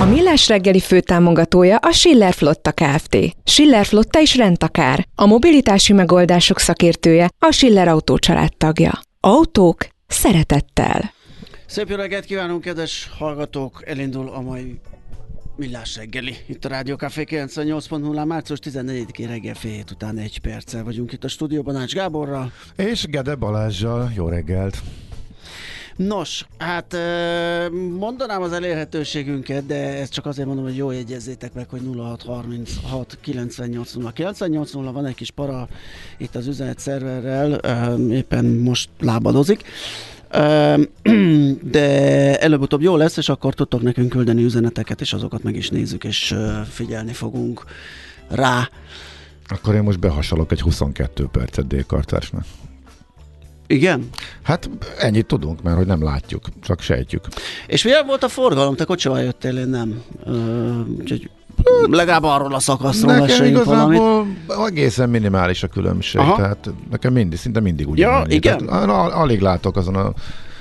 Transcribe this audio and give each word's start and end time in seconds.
A 0.00 0.04
Millás 0.04 0.48
reggeli 0.48 0.80
főtámogatója 0.80 1.76
a 1.76 1.92
Schiller 1.92 2.32
Flotta 2.32 2.72
Kft. 2.72 3.16
Schiller 3.44 3.86
Flotta 3.86 4.20
is 4.20 4.36
rendtakár. 4.36 5.06
A 5.14 5.26
mobilitási 5.26 5.92
megoldások 5.92 6.58
szakértője 6.58 7.28
a 7.38 7.50
Schiller 7.50 7.88
Autó 7.88 8.18
tagja. 8.56 9.00
Autók 9.20 9.86
szeretettel. 10.06 11.12
Szép 11.66 11.88
jó 11.88 11.96
reggelt 11.96 12.24
kívánunk, 12.24 12.62
kedves 12.62 13.10
hallgatók! 13.18 13.82
Elindul 13.86 14.28
a 14.28 14.40
mai 14.40 14.80
Millás 15.56 15.96
reggeli. 15.96 16.36
Itt 16.46 16.64
a 16.64 16.68
Rádió 16.68 16.96
Café 16.96 17.24
98.0, 17.28 18.26
március 18.26 18.58
14-én 18.62 19.28
reggel 19.28 19.54
fél 19.54 19.72
hét 19.72 19.90
után 19.90 20.18
egy 20.18 20.38
perccel 20.40 20.84
vagyunk 20.84 21.12
itt 21.12 21.24
a 21.24 21.28
stúdióban 21.28 21.76
Ács 21.76 21.94
Gáborral. 21.94 22.52
És 22.76 23.06
Gede 23.06 23.34
Balázsjal. 23.34 24.12
Jó 24.16 24.28
reggelt! 24.28 24.82
Nos, 25.96 26.46
hát 26.58 26.96
mondanám 27.98 28.42
az 28.42 28.52
elérhetőségünket, 28.52 29.66
de 29.66 29.74
ezt 29.74 30.12
csak 30.12 30.26
azért 30.26 30.46
mondom, 30.46 30.64
hogy 30.64 30.76
jó 30.76 30.90
jegyezzétek 30.90 31.52
meg, 31.54 31.68
hogy 31.68 31.80
0636 31.96 33.18
98 33.20 33.92
0 33.92 34.10
98 34.10 34.72
0 34.72 34.92
van 34.92 35.06
egy 35.06 35.14
kis 35.14 35.30
para 35.30 35.68
itt 36.16 36.34
az 36.34 36.46
üzenet 36.46 36.78
szerverrel, 36.78 37.52
éppen 38.10 38.44
most 38.44 38.88
lábadozik 39.00 39.64
de 41.76 42.38
előbb-utóbb 42.38 42.82
jó 42.82 42.96
lesz, 42.96 43.16
és 43.16 43.28
akkor 43.28 43.54
tudtok 43.54 43.82
nekünk 43.82 44.08
küldeni 44.08 44.44
üzeneteket, 44.44 45.00
és 45.00 45.12
azokat 45.12 45.42
meg 45.42 45.56
is 45.56 45.70
nézzük, 45.70 46.04
és 46.04 46.34
figyelni 46.70 47.12
fogunk 47.12 47.64
rá. 48.28 48.68
Akkor 49.46 49.74
én 49.74 49.82
most 49.82 49.98
behasalok 49.98 50.52
egy 50.52 50.60
22 50.60 51.28
percet 51.32 51.66
D-kartársnak. 51.66 52.44
Igen? 53.72 54.08
Hát 54.42 54.70
ennyit 54.98 55.26
tudunk, 55.26 55.62
mert 55.62 55.76
hogy 55.76 55.86
nem 55.86 56.02
látjuk, 56.02 56.44
csak 56.62 56.80
sejtjük. 56.80 57.24
És 57.66 57.82
milyen 57.84 58.06
volt 58.06 58.22
a 58.22 58.28
forgalom? 58.28 58.74
Te 58.76 58.84
kocsival 58.84 59.20
jöttél, 59.20 59.58
én 59.58 59.68
nem. 59.68 60.02
úgyhogy 60.98 61.30
legalább 61.90 62.22
arról 62.22 62.54
a 62.54 62.58
szakaszról 62.58 63.12
Nekem 63.16 63.44
igazából 63.44 63.74
valamit. 63.74 64.66
egészen 64.66 65.08
minimális 65.10 65.62
a 65.62 65.66
különbség, 65.66 66.20
Aha. 66.20 66.36
tehát 66.36 66.70
nekem 66.90 67.12
mindig, 67.12 67.38
szinte 67.38 67.60
mindig 67.60 67.88
úgy 67.88 67.98
Ja, 67.98 68.24
igen? 68.28 68.66
Tehát, 68.66 68.88
alig 69.12 69.40
látok 69.40 69.76
azon 69.76 69.96
a 69.96 70.12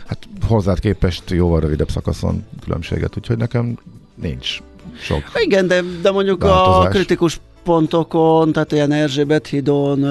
hát 0.08 0.18
hozzád 0.48 0.80
képest 0.80 1.30
jóval 1.30 1.60
rövidebb 1.60 1.90
szakaszon 1.90 2.46
különbséget, 2.64 3.18
úgyhogy 3.18 3.38
nekem 3.38 3.78
nincs 4.16 4.60
sok 5.02 5.24
Igen, 5.40 5.68
de, 5.68 5.82
de 6.02 6.12
mondjuk 6.12 6.42
változás. 6.44 6.86
a 6.86 6.90
kritikus 6.90 7.40
pontokon, 7.64 8.52
tehát 8.52 8.72
ilyen 8.72 8.92
Erzsébet 8.92 9.48
hídon, 9.48 10.06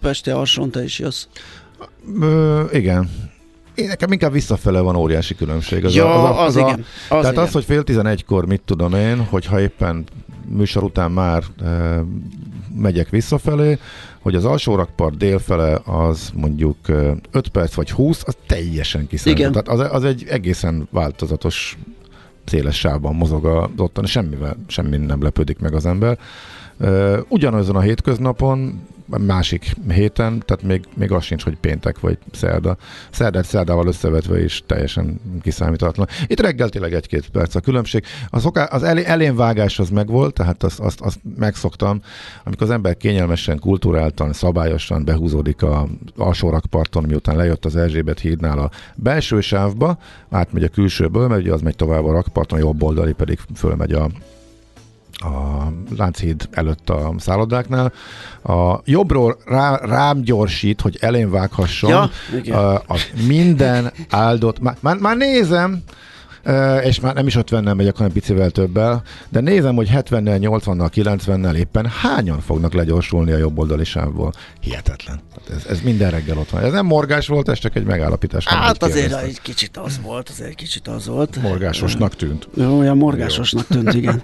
Pesti 0.00 0.30
Arson, 0.30 0.70
te 0.70 0.84
is 0.84 0.98
jössz. 0.98 1.26
Ö, 2.20 2.62
igen. 2.72 3.10
Én 3.74 3.86
nekem 3.86 4.12
inkább 4.12 4.32
visszafele 4.32 4.80
van 4.80 4.96
óriási 4.96 5.34
különbség. 5.34 5.84
Az 5.84 5.94
ja, 5.94 6.14
a, 6.14 6.28
az, 6.28 6.36
a, 6.36 6.42
az, 6.42 6.56
az 6.56 6.56
igen. 6.56 6.78
Az 6.78 6.84
tehát 7.08 7.32
igen. 7.32 7.44
az, 7.44 7.52
hogy 7.52 7.64
fél 7.64 7.82
tizenegykor 7.82 8.46
mit 8.46 8.62
tudom 8.64 8.94
én, 8.94 9.24
hogyha 9.24 9.60
éppen 9.60 10.04
műsor 10.48 10.82
után 10.82 11.10
már 11.10 11.42
e, 11.62 12.04
megyek 12.76 13.08
visszafelé, 13.08 13.78
hogy 14.20 14.34
az 14.34 14.44
alsó 14.44 14.74
rakpart 14.74 15.16
délfele 15.16 15.80
az 15.84 16.30
mondjuk 16.34 16.76
5 17.30 17.48
perc 17.48 17.74
vagy 17.74 17.90
20, 17.90 18.22
az 18.26 18.36
teljesen 18.46 19.06
kiszámítható. 19.06 19.60
Tehát 19.60 19.80
az, 19.80 19.92
az 19.92 20.04
egy 20.04 20.24
egészen 20.28 20.88
változatos 20.90 21.78
széles 22.44 22.78
sávban 22.78 23.14
mozog 23.14 23.46
az 23.46 23.68
ottan, 23.76 24.06
semmivel, 24.06 24.56
semmi 24.66 24.96
nem 24.96 25.22
lepődik 25.22 25.58
meg 25.58 25.74
az 25.74 25.86
ember. 25.86 26.18
Ugyanazon 27.28 27.76
a 27.76 27.80
hétköznapon 27.80 28.80
másik 29.06 29.74
héten, 29.88 30.42
tehát 30.44 30.62
még, 30.62 30.84
még 30.94 31.12
az 31.12 31.24
sincs, 31.24 31.44
hogy 31.44 31.56
péntek 31.56 32.00
vagy 32.00 32.18
szerda. 32.32 32.76
Szerdát 33.10 33.44
szerdával 33.44 33.86
összevetve 33.86 34.44
is 34.44 34.62
teljesen 34.66 35.20
kiszámítatlan. 35.42 36.06
Itt 36.26 36.40
reggel 36.40 36.68
tényleg 36.68 36.94
egy-két 36.94 37.28
perc 37.28 37.54
a 37.54 37.60
különbség. 37.60 38.04
Az, 38.30 38.44
oká, 38.44 38.64
az 38.64 38.82
elé, 38.82 39.04
elénvágás 39.04 39.78
az 39.78 39.90
megvolt, 39.90 40.34
tehát 40.34 40.62
azt, 40.62 40.80
azt, 40.80 41.00
azt 41.00 41.18
megszoktam, 41.38 42.00
amikor 42.44 42.62
az 42.62 42.72
ember 42.72 42.96
kényelmesen, 42.96 43.58
kulturáltan, 43.58 44.32
szabályosan 44.32 45.04
behúzódik 45.04 45.62
a 45.62 45.88
alsó 46.16 46.50
rakparton, 46.50 47.04
miután 47.04 47.36
lejött 47.36 47.64
az 47.64 47.76
Erzsébet 47.76 48.20
hídnál 48.20 48.58
a 48.58 48.70
belső 48.94 49.40
sávba, 49.40 49.98
átmegy 50.30 50.64
a 50.64 50.68
külsőből, 50.68 51.28
mert 51.28 51.40
ugye 51.40 51.52
az 51.52 51.60
megy 51.60 51.76
tovább 51.76 52.04
a 52.04 52.12
rakparton, 52.12 52.58
a 52.58 52.62
jobb 52.62 52.82
oldali 52.82 53.12
pedig 53.12 53.38
fölmegy 53.54 53.92
a 53.92 54.10
a 55.18 55.66
Lánchíd 55.96 56.48
előtt 56.50 56.90
a 56.90 57.14
szállodáknál. 57.18 57.92
A 58.42 58.80
jobbról 58.84 59.36
rá, 59.44 59.76
rám 59.76 60.22
gyorsít, 60.22 60.80
hogy 60.80 60.96
elén 61.00 61.30
vághasson. 61.30 61.90
Ja, 61.90 62.10
a, 62.56 62.74
a 62.74 62.98
minden 63.26 63.92
áldott, 64.10 64.60
már, 64.60 64.76
már, 64.80 64.96
már 64.96 65.16
nézem, 65.16 65.82
és 66.82 67.00
már 67.00 67.14
nem 67.14 67.26
is 67.26 67.36
50-nel 67.38 67.76
megyek, 67.76 67.96
hanem 67.96 68.12
picivel 68.12 68.50
többel, 68.50 69.02
de 69.28 69.40
nézem, 69.40 69.74
hogy 69.74 69.90
70-nel, 69.92 70.60
80-nal, 70.64 70.90
90-nel 70.94 71.54
éppen 71.54 71.86
hányan 71.86 72.40
fognak 72.40 72.72
legyorsulni 72.72 73.32
a 73.32 73.36
jobb 73.36 73.58
oldali 73.58 73.84
sávból. 73.84 74.32
Hihetetlen. 74.60 75.20
Ez, 75.50 75.66
ez 75.68 75.80
minden 75.80 76.10
reggel 76.10 76.38
ott 76.38 76.50
van. 76.50 76.62
Ez 76.62 76.72
nem 76.72 76.86
morgás 76.86 77.26
volt, 77.26 77.48
ez 77.48 77.58
csak 77.58 77.76
egy 77.76 77.84
megállapítás. 77.84 78.46
Hát 78.46 78.82
azért 78.82 79.22
egy 79.22 79.40
kicsit 79.42 79.76
az 79.76 80.00
volt, 80.02 80.28
azért 80.28 80.48
egy 80.48 80.54
kicsit 80.54 80.88
az 80.88 81.06
volt. 81.06 81.42
Morgásosnak 81.42 82.16
tűnt. 82.16 82.48
Olyan 82.58 82.96
morgásosnak 82.96 83.66
tűnt, 83.66 83.94
igen. 83.94 84.22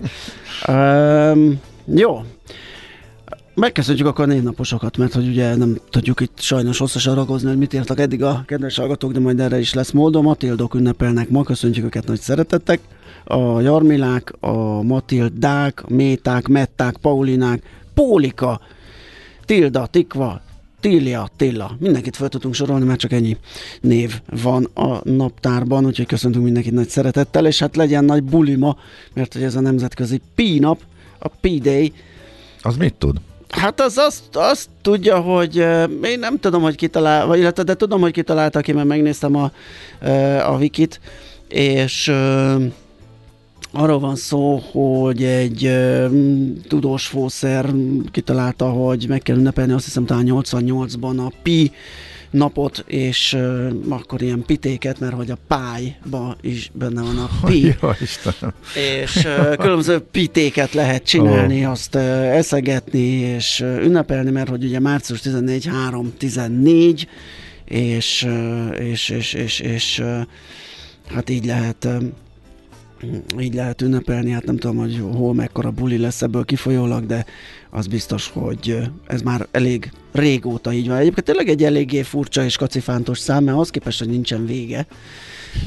um, 0.68 1.60
jó. 1.94 2.24
Megkezdjük 3.54 4.06
akkor 4.06 4.25
a 4.25 4.28
négy 4.28 4.43
naposokat, 4.43 4.96
mert 4.96 5.12
hogy 5.12 5.28
ugye 5.28 5.56
nem 5.56 5.78
tudjuk 5.90 6.20
itt 6.20 6.40
sajnos 6.40 6.78
hosszasan 6.78 7.14
ragozni, 7.14 7.49
hogy 7.49 7.58
mit 7.58 7.72
írtak 7.72 8.00
eddig 8.00 8.22
a 8.22 8.43
kedves 8.46 8.76
hallgatók, 8.76 9.12
de 9.12 9.20
majd 9.20 9.40
erre 9.40 9.58
is 9.58 9.75
lesz 9.75 9.90
módom. 9.90 10.25
Matildok 10.25 10.75
ünnepelnek 10.75 11.28
ma, 11.28 11.43
köszöntjük 11.43 11.84
őket 11.84 12.06
nagy 12.06 12.20
szeretettek. 12.20 12.81
A 13.25 13.60
Jarmilák, 13.60 14.32
a 14.40 14.82
Matildák, 14.82 15.87
Méták, 15.88 16.49
Metták, 16.49 16.96
Paulinák, 16.96 17.62
Pólika, 17.94 18.60
Tilda, 19.44 19.87
Tikva, 19.87 20.40
Tília, 20.81 21.28
Tilla. 21.37 21.76
Mindenkit 21.78 22.16
fel 22.16 22.28
tudunk 22.28 22.54
sorolni, 22.54 22.84
mert 22.84 23.00
csak 23.00 23.12
ennyi 23.12 23.37
név 23.81 24.20
van 24.43 24.64
a 24.64 25.08
naptárban, 25.08 25.87
úgyhogy 25.87 26.06
köszöntünk 26.06 26.44
mindenkit 26.44 26.72
nagy 26.72 26.88
szeretettel, 26.88 27.46
és 27.46 27.58
hát 27.58 27.76
legyen 27.76 28.04
nagy 28.04 28.22
bulima, 28.22 28.76
mert 29.14 29.32
hogy 29.32 29.43
ez 29.43 29.54
a 29.54 29.60
nemzetközi 29.60 30.20
P-nap, 30.34 30.81
a 31.19 31.28
P-Day. 31.28 31.93
Az 32.62 32.76
mit 32.76 32.94
tud? 32.94 33.20
Hát 33.52 33.81
az 33.81 33.99
azt, 33.99 34.22
azt 34.37 34.69
tudja, 34.82 35.20
hogy 35.20 35.56
én 36.02 36.19
nem 36.19 36.38
tudom, 36.38 36.62
hogy 36.62 36.75
kitalál, 36.75 37.26
vagy 37.26 37.38
illetve, 37.38 37.62
de 37.62 37.75
tudom, 37.75 38.00
hogy 38.00 38.12
kitalálta 38.12 38.60
ki, 38.60 38.72
mert 38.72 38.87
megnéztem 38.87 39.37
a, 39.37 39.52
a 40.46 40.56
wikit, 40.56 41.00
és 41.49 42.12
Arról 43.75 43.99
van 43.99 44.16
szó, 44.16 44.62
hogy 44.72 45.22
egy 45.22 45.64
ö, 45.64 46.06
tudós 46.69 47.06
fószer 47.06 47.75
kitalálta, 48.10 48.69
hogy 48.69 49.06
meg 49.08 49.22
kell 49.22 49.37
ünnepelni 49.37 49.72
azt 49.72 49.84
hiszem 49.84 50.04
talán 50.04 50.26
88-ban 50.28 51.26
a 51.26 51.32
pi 51.43 51.72
napot, 52.32 52.84
és 52.87 53.32
ö, 53.32 53.69
akkor 53.88 54.23
ilyen 54.23 54.43
pitéket, 54.46 55.00
mert 55.00 55.14
hogy 55.14 55.31
a 55.31 55.38
pályba 55.46 56.37
is 56.40 56.70
benne 56.75 57.02
van 57.02 57.19
a 57.19 57.31
pi. 57.46 57.75
Istenem. 58.00 58.55
és 58.75 59.25
ö, 59.25 59.56
különböző 59.56 59.99
pitéket 59.99 60.73
lehet 60.73 61.05
csinálni, 61.05 61.64
azt 61.64 61.94
ö, 61.94 62.00
eszegetni 62.23 63.08
és 63.08 63.61
ö, 63.61 63.81
ünnepelni, 63.81 64.31
mert 64.31 64.49
hogy 64.49 64.64
ugye 64.64 64.81
március 64.81 65.20
14, 65.20 65.67
3, 65.67 66.12
14, 66.19 67.08
és, 67.64 68.25
ö, 68.25 68.69
és, 68.69 69.08
és, 69.08 69.32
és, 69.32 69.61
és 69.61 69.99
ö, 69.99 70.20
hát 71.14 71.31
így 71.31 71.44
lehet 71.44 71.85
ö, 71.85 71.96
így 73.40 73.54
lehet 73.54 73.82
ünnepelni, 73.82 74.31
hát 74.31 74.44
nem 74.44 74.56
tudom, 74.56 74.76
hogy 74.76 75.02
hol 75.12 75.34
mekkora 75.34 75.70
buli 75.70 75.99
lesz 75.99 76.22
ebből 76.22 76.44
kifolyólag, 76.44 77.06
de 77.06 77.25
az 77.70 77.87
biztos, 77.87 78.31
hogy 78.34 78.78
ez 79.06 79.22
már 79.22 79.46
elég 79.50 79.93
régóta 80.12 80.72
így 80.72 80.88
van. 80.88 80.96
Egyébként 80.96 81.26
tényleg 81.26 81.49
egy 81.49 81.64
eléggé 81.64 82.02
furcsa 82.02 82.44
és 82.44 82.56
kacifántos 82.56 83.19
szám, 83.19 83.44
mert 83.44 83.54
ahhoz 83.56 83.70
képest, 83.70 83.99
hogy 83.99 84.08
nincsen 84.08 84.46
vége. 84.46 84.87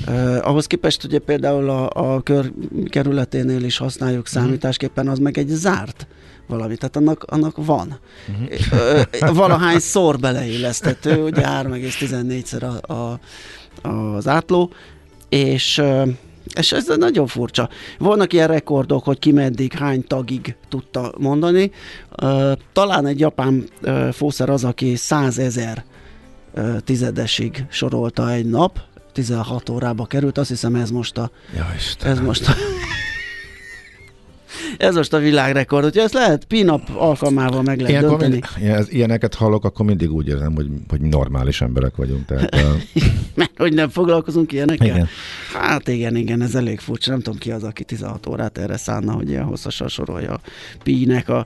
Uh, 0.08 0.48
ahhoz 0.48 0.68
képest 0.68 1.04
ugye 1.04 1.20
például 1.20 1.70
a, 1.70 1.90
a 1.90 2.22
kör 2.22 2.52
kerületénél 2.90 3.64
is 3.64 3.78
használjuk 3.78 4.28
számításképpen, 4.28 5.08
az 5.08 5.20
meg 5.20 5.38
egy 5.38 5.48
zárt 5.48 6.08
valami, 6.48 6.76
tehát 6.76 6.96
annak, 6.96 7.24
annak 7.24 7.66
van. 7.66 8.00
Uh-huh. 8.28 9.36
Valahány 9.36 9.80
szor 9.80 10.20
beleillesztető, 10.20 11.24
ugye 11.24 11.42
3,14-szer 11.42 12.82
a, 12.82 12.94
a, 12.94 13.20
az 14.16 14.28
átló, 14.28 14.72
és 15.30 15.78
ö, 15.78 16.04
és 16.58 16.72
ez 16.72 16.88
nagyon 16.98 17.28
furcsa. 17.28 17.70
Vannak 18.00 18.34
ilyen 18.34 18.48
rekordok, 18.48 19.04
hogy 19.04 19.20
ki 19.20 19.32
meddig, 19.32 19.74
hány 19.74 20.04
tagig 20.08 20.56
tudta 20.70 21.14
mondani. 21.18 21.72
Talán 22.74 23.06
egy 23.06 23.20
japán 23.20 23.64
fószer 24.12 24.50
az, 24.50 24.64
aki 24.64 24.96
100 24.96 25.38
ezer 25.38 25.84
tizedesig 26.84 27.66
sorolta 27.70 28.32
egy 28.32 28.46
nap, 28.46 28.80
16 29.14 29.70
órába 29.70 30.06
került, 30.06 30.38
azt 30.38 30.50
hiszem 30.50 30.76
ez 30.76 30.92
most 30.92 31.18
a, 31.18 31.32
Ja, 31.56 31.66
Istenem. 31.76 32.18
ez 32.18 32.24
most 32.24 32.48
a 32.48 32.54
ez 34.78 34.96
most 34.96 35.14
a 35.14 35.18
világrekord, 35.18 35.86
úgyhogy 35.86 36.04
ezt 36.04 36.14
lehet 36.14 36.46
pinap 36.46 36.90
alkalmával 36.96 37.62
meg 37.62 37.80
lehet 37.80 37.90
Ilyenkor 37.90 38.18
dönteni. 38.18 38.42
mind, 38.60 38.86
ilyeneket 38.90 39.36
hallok, 39.36 39.66
akkor 39.66 39.86
mindig 39.86 40.12
úgy 40.12 40.28
érzem, 40.28 40.56
hogy, 40.56 40.68
hogy 40.90 41.02
normális 41.02 41.62
emberek 41.62 41.96
vagyunk. 41.96 42.26
Tehát, 42.26 42.56
uh, 42.96 43.04
Mert 43.34 43.52
hogy 43.58 43.74
nem 43.74 43.90
foglalkozunk 43.90 44.52
ilyenekkel? 44.52 44.88
Igen. 44.88 45.08
Hát 45.54 45.88
igen, 45.88 46.16
igen, 46.16 46.42
ez 46.42 46.56
elég 46.56 46.80
furcsa. 46.80 47.12
Nem 47.12 47.22
tudom 47.22 47.40
ki 47.40 47.52
az, 47.52 47.64
aki 47.64 47.84
16 47.84 48.28
órát 48.28 48.58
erre 48.58 48.78
szánna, 48.78 49.12
hogy 49.12 49.30
ilyen 49.30 49.44
hosszasan 49.44 49.88
sorolja 49.88 50.34
a 50.34 50.40
Pi-nek 50.84 51.30
a 51.30 51.46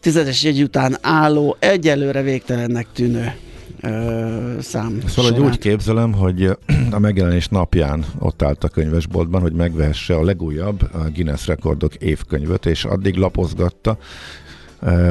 tizedes 0.00 0.42
jegy 0.42 0.62
után 0.62 0.96
álló, 1.00 1.56
egyelőre 1.58 2.22
végtelennek 2.22 2.86
tűnő 2.92 3.32
ö, 3.80 4.60
szám. 4.60 5.00
Ezt 5.04 5.14
valahogy 5.14 5.36
sorát. 5.36 5.52
úgy 5.52 5.58
képzelem, 5.58 6.12
hogy 6.12 6.42
a 6.90 6.98
megjelenés 6.98 7.48
napján 7.48 8.04
ott 8.18 8.42
állt 8.42 8.64
a 8.64 8.68
könyvesboltban, 8.68 9.40
hogy 9.40 9.52
megvehesse 9.52 10.16
a 10.16 10.24
legújabb 10.24 10.88
a 10.92 10.98
Guinness 11.14 11.46
rekordok 11.46 11.94
évkönyvet, 11.94 12.66
és 12.66 12.84
addig 12.84 13.14
lapozgatta, 13.14 13.98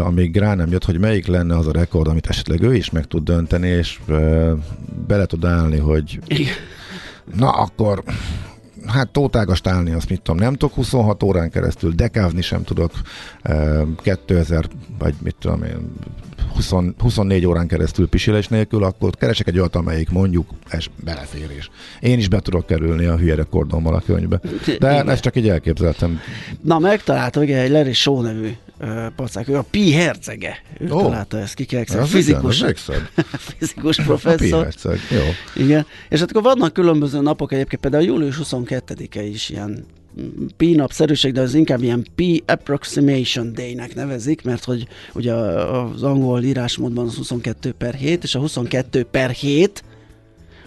amíg 0.03 0.37
rá 0.37 0.55
nem 0.55 0.71
jött, 0.71 0.85
hogy 0.85 0.99
melyik 0.99 1.27
lenne 1.27 1.57
az 1.57 1.67
a 1.67 1.71
rekord, 1.71 2.07
amit 2.07 2.27
esetleg 2.27 2.61
ő 2.61 2.75
is 2.75 2.89
meg 2.89 3.05
tud 3.05 3.23
dönteni, 3.23 3.67
és 3.67 3.99
bele 5.07 5.25
tud 5.25 5.45
állni, 5.45 5.77
hogy 5.77 6.19
na 7.35 7.49
akkor 7.49 8.03
hát 8.85 9.09
tótágast 9.09 9.67
állni, 9.67 9.91
azt 9.91 10.09
mit 10.09 10.21
tudom, 10.21 10.39
nem 10.39 10.53
tudok 10.53 10.75
26 10.75 11.23
órán 11.23 11.49
keresztül, 11.49 11.91
dekázni 11.91 12.41
sem 12.41 12.63
tudok, 12.63 12.91
eh, 13.41 13.81
2000, 14.01 14.65
vagy 14.97 15.15
mit 15.21 15.35
tudom 15.39 15.63
én, 15.63 15.93
20, 16.57 16.93
24 16.97 17.45
órán 17.45 17.67
keresztül 17.67 18.09
pisilés 18.09 18.47
nélkül, 18.47 18.83
akkor 18.83 19.15
keresek 19.15 19.47
egy 19.47 19.59
olyat, 19.59 19.75
amelyik 19.75 20.09
mondjuk 20.09 20.49
ez 20.67 20.85
beleférés. 21.03 21.69
Én 21.99 22.17
is 22.17 22.27
be 22.29 22.39
tudok 22.39 22.65
kerülni 22.65 23.05
a 23.05 23.17
hülye 23.17 23.35
rekordommal 23.35 23.95
a 23.95 24.01
könyvbe. 24.05 24.39
De 24.65 24.73
Igen. 24.75 25.09
ezt 25.09 25.21
csak 25.21 25.35
így 25.35 25.49
elképzeltem. 25.49 26.19
Na, 26.61 26.79
megtalálta, 26.79 27.39
ugye 27.41 27.61
egy 27.61 27.69
Larry 27.71 27.93
Shaw 27.93 28.21
nevű 28.21 28.51
pacák, 29.15 29.47
ő 29.47 29.57
a 29.57 29.65
Pi 29.71 29.91
hercege. 29.91 30.61
Ő 30.79 30.91
Ó. 30.91 31.01
találta 31.01 31.37
ezt 31.39 31.53
ki, 31.53 31.75
Az 31.77 32.09
fizikus, 32.09 32.59
igen, 32.59 32.75
fizikus 33.37 33.97
A 33.99 34.03
professzor. 34.03 34.37
piherceg, 34.37 34.99
Jó. 35.11 35.63
Igen, 35.63 35.85
és 36.09 36.19
hát 36.19 36.29
akkor 36.29 36.41
vannak 36.41 36.73
különböző 36.73 37.21
napok 37.21 37.51
egyébként, 37.51 37.81
például 37.81 38.03
július 38.03 38.39
22-e 38.43 39.23
is 39.23 39.49
ilyen 39.49 39.85
pi 40.57 40.75
napszerűség, 40.75 41.33
de 41.33 41.41
az 41.41 41.53
inkább 41.53 41.81
ilyen 41.81 42.05
pi 42.15 42.43
approximation 42.45 43.53
day-nek 43.53 43.95
nevezik, 43.95 44.43
mert 44.43 44.63
hogy 44.63 44.87
ugye 45.13 45.33
az 45.33 46.03
angol 46.03 46.43
írásmódban 46.43 47.07
az 47.07 47.15
22 47.15 47.71
per 47.71 47.93
7, 47.93 48.23
és 48.23 48.35
a 48.35 48.39
22 48.39 49.03
per 49.03 49.29
7 49.29 49.83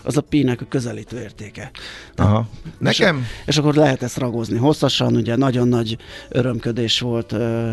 az 0.02 0.16
a 0.16 0.20
pi-nek 0.20 0.60
a 0.60 0.64
közelítő 0.68 1.20
értéke. 1.20 1.70
Aha. 2.16 2.48
Nekem, 2.78 3.26
És 3.46 3.56
akkor 3.56 3.74
lehet 3.74 4.02
ezt 4.02 4.16
ragozni 4.16 4.58
hosszasan, 4.58 5.16
ugye 5.16 5.36
nagyon 5.36 5.68
nagy 5.68 5.96
örömködés 6.28 7.00
volt 7.00 7.32
ö, 7.32 7.70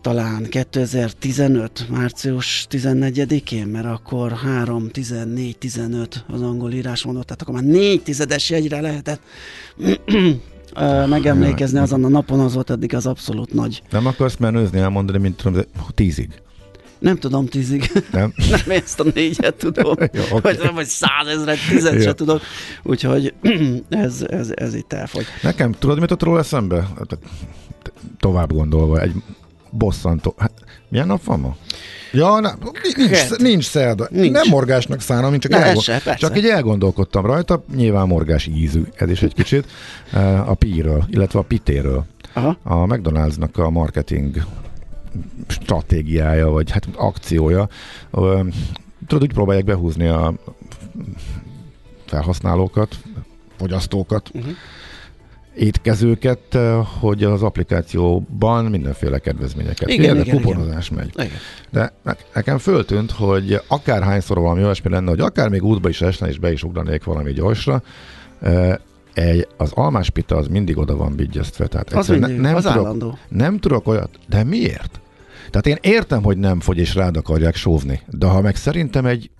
talán 0.00 0.46
2015. 0.48 1.86
március 1.90 2.66
14-én, 2.70 3.66
mert 3.66 3.86
akkor 3.86 4.32
3, 4.32 4.88
14, 4.88 5.58
15 5.58 6.24
az 6.28 6.42
angol 6.42 6.72
írásmódot, 6.72 7.24
tehát 7.24 7.42
akkor 7.42 7.54
már 7.54 7.64
4 7.64 8.02
tizedes 8.02 8.50
jegyre 8.50 8.80
lehetett 8.80 9.20
ö, 10.74 11.06
megemlékezni 11.06 11.78
azon 11.78 12.04
a 12.04 12.08
napon, 12.08 12.40
az 12.40 12.54
volt 12.54 12.70
eddig 12.70 12.94
az 12.94 13.06
abszolút 13.06 13.52
nagy. 13.52 13.82
nem 13.90 14.06
akarsz 14.06 14.36
menőzni, 14.36 14.78
elmondani, 14.78 15.18
mint 15.18 15.36
tudom, 15.36 15.62
tízig. 15.94 16.28
Nem 16.98 17.16
tudom 17.16 17.46
tízig, 17.46 17.90
Nem? 18.12 18.32
nem 18.50 18.76
ezt 18.76 19.00
a 19.00 19.04
négyet 19.14 19.54
tudom, 19.54 19.94
Jó, 20.12 20.22
oké. 20.30 20.40
vagy, 20.40 20.70
vagy 20.74 20.86
százezret, 20.86 21.58
tizet 21.68 21.94
Jó. 21.94 22.00
se 22.00 22.14
tudok, 22.14 22.40
úgyhogy 22.82 23.34
ez, 23.88 24.24
ez, 24.28 24.50
ez 24.54 24.74
itt 24.74 24.92
elfogy. 24.92 25.24
Nekem, 25.42 25.72
tudod, 25.72 26.00
mit 26.00 26.10
ott 26.10 26.22
róla 26.22 26.38
eszembe? 26.38 26.88
Hát, 26.98 27.18
Tovább 28.18 28.52
gondolva, 28.52 29.00
egy 29.00 29.12
bosszantó. 29.72 30.34
Hát, 30.38 30.52
milyen 30.88 31.06
nap 31.06 31.24
van 31.24 31.40
ma? 31.40 31.56
Ja, 32.12 32.40
nem, 32.40 32.58
nincs, 32.96 33.10
Kert. 33.10 33.38
nincs 33.38 33.64
szerda. 33.64 34.06
Nincs. 34.10 34.30
Nem 34.32 34.48
morgásnak 34.48 35.00
szánom, 35.00 35.32
én 35.32 35.40
csak, 35.40 35.50
Ne, 35.50 35.56
ez 35.58 35.64
elgond... 35.64 35.82
se, 35.84 35.92
persze. 35.92 36.14
csak 36.26 36.36
így 36.38 36.46
elgondolkodtam 36.46 37.26
rajta, 37.26 37.64
nyilván 37.74 38.06
morgás 38.06 38.46
ízű, 38.46 38.82
ez 38.94 39.10
is 39.10 39.22
egy 39.22 39.34
kicsit, 39.34 39.66
eh, 40.12 40.50
a 40.50 40.54
píről, 40.54 41.04
illetve 41.08 41.38
a 41.38 41.42
pitéről. 41.42 42.04
Aha. 42.32 42.56
A 42.62 42.74
McDonald'snak 42.74 43.54
a 43.58 43.70
marketing 43.70 44.44
stratégiája, 45.48 46.48
vagy 46.48 46.70
hát 46.70 46.88
akciója, 46.96 47.68
tudod, 49.06 49.22
úgy 49.22 49.32
próbálják 49.32 49.64
behúzni 49.64 50.06
a 50.06 50.34
felhasználókat, 52.06 52.96
fogyasztókat, 53.58 54.30
Mhm. 54.32 54.48
Étkezőket, 55.56 56.54
eh, 56.54 56.86
hogy 57.00 57.24
az 57.24 57.42
applikációban 57.42 58.64
mindenféle 58.64 59.18
kedvezményeket. 59.18 59.88
Igen, 59.88 60.04
Érde, 60.16 60.20
igen, 60.20 60.36
kuponozás 60.42 60.90
megy. 60.90 61.10
Igen. 61.14 61.30
De 61.70 61.92
ne- 62.02 62.16
nekem 62.34 62.58
föltűnt, 62.58 63.10
hogy 63.10 63.60
akárhányszor 63.66 64.38
valami 64.38 64.62
olyasmi 64.62 64.90
lenne, 64.90 65.10
hogy 65.10 65.20
akár 65.20 65.48
még 65.48 65.62
útba 65.64 65.88
is 65.88 66.00
esne, 66.00 66.28
és 66.28 66.38
be 66.38 66.52
is 66.52 66.62
ugranék 66.62 67.04
valami 67.04 67.32
gyorsra, 67.32 67.82
eh, 68.40 68.74
egy, 69.14 69.46
az 69.56 69.72
almáspita 69.74 70.36
az 70.36 70.46
mindig 70.46 70.78
oda 70.78 70.96
van 70.96 71.16
vigyeztve. 71.16 71.66
Tehát 71.66 71.92
Az 71.92 72.08
mindig, 72.08 72.36
nem 72.36 72.54
az 72.54 72.62
tudok, 72.62 72.76
állandó. 72.78 73.18
nem 73.28 73.58
tudok 73.58 73.86
olyat, 73.88 74.10
de 74.28 74.44
miért? 74.44 75.00
Tehát 75.50 75.66
én 75.66 75.92
értem, 75.92 76.22
hogy 76.22 76.38
nem 76.38 76.60
fogy 76.60 76.78
és 76.78 76.94
rád 76.94 77.16
akarják 77.16 77.54
sóvni, 77.54 78.00
de 78.10 78.26
ha 78.26 78.40
meg 78.40 78.56
szerintem 78.56 79.06
egy 79.06 79.30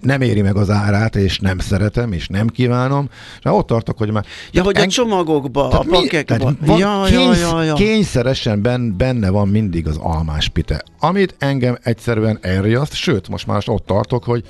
nem 0.00 0.20
éri 0.20 0.42
meg 0.42 0.56
az 0.56 0.70
árát, 0.70 1.16
és 1.16 1.38
nem 1.38 1.58
szeretem, 1.58 2.12
és 2.12 2.28
nem 2.28 2.46
kívánom, 2.46 3.08
és 3.38 3.44
ott 3.44 3.66
tartok, 3.66 3.98
hogy 3.98 4.10
már... 4.10 4.24
Ja, 4.52 4.62
hogy 4.62 4.76
a 4.76 4.80
En- 4.80 4.88
csomagokba, 4.88 5.64
a 5.64 5.68
tehát 5.68 5.86
mi- 5.86 5.92
pakekba. 5.92 6.54
Ja, 6.78 7.08
ja, 7.08 7.18
kénysz, 7.18 7.40
ja, 7.40 7.62
ja. 7.62 7.74
Kényszeresen 7.74 8.62
ben, 8.62 8.96
benne 8.96 9.30
van 9.30 9.48
mindig 9.48 9.86
az 9.86 9.96
almáspite, 9.96 10.82
amit 11.00 11.34
engem 11.38 11.78
egyszerűen 11.82 12.38
elriaszt, 12.40 12.94
sőt, 12.94 13.28
most 13.28 13.46
már 13.46 13.62
ott 13.66 13.86
tartok, 13.86 14.24
hogy 14.24 14.44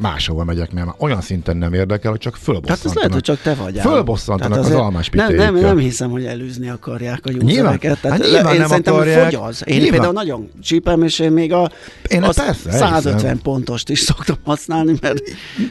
máshova 0.00 0.44
megyek, 0.44 0.72
mert 0.72 0.88
olyan 0.98 1.20
szinten 1.20 1.56
nem 1.56 1.72
érdekel, 1.72 2.10
hogy 2.10 2.20
csak 2.20 2.36
fölbosszantanak. 2.36 2.84
ez 2.86 2.94
lehet, 2.94 3.12
hogy 3.12 3.22
csak 3.22 3.40
te 3.42 3.54
vagy. 3.54 3.78
Fölbosszantanak 3.78 4.58
Tehát 4.58 4.72
az 4.72 4.78
almás 4.80 5.08
nem, 5.10 5.34
nem, 5.34 5.54
nem 5.54 5.78
hiszem, 5.78 6.10
hogy 6.10 6.24
előzni 6.24 6.68
akarják 6.68 7.20
a 7.26 7.30
usereket. 7.30 8.00
Tehát 8.00 8.20
Hát 8.20 8.30
nyilván 8.30 8.52
én 8.52 8.58
nem 8.58 8.68
szerintem, 8.68 8.94
akarják. 8.94 9.24
hogy 9.24 9.34
fogy 9.34 9.48
az. 9.48 9.62
Én 9.66 9.74
Nyilván. 9.74 9.90
például 9.92 10.12
nagyon 10.12 10.50
csípem, 10.62 11.02
és 11.02 11.18
én 11.18 11.32
még 11.32 11.52
a 11.52 11.70
Én 12.08 12.22
az 12.22 12.36
persze, 12.36 12.70
150 12.70 13.12
elhiszem. 13.12 13.38
pontost 13.42 13.88
is 13.88 13.98
szoktam 13.98 14.36
használni, 14.44 14.94
mert 15.00 15.22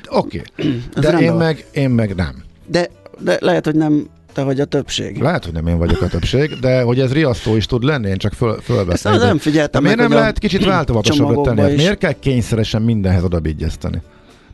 Oké, 0.09 0.41
Ez 0.95 1.03
de 1.03 1.17
én 1.19 1.33
meg, 1.33 1.65
én 1.71 1.89
meg 1.89 2.15
nem. 2.15 2.43
de, 2.65 2.89
de 3.19 3.37
lehet, 3.41 3.65
hogy 3.65 3.75
nem 3.75 4.07
te 4.33 4.43
vagy 4.43 4.59
a 4.59 4.65
többség. 4.65 5.17
Lehet, 5.21 5.43
hogy 5.43 5.53
nem 5.53 5.67
én 5.67 5.77
vagyok 5.77 6.01
a 6.01 6.07
többség, 6.07 6.49
de 6.61 6.81
hogy 6.81 6.99
ez 6.99 7.13
riasztó 7.13 7.55
is 7.55 7.65
tud 7.65 7.83
lenni, 7.83 8.09
én 8.09 8.17
csak 8.17 8.33
föl, 8.33 8.51
Ezt 8.55 8.63
fölveszem. 8.63 9.11
nem, 9.11 9.19
de- 9.21 9.27
nem 9.27 9.35
de 9.35 9.41
figyeltem 9.41 9.83
miért 9.83 9.97
meg, 9.97 10.07
nem 10.07 10.17
a 10.17 10.19
lehet 10.19 10.39
kicsit 10.39 10.65
változatasabbat 10.65 11.17
csomagokba 11.17 11.49
tenni? 11.55 11.67
Hát 11.69 11.77
miért 11.77 11.97
kell 11.97 12.11
kényszeresen 12.19 12.81
mindenhez 12.81 13.23
oda 13.23 13.39
vigyezteni? 13.39 14.01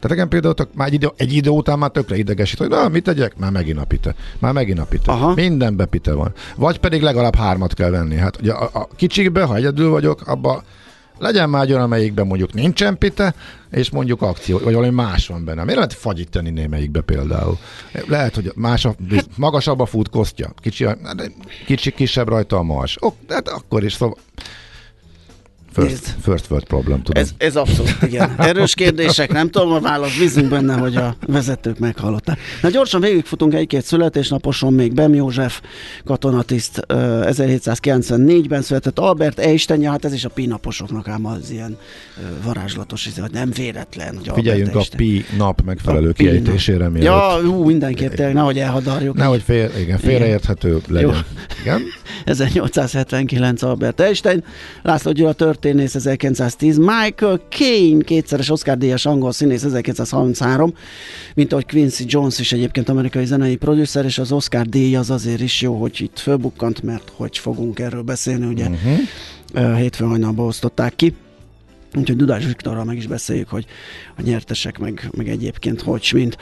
Tehát 0.04 0.18
nekem 0.18 0.32
például 0.32 0.54
tök, 0.54 0.74
már 0.74 0.88
egy 0.88 0.94
idő, 0.94 1.12
egy 1.16 1.34
idő 1.34 1.50
után 1.50 1.80
már 1.80 1.90
tökre 1.90 2.18
idegesít, 2.18 2.58
hogy 2.58 2.70
na, 2.70 2.88
mit 2.88 3.04
tegyek? 3.04 3.38
Már 3.38 3.52
megint 3.52 3.80
a 3.80 3.86
pite. 3.86 4.16
Már 4.40 4.54
megint 4.54 4.80
a 4.80 4.86
pite. 4.86 5.12
Aha. 5.12 5.34
Mindenbe 5.34 5.86
pite 5.86 6.14
van. 6.14 6.34
Vagy 6.56 6.80
pedig 6.80 7.02
legalább 7.02 7.36
hármat 7.36 7.74
kell 7.74 7.90
venni. 7.90 8.16
Hát 8.16 8.38
ugye 8.40 8.52
a, 8.52 8.70
a 8.74 8.88
kicsikbe, 8.96 9.44
ha 9.44 9.56
egyedül 9.56 9.90
vagyok, 9.90 10.28
abba 10.28 10.64
legyen 11.18 11.50
már 11.50 11.68
olyan, 11.70 11.82
amelyikben 11.82 12.28
mondjuk 12.28 12.54
nincsen 12.54 12.98
pite, 12.98 13.34
és 13.72 13.90
mondjuk 13.90 14.22
akció, 14.22 14.60
vagy 14.60 14.74
valami 14.74 14.94
más 14.94 15.28
van 15.28 15.46
benne. 15.46 15.62
Miért 15.64 15.76
lehet 15.76 15.94
fagyit 15.94 16.30
tenni 16.30 16.50
némelyikbe 16.50 17.02
például? 17.02 17.58
Lehet, 18.08 18.36
hogy 18.36 18.52
más 18.56 18.86
a, 18.86 18.96
magasabb 19.38 19.80
a 19.80 19.86
fútkosztja, 19.86 20.54
kicsi, 20.58 20.86
a- 20.86 20.98
kicsi, 21.66 21.92
kisebb 21.92 22.28
rajta 22.28 22.58
a 22.58 22.64
mars. 22.64 22.98
Ok, 23.00 23.16
hát 23.30 23.48
akkor 23.48 23.84
is 23.84 23.94
szóval 23.94 24.18
First, 25.74 26.16
first 26.22 26.46
world 26.50 26.66
problem, 26.68 27.02
tudom. 27.04 27.24
Ez, 27.24 27.30
ez 27.38 27.56
abszolút, 27.56 27.98
igen. 28.02 28.36
Erős 28.38 28.74
kérdések, 28.74 29.32
nem 29.32 29.50
tudom 29.50 29.72
a 29.72 29.80
választ, 29.80 30.20
bízunk 30.20 30.50
benne, 30.50 30.74
hogy 30.78 30.96
a 30.96 31.16
vezetők 31.28 31.80
meghallották. 31.80 32.40
Na 32.62 32.70
gyorsan 32.70 33.02
végigfutunk 33.02 33.54
egy-két 33.54 33.84
születésnaposon 33.84 34.74
még 34.74 34.94
Bem 34.94 35.14
József 35.14 35.62
katonatiszt 36.06 36.82
ö, 36.88 37.22
1794-ben 37.30 38.62
született, 38.62 39.00
Albert 39.00 39.40
Einstein, 39.40 39.90
hát 39.90 40.06
ez 40.06 40.14
is 40.14 40.26
a 40.26 40.30
pinaposoknak 40.30 41.08
ám 41.08 41.26
az 41.26 41.52
ilyen 41.52 41.78
varázslatos, 42.44 43.10
hogy 43.20 43.32
nem 43.32 43.52
véletlen, 43.52 44.16
hogy 44.18 44.32
Figyeljünk 44.34 44.68
a 44.68 44.78
Albert 44.78 44.94
Einstein. 45.00 45.24
pi 45.30 45.38
nap 45.38 45.62
megfelelő 45.66 46.10
A 46.10 46.14
pi 46.14 46.24
kiejtésére, 46.24 46.90
mielőtt. 46.90 47.04
Ja, 47.04 47.40
ú, 47.46 47.64
mindenképp 47.64 48.14
tényleg, 48.14 48.34
nehogy 48.34 48.60
elhadarjuk. 48.60 49.16
Nehogy 49.16 49.42
fél, 49.42 49.72
igen, 49.80 49.98
félreérthető 49.98 50.82
legyen. 50.88 51.26
Igen? 51.62 51.82
1879 52.26 53.62
Albert 53.62 54.02
Einstein, 54.02 54.44
László 54.82 55.12
Gyula 55.12 55.34
történész 55.64 55.96
1910, 55.96 56.78
Michael 56.78 57.40
Caine, 57.50 58.04
kétszeres 58.04 58.50
Oscar 58.50 58.78
díjas 58.78 59.06
angol 59.06 59.32
színész 59.32 59.64
1933, 59.64 60.74
mint 61.36 61.52
ahogy 61.52 61.66
Quincy 61.66 62.04
Jones 62.08 62.40
is 62.40 62.52
egyébként 62.52 62.90
amerikai 62.90 63.26
zenei 63.26 63.56
producer, 63.56 64.06
és 64.06 64.18
az 64.18 64.32
Oscar 64.32 64.66
díj 64.66 64.96
az 64.96 65.10
azért 65.10 65.42
is 65.42 65.62
jó, 65.62 65.76
hogy 65.76 66.02
itt 66.02 66.20
fölbukkant, 66.20 66.82
mert 66.82 67.12
hogy 67.16 67.38
fogunk 67.38 67.80
erről 67.80 68.02
beszélni, 68.02 68.46
ugye 68.46 68.68
uh-huh. 68.70 69.78
hétfőn 69.78 70.08
hajnalban 70.08 70.46
osztották 70.46 70.96
ki. 70.96 71.16
Úgyhogy 71.96 72.16
Dudás 72.16 72.46
Viktorral 72.46 72.84
meg 72.84 72.98
is 72.98 73.08
beszéljük, 73.08 73.50
hogy 73.50 73.66
a 74.18 74.22
nyertesek 74.22 74.80
meg, 74.80 75.10
meg 75.18 75.28
egyébként 75.30 75.82
hogy 75.82 76.10
mint. 76.14 76.38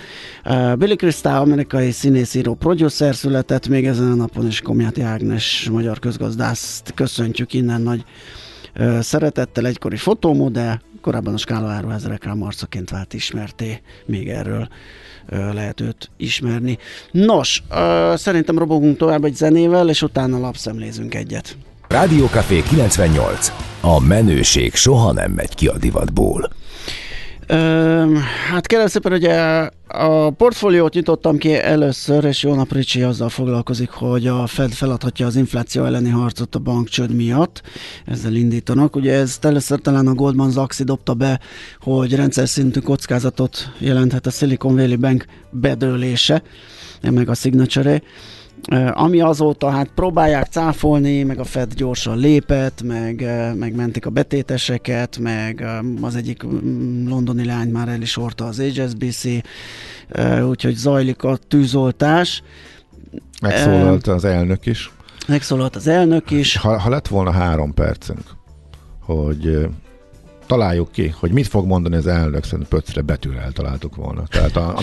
Uh, 0.45 0.75
Billy 0.75 0.95
Crystal, 0.95 1.41
amerikai 1.41 1.91
színészíró, 1.91 2.53
producer 2.53 3.15
született 3.15 3.67
még 3.67 3.85
ezen 3.85 4.11
a 4.11 4.15
napon, 4.15 4.45
és 4.45 4.61
Komjáti 4.61 5.01
Ágnes, 5.01 5.69
magyar 5.71 5.99
közgazdászt 5.99 6.93
köszöntjük 6.93 7.53
innen 7.53 7.81
nagy 7.81 8.03
szeretettel, 8.99 9.65
egykori 9.65 9.97
fotómodell, 9.97 10.79
korábban 11.01 11.33
a 11.33 11.37
Skála 11.37 11.69
Áruház 11.69 12.05
reklámarcaként 12.05 12.89
vált 12.89 13.13
ismerté, 13.13 13.81
még 14.05 14.29
erről 14.29 14.67
lehet 15.29 15.81
őt 15.81 16.09
ismerni. 16.17 16.77
Nos, 17.11 17.63
szerintem 18.13 18.57
robogunk 18.57 18.97
tovább 18.97 19.23
egy 19.23 19.35
zenével, 19.35 19.89
és 19.89 20.01
utána 20.01 20.39
lapszemlézünk 20.39 21.15
egyet. 21.15 21.57
Rádiókafé 21.87 22.61
98. 22.61 23.51
A 23.81 23.99
menőség 23.99 24.73
soha 24.73 25.11
nem 25.11 25.31
megy 25.31 25.55
ki 25.55 25.67
a 25.67 25.77
divatból. 25.77 26.49
Hát 28.49 28.67
kérem 28.67 28.87
szépen, 28.87 29.13
ugye 29.13 29.33
a 29.87 30.29
portfóliót 30.29 30.93
nyitottam 30.93 31.37
ki 31.37 31.53
először, 31.53 32.23
és 32.23 32.43
jó 32.43 32.55
nap 32.55 32.73
Ricsi 32.73 33.01
azzal 33.01 33.29
foglalkozik, 33.29 33.89
hogy 33.89 34.27
a 34.27 34.47
Fed 34.47 34.71
feladhatja 34.71 35.25
az 35.25 35.35
infláció 35.35 35.83
elleni 35.83 36.09
harcot 36.09 36.55
a 36.55 36.59
bankcsőd 36.59 37.15
miatt. 37.15 37.61
Ezzel 38.05 38.33
indítanak. 38.33 38.95
Ugye 38.95 39.13
ez 39.13 39.37
először 39.41 39.79
talán 39.79 40.07
a 40.07 40.13
Goldman 40.13 40.51
Sachs 40.51 40.77
dobta 40.77 41.13
be, 41.13 41.39
hogy 41.79 42.15
rendszer 42.15 42.47
szintű 42.47 42.79
kockázatot 42.79 43.71
jelenthet 43.77 44.25
a 44.25 44.29
Silicon 44.31 44.75
Valley 44.75 44.97
Bank 44.97 45.25
bedőlése, 45.49 46.41
meg 47.01 47.29
a 47.29 47.33
signature 47.33 47.91
Ö, 47.91 48.40
ami 48.91 49.21
azóta 49.21 49.69
hát 49.69 49.89
próbálják 49.95 50.45
cáfolni, 50.45 51.23
meg 51.23 51.39
a 51.39 51.43
Fed 51.43 51.73
gyorsan 51.73 52.17
lépett, 52.17 52.81
meg, 52.81 53.25
meg 53.55 53.75
mentik 53.75 54.05
a 54.05 54.09
betéteseket, 54.09 55.17
meg 55.17 55.65
az 56.01 56.15
egyik 56.15 56.45
mm, 56.45 57.07
londoni 57.07 57.45
lány 57.45 57.69
már 57.69 57.87
el 57.87 58.01
is 58.01 58.17
orta 58.17 58.45
az 58.45 58.61
HSBC, 58.61 59.25
úgyhogy 60.47 60.75
zajlik 60.75 61.23
a 61.23 61.37
tűzoltás. 61.47 62.43
Megszólalt 63.41 64.07
az 64.07 64.23
elnök 64.23 64.65
is. 64.65 64.91
Megszólalt 65.27 65.75
az 65.75 65.87
elnök 65.87 66.31
is. 66.31 66.57
Ha, 66.57 66.79
ha 66.79 66.89
lett 66.89 67.07
volna 67.07 67.31
három 67.31 67.73
percünk, 67.73 68.23
hogy 69.01 69.67
találjuk 70.45 70.91
ki, 70.91 71.13
hogy 71.19 71.31
mit 71.31 71.47
fog 71.47 71.65
mondani 71.65 71.95
az 71.95 72.07
elnök, 72.07 72.43
szerintem 72.43 72.67
pöcre 72.67 73.01
betűre 73.01 73.41
eltaláltuk 73.41 73.95
volna. 73.95 74.23
Tehát 74.29 74.55
a, 74.55 74.79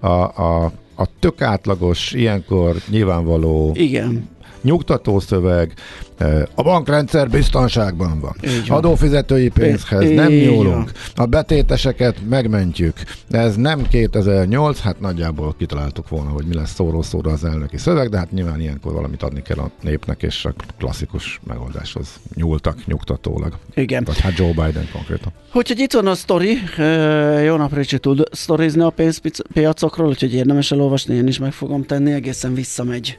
a, 0.00 0.06
a, 0.06 0.64
a, 0.64 0.72
a 0.96 1.18
tök 1.18 1.40
átlagos, 1.40 2.12
ilyenkor 2.12 2.76
nyilvánvaló 2.90 3.72
Igen, 3.74 4.28
nyugtató 4.62 5.20
szöveg, 5.20 5.72
eh, 6.16 6.42
a 6.54 6.62
bankrendszer 6.62 7.30
biztonságban 7.30 8.20
van. 8.20 8.36
Van. 8.66 8.78
Adófizetői 8.78 9.48
pénzhez 9.48 10.02
Így 10.02 10.14
nem 10.14 10.32
nyúlunk. 10.32 10.92
A 11.14 11.26
betéteseket 11.26 12.16
megmentjük. 12.28 12.96
Ez 13.30 13.56
nem 13.56 13.86
2008, 13.88 14.80
hát 14.80 15.00
nagyjából 15.00 15.54
kitaláltuk 15.58 16.08
volna, 16.08 16.30
hogy 16.30 16.44
mi 16.46 16.54
lesz 16.54 16.74
szóról 16.74 17.02
szóra 17.02 17.30
az 17.30 17.44
elnöki 17.44 17.76
szöveg, 17.76 18.08
de 18.08 18.18
hát 18.18 18.30
nyilván 18.30 18.60
ilyenkor 18.60 18.92
valamit 18.92 19.22
adni 19.22 19.42
kell 19.42 19.58
a 19.58 19.70
népnek, 19.82 20.22
és 20.22 20.44
a 20.44 20.54
klasszikus 20.78 21.40
megoldáshoz 21.46 22.08
nyúltak 22.34 22.86
nyugtatólag. 22.86 23.58
igen. 23.74 24.04
Vagy 24.04 24.20
hát 24.20 24.36
Joe 24.36 24.52
Biden 24.52 24.88
konkrétan. 24.92 25.32
Úgyhogy 25.52 25.78
itt 25.78 25.92
van 25.92 26.06
a 26.06 26.14
sztori, 26.14 26.58
Ö, 26.78 27.42
jó 27.42 27.56
nap 27.56 27.74
Ricsi 27.74 27.98
tud 27.98 28.22
sztorizni 28.30 28.82
a 28.82 28.90
pénzpiacokról, 28.90 30.08
úgyhogy 30.08 30.34
érdemes 30.34 30.70
elolvasni, 30.72 31.14
én 31.14 31.26
is 31.26 31.38
meg 31.38 31.52
fogom 31.52 31.84
tenni, 31.84 32.12
egészen 32.12 32.54
visszamegy 32.54 33.18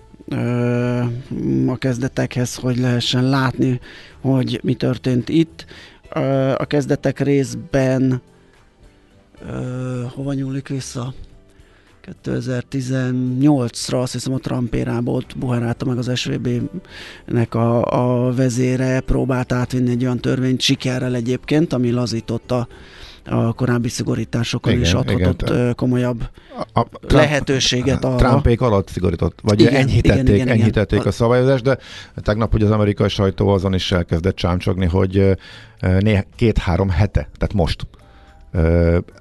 a 1.67 1.77
kezdetekhez, 1.77 2.55
hogy 2.55 2.77
lehessen 2.77 3.29
látni, 3.29 3.79
hogy 4.21 4.59
mi 4.63 4.73
történt 4.73 5.29
itt. 5.29 5.65
A 6.57 6.65
kezdetek 6.65 7.19
részben 7.19 8.21
hova 10.13 10.33
nyúlik 10.33 10.67
vissza? 10.67 11.13
2018-ra 12.23 14.01
azt 14.01 14.11
hiszem 14.13 14.33
a 14.33 14.37
Trump 14.37 14.73
érába 14.73 15.11
ott 15.11 15.37
buherálta 15.37 15.85
meg 15.85 15.97
az 15.97 16.11
SVB-nek 16.15 17.55
a, 17.55 17.83
a 18.25 18.33
vezére, 18.33 18.99
próbált 18.99 19.51
átvinni 19.51 19.89
egy 19.89 20.03
olyan 20.03 20.19
törvényt 20.19 20.61
sikerrel 20.61 21.15
egyébként, 21.15 21.73
ami 21.73 21.91
lazította 21.91 22.67
a 23.29 23.53
korábbi 23.53 23.89
szigorításokon 23.89 24.71
Igen, 24.71 24.83
és 24.83 24.93
adhatott 24.93 25.41
igen. 25.41 25.75
komolyabb 25.75 26.29
A, 26.73 26.79
a 26.79 26.87
lehetőséget 27.07 28.05
arra. 28.05 28.15
Trumpék 28.15 28.61
alatt 28.61 28.89
szigorított, 28.89 29.39
vagy 29.41 29.59
Igen, 29.59 29.71
igen, 29.71 29.83
enyhítették, 29.83 30.23
igen, 30.23 30.33
igen, 30.33 30.45
igen. 30.47 30.57
enyhítették 30.57 31.05
a 31.05 31.11
szabályozást, 31.11 31.63
de 31.63 31.77
tegnap 32.15 32.53
ugye 32.53 32.65
az 32.65 32.71
amerikai 32.71 33.09
sajtó 33.09 33.47
azon 33.47 33.73
is 33.73 33.91
elkezdett 33.91 34.35
csámcsogni, 34.35 34.85
hogy 34.85 35.37
két-három 36.35 36.89
hete, 36.89 37.29
tehát 37.37 37.53
most 37.53 37.87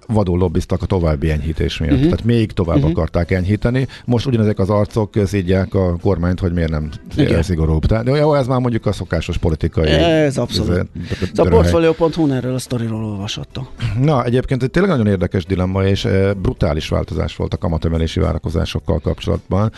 vadul 0.06 0.38
lobbiztak 0.38 0.82
a 0.82 0.86
további 0.86 1.30
enyhítés 1.30 1.78
miatt. 1.78 1.92
Uh-huh. 1.92 2.08
Tehát 2.08 2.24
még 2.24 2.52
tovább 2.52 2.76
uh-huh. 2.76 2.90
akarták 2.90 3.30
enyhíteni. 3.30 3.86
Most 4.04 4.26
ugyanezek 4.26 4.58
az 4.58 4.70
arcok 4.70 5.12
szídják 5.24 5.74
a 5.74 5.96
kormányt, 5.96 6.40
hogy 6.40 6.52
miért 6.52 6.70
nem 6.70 6.90
Igen. 7.16 7.42
szigorúbb. 7.42 7.84
Tehát, 7.84 8.04
de 8.04 8.10
jó, 8.10 8.34
ez 8.34 8.46
már 8.46 8.60
mondjuk 8.60 8.86
a 8.86 8.92
szokásos 8.92 9.38
politikai... 9.38 9.88
Ez 9.88 10.38
abszolút. 10.38 10.70
ez- 10.70 10.76
Ez 11.10 11.38
a 11.38 11.42
döröhely. 11.42 11.70
Portfolio.hu 11.70 12.32
erről 12.32 12.54
a 12.54 12.58
sztoriról 12.58 13.04
olvashattok. 13.04 13.68
Na, 14.00 14.24
egyébként 14.24 14.62
egy 14.62 14.70
tényleg 14.70 14.90
nagyon 14.90 15.06
érdekes 15.06 15.44
dilemma, 15.44 15.84
és 15.84 16.08
brutális 16.42 16.88
változás 16.88 17.36
volt 17.36 17.54
a 17.54 17.56
kamatemelési 17.56 18.20
várakozásokkal 18.20 18.98
kapcsolatban. 18.98 19.72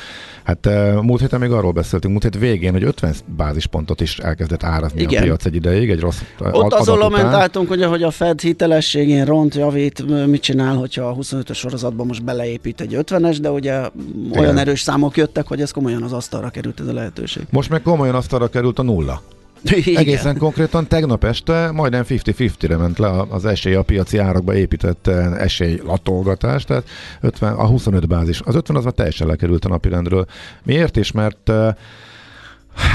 Hát 0.45 0.69
múlt 1.03 1.21
héten 1.21 1.41
még 1.41 1.51
arról 1.51 1.73
beszéltünk, 1.73 2.13
múlt 2.13 2.25
hét 2.25 2.39
végén, 2.39 2.73
hogy 2.73 2.83
50 2.83 3.15
bázispontot 3.37 4.01
is 4.01 4.19
elkezdett 4.19 4.63
árazni 4.63 5.01
Igen. 5.01 5.23
a 5.23 5.25
piac 5.25 5.45
egy 5.45 5.55
ideig, 5.55 5.91
egy 5.91 6.01
rossz 6.01 6.21
Ott 6.39 6.73
azon 6.73 6.99
lamentáltunk, 6.99 7.69
hogy 7.69 7.83
ahogy 7.83 8.03
a 8.03 8.11
Fed 8.11 8.41
hitelességén 8.41 9.25
ront, 9.25 9.55
javít, 9.55 10.05
mit 10.27 10.43
csinál, 10.43 10.77
hogyha 10.77 11.05
a 11.05 11.15
25-ös 11.15 11.57
sorozatban 11.57 12.07
most 12.07 12.25
beleépít 12.25 12.81
egy 12.81 12.97
50-es, 12.99 13.39
de 13.41 13.51
ugye 13.51 13.89
olyan 14.37 14.59
erős 14.59 14.81
számok 14.81 15.17
jöttek, 15.17 15.47
hogy 15.47 15.61
ez 15.61 15.71
komolyan 15.71 16.03
az 16.03 16.13
asztalra 16.13 16.49
került 16.49 16.81
ez 16.81 16.87
a 16.87 16.93
lehetőség. 16.93 17.43
Most 17.51 17.71
meg 17.71 17.83
komolyan 17.83 18.15
asztalra 18.15 18.49
került 18.49 18.79
a 18.79 18.83
nulla. 18.83 19.23
Igen. 19.63 19.97
Egészen 19.97 20.39
konkrétan 20.39 20.87
tegnap 20.87 21.25
este 21.25 21.71
majdnem 21.71 22.05
50-50-re 22.09 22.77
ment 22.77 22.99
le 22.99 23.25
az 23.29 23.45
esély 23.45 23.75
a 23.75 23.83
piaci 23.83 24.19
árakba 24.19 24.55
épített 24.55 25.07
esély 25.37 25.81
latolgatás, 25.85 26.65
tehát 26.65 26.89
50, 27.21 27.55
a 27.55 27.67
25 27.67 28.09
bázis. 28.09 28.41
Az 28.41 28.55
50 28.55 28.77
az 28.77 28.85
már 28.85 28.93
teljesen 28.93 29.27
lekerült 29.27 29.65
a 29.65 29.69
napirendről. 29.69 30.27
Miért 30.63 30.97
is? 30.97 31.13
Mert 31.13 31.53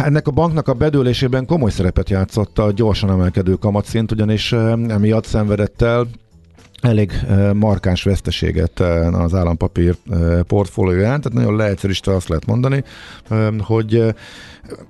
ennek 0.03 0.27
a 0.27 0.31
banknak 0.31 0.67
a 0.67 0.73
bedőlésében 0.73 1.45
komoly 1.45 1.71
szerepet 1.71 2.09
játszott 2.09 2.59
a 2.59 2.71
gyorsan 2.71 3.09
emelkedő 3.09 3.53
kamatszint, 3.53 4.11
ugyanis 4.11 4.51
emiatt 4.87 5.25
szenvedett 5.25 5.81
el 5.81 6.07
elég 6.83 7.11
markáns 7.53 8.03
veszteséget 8.03 8.79
az 9.11 9.33
állampapír 9.33 9.95
portfólióján, 10.47 11.21
tehát 11.21 11.37
nagyon 11.37 11.55
leegyszerűsítve 11.55 12.15
azt 12.15 12.27
lehet 12.27 12.45
mondani, 12.45 12.83
hogy 13.59 14.13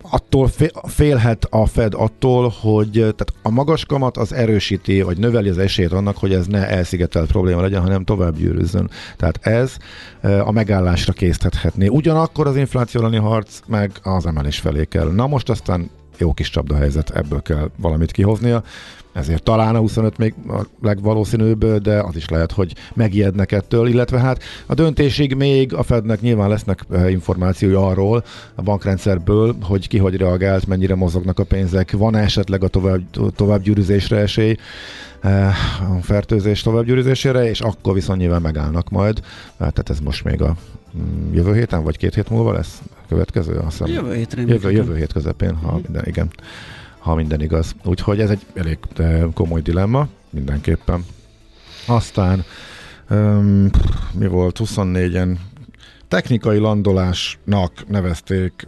attól 0.01 0.49
félhet 0.87 1.47
a 1.49 1.65
Fed 1.65 1.93
attól, 1.97 2.53
hogy 2.61 2.91
tehát 2.91 3.33
a 3.41 3.49
magas 3.49 3.85
kamat 3.85 4.17
az 4.17 4.33
erősíti, 4.33 5.01
vagy 5.01 5.17
növeli 5.17 5.49
az 5.49 5.57
esélyt 5.57 5.91
annak, 5.91 6.17
hogy 6.17 6.33
ez 6.33 6.47
ne 6.47 6.69
elszigetelt 6.69 7.31
probléma 7.31 7.61
legyen, 7.61 7.81
hanem 7.81 8.03
tovább 8.03 8.37
gyűrűzzön. 8.37 8.89
Tehát 9.17 9.39
ez 9.41 9.77
a 10.21 10.51
megállásra 10.51 11.13
késztethetné. 11.13 11.87
Ugyanakkor 11.87 12.47
az 12.47 12.55
infláció 12.55 13.01
elleni 13.01 13.17
harc 13.17 13.59
meg 13.67 13.91
az 14.03 14.25
emelés 14.25 14.59
felé 14.59 14.85
kell. 14.85 15.11
Na 15.11 15.27
most 15.27 15.49
aztán 15.49 15.89
jó 16.17 16.33
kis 16.33 16.49
csapdahelyzet, 16.49 17.09
ebből 17.09 17.41
kell 17.41 17.69
valamit 17.77 18.11
kihoznia 18.11 18.63
ezért 19.13 19.43
talán 19.43 19.75
a 19.75 19.79
25 19.79 20.17
még 20.17 20.33
a 20.47 20.61
legvalószínűbb, 20.81 21.65
de 21.65 21.99
az 21.99 22.15
is 22.15 22.29
lehet, 22.29 22.51
hogy 22.51 22.73
megijednek 22.93 23.51
ettől, 23.51 23.87
illetve 23.87 24.19
hát 24.19 24.43
a 24.65 24.73
döntésig 24.73 25.35
még 25.35 25.73
a 25.73 25.83
Fednek 25.83 26.21
nyilván 26.21 26.49
lesznek 26.49 26.79
eh, 26.91 27.11
információi 27.11 27.73
arról 27.73 28.23
a 28.55 28.61
bankrendszerből, 28.61 29.55
hogy 29.61 29.87
ki 29.87 29.97
hogy 29.97 30.17
reagált, 30.17 30.67
mennyire 30.67 30.95
mozognak 30.95 31.39
a 31.39 31.43
pénzek, 31.43 31.91
van 31.91 32.15
esetleg 32.15 32.63
a 32.63 32.67
tovább, 32.67 33.01
továbbgyűrűzésre 33.35 34.17
esély, 34.17 34.55
eh, 35.21 35.47
a 35.97 36.01
fertőzés 36.01 36.61
továbbgyűrűzésére, 36.61 37.49
és 37.49 37.61
akkor 37.61 37.93
viszont 37.93 38.19
nyilván 38.19 38.41
megállnak 38.41 38.89
majd. 38.89 39.19
Eh, 39.19 39.25
tehát 39.57 39.89
ez 39.89 39.99
most 39.99 40.23
még 40.23 40.41
a 40.41 40.55
mm, 40.97 41.33
jövő 41.33 41.53
héten, 41.53 41.83
vagy 41.83 41.97
két 41.97 42.15
hét 42.15 42.29
múlva 42.29 42.51
lesz 42.51 42.81
a 42.89 43.07
következő? 43.07 43.55
Azt 43.55 43.77
hiszem, 43.77 43.93
jövő 43.93 44.13
hétre. 44.13 44.41
Jövő, 44.41 44.71
jövő 44.71 44.95
hét 44.95 45.13
közepén, 45.13 45.55
ha 45.55 45.79
minden, 45.83 46.05
igen 46.05 46.31
ha 47.03 47.15
minden 47.15 47.41
igaz. 47.41 47.75
Úgyhogy 47.83 48.19
ez 48.19 48.29
egy 48.29 48.41
elég 48.53 48.77
eh, 48.95 49.23
komoly 49.33 49.61
dilemma, 49.61 50.07
mindenképpen. 50.29 51.05
Aztán 51.87 52.43
um, 53.09 53.69
mi 54.13 54.27
volt 54.27 54.59
24-en 54.63 55.37
technikai 56.07 56.57
landolásnak 56.57 57.87
nevezték 57.87 58.67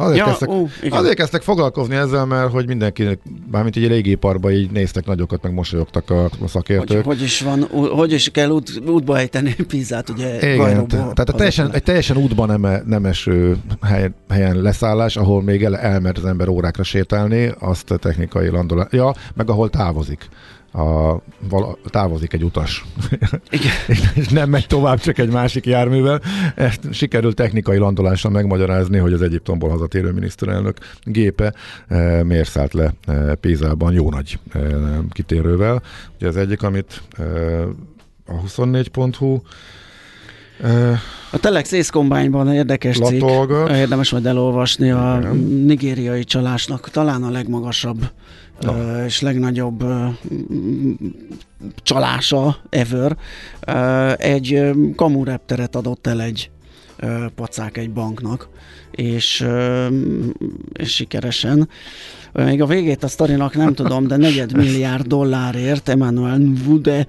Azért, 0.00 0.18
ja, 0.18 0.24
kezdtek, 0.24 0.48
ó, 0.48 0.68
azért 0.90 1.14
kezdtek 1.14 1.42
foglalkozni 1.42 1.96
ezzel, 1.96 2.24
mert 2.24 2.50
hogy 2.50 2.66
mindenki, 2.66 3.18
bármint 3.50 3.76
egy 3.76 3.88
légiparban 3.88 4.52
így 4.52 4.70
néztek 4.70 5.06
nagyokat, 5.06 5.42
meg 5.42 5.52
mosolyogtak 5.52 6.10
a, 6.10 6.24
a 6.24 6.48
szakértők. 6.48 7.04
Hogy, 7.04 7.16
hogy 7.16 7.22
is 7.22 7.40
van, 7.40 7.62
hogy 7.70 8.12
is 8.12 8.30
kell 8.30 8.50
út, 8.50 8.82
útba 8.86 9.18
ejteni 9.18 9.54
Pizát, 9.68 10.08
ugye 10.08 10.52
Igen, 10.52 10.86
tehát 10.88 11.28
a 11.28 11.32
teljesen, 11.32 11.72
egy 11.72 11.82
teljesen 11.82 12.16
útban 12.16 12.60
nem, 12.60 12.82
nem 12.86 13.04
eső 13.04 13.56
hely, 13.80 14.10
helyen 14.28 14.56
leszállás, 14.56 15.16
ahol 15.16 15.42
még 15.42 15.64
el, 15.64 15.76
elmer 15.76 16.12
az 16.16 16.24
ember 16.24 16.48
órákra 16.48 16.82
sétálni, 16.82 17.52
azt 17.58 17.90
a 17.90 17.96
technikai 17.96 18.48
landolás, 18.48 18.88
ja, 18.90 19.14
meg 19.34 19.50
ahol 19.50 19.70
távozik 19.70 20.28
a, 20.72 21.16
vala, 21.48 21.78
távozik 21.84 22.32
egy 22.32 22.44
utas. 22.44 22.84
Igen. 23.50 23.72
és 24.14 24.28
nem 24.28 24.50
megy 24.50 24.66
tovább 24.66 25.00
csak 25.00 25.18
egy 25.18 25.30
másik 25.30 25.66
járművel. 25.66 26.20
Ezt 26.54 26.92
sikerült 26.92 27.36
technikai 27.36 27.78
landolással 27.78 28.30
megmagyarázni, 28.30 28.98
hogy 28.98 29.12
az 29.12 29.22
Egyiptomból 29.22 29.70
hazatérő 29.70 30.10
miniszterelnök 30.10 30.78
gépe 31.02 31.54
e, 31.88 32.22
miért 32.22 32.50
szállt 32.50 32.72
le 32.72 32.92
e, 33.06 33.34
Pézában 33.34 33.92
jó 33.92 34.10
nagy 34.10 34.38
e, 34.52 34.60
kitérővel. 35.10 35.82
Ugye 36.16 36.28
az 36.28 36.36
egyik, 36.36 36.62
amit 36.62 37.02
e, 37.18 37.22
a 38.26 38.42
24.hu 38.46 39.40
a 41.30 41.38
Telex 41.38 41.72
Ace 41.72 41.90
Combine-ban 41.90 42.52
érdekes 42.52 42.98
cikk, 42.98 43.24
érdemes 43.70 44.10
majd 44.10 44.26
elolvasni 44.26 44.90
a 44.90 45.16
Igen. 45.20 45.36
nigériai 45.66 46.24
csalásnak 46.24 46.90
talán 46.90 47.22
a 47.22 47.30
legmagasabb 47.30 48.10
no. 48.60 49.02
és 49.04 49.20
legnagyobb 49.20 49.84
csalása 51.82 52.56
ever. 52.68 53.16
Egy 54.16 54.70
kamu 54.96 55.24
repteret 55.24 55.76
adott 55.76 56.06
el 56.06 56.22
egy 56.22 56.50
pacák 57.34 57.76
egy 57.76 57.90
banknak, 57.90 58.48
és, 58.90 59.46
és 60.72 60.94
sikeresen. 60.94 61.68
Még 62.32 62.62
a 62.62 62.66
végét 62.66 63.04
a 63.04 63.08
sztorinak 63.08 63.54
nem 63.54 63.74
tudom, 63.74 64.06
de 64.06 64.16
negyed 64.16 64.56
milliárd 64.56 65.06
dollárért 65.06 65.88
Emmanuel 65.88 66.40
Vude 66.64 67.06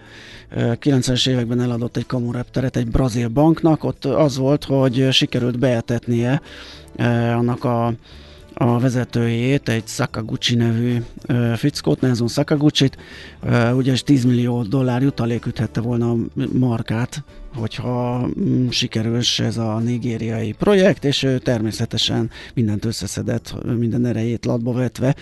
90-es 0.56 1.27
években 1.27 1.62
eladott 1.62 1.98
egy 1.98 2.06
kamu 2.06 2.32
repteret 2.32 2.75
egy 2.75 2.88
brazil 2.88 3.27
banknak, 3.27 3.84
ott 3.84 4.06
az 4.06 4.38
volt, 4.38 4.63
hogy 4.63 5.08
sikerült 5.12 5.60
beetetnie 5.60 6.41
annak 7.36 7.63
a 7.63 7.94
a 8.62 8.79
vezetőjét, 8.79 9.70
egy 9.70 9.88
Sakaguchi 9.88 10.56
nevű 10.56 10.98
uh, 11.27 11.53
fickót, 11.53 12.01
Nelson 12.01 12.27
Sakaguchi-t, 12.27 12.98
uh, 13.44 13.75
ugye 13.75 13.94
10 14.06 14.25
millió 14.25 14.63
dollár 14.63 15.01
jutalék 15.01 15.45
üthette 15.45 15.82
volna 15.82 16.12
a 16.12 16.17
markát, 16.54 17.23
hogyha 17.56 18.28
um, 18.36 18.71
sikerős 18.71 19.39
ez 19.39 19.58
a 19.58 19.78
nigériai 19.78 20.52
projekt, 20.52 21.06
és 21.06 21.23
ő 21.23 21.38
természetesen 21.38 22.30
mindent 22.54 22.86
összeszedett, 22.86 23.56
minden 23.78 24.06
erejét 24.06 24.45
latba 24.45 24.71
vetve. 24.71 25.15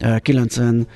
Uh, 0.00 0.18
90 0.18 0.86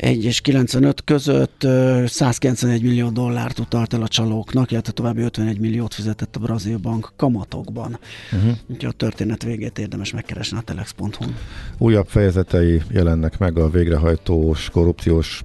1 0.00 0.24
és 0.24 0.40
95 0.40 1.04
között 1.04 1.66
191 2.06 2.82
millió 2.82 3.08
dollárt 3.08 3.58
utalt 3.58 3.94
el 3.94 4.02
a 4.02 4.08
csalóknak, 4.08 4.70
illetve 4.70 4.92
további 4.92 5.22
51 5.22 5.58
milliót 5.58 5.94
fizetett 5.94 6.36
a 6.36 6.38
brazil 6.38 6.78
bank 6.78 7.12
kamatokban. 7.16 7.98
Uh-huh. 8.32 8.52
Úgyhogy 8.66 8.88
a 8.88 8.92
történet 8.92 9.42
végét 9.42 9.78
érdemes 9.78 10.12
megkeresni 10.12 10.58
a 10.58 10.60
telex.hu. 10.60 11.30
Újabb 11.78 12.06
fejezetei 12.06 12.82
jelennek 12.90 13.38
meg 13.38 13.58
a 13.58 13.70
végrehajtós 13.70 14.70
korrupciós 14.70 15.44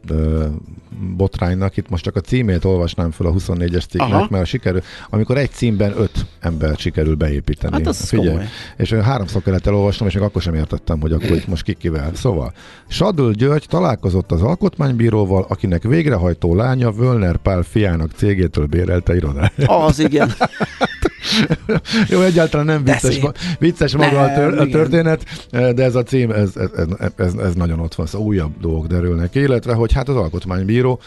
botránynak. 1.15 1.78
Itt 1.78 1.89
most 1.89 2.04
csak 2.04 2.15
a 2.15 2.22
címét 2.22 2.65
olvasnám 2.65 3.12
fel 3.12 3.28
a 3.28 3.34
24-es 3.34 3.88
cikknek, 3.88 4.13
Aha. 4.13 4.28
mert 4.30 4.44
a 4.44 4.46
sikerül, 4.46 4.82
amikor 5.10 5.38
egy 5.38 5.52
címben 5.52 5.94
öt 5.98 6.26
ember 6.39 6.78
sikerül 6.78 7.15
beépíteni. 7.15 7.74
Hát 7.74 7.88
az 7.88 8.08
Figyelj, 8.08 8.28
komoly. 8.28 8.48
És 8.78 8.94
háromszor 8.94 9.41
kellett 9.41 9.65
elolvasnom, 9.65 10.08
és 10.08 10.13
még 10.13 10.24
akkor 10.24 10.41
sem 10.41 10.54
értettem, 10.54 11.02
hogy 11.02 11.12
akkor 11.12 11.32
itt 11.32 11.48
most 11.48 11.63
kikivel. 11.63 12.12
Szóval, 12.13 12.54
Sadl 12.88 13.30
György 13.30 13.65
találkozott 13.68 14.32
az 14.32 14.41
alkotmánybíróval, 14.45 15.45
akinek 15.49 15.84
végrehajtó 15.84 16.55
lánya 16.55 16.91
Völner 16.91 17.38
Pál 17.38 17.62
fiának 17.62 18.12
cégétől 18.15 18.65
bérelte 18.65 19.15
irodáját. 19.15 19.63
Az 19.67 19.99
igen. 19.99 20.31
Jó, 22.10 22.21
egyáltalán 22.21 22.65
nem 22.65 22.84
vicces, 22.84 23.19
vicces 23.60 23.95
maga 23.95 24.21
nem, 24.21 24.23
a, 24.23 24.34
tör, 24.34 24.60
a 24.60 24.67
történet, 24.67 25.47
de 25.51 25.84
ez 25.84 25.95
a 25.95 26.03
cím, 26.03 26.31
ez, 26.31 26.55
ez, 26.55 26.69
ez, 26.97 27.12
ez, 27.15 27.34
ez 27.34 27.53
nagyon 27.53 27.79
ott 27.79 27.95
van, 27.95 28.05
szóval 28.05 28.27
újabb 28.27 28.60
dolgok 28.60 28.88
derülnek 28.88 29.36
illetve, 29.36 29.73
hogy 29.73 29.93
hát 29.93 30.10
az 30.10 30.15
alkotmánybíró 30.15 30.99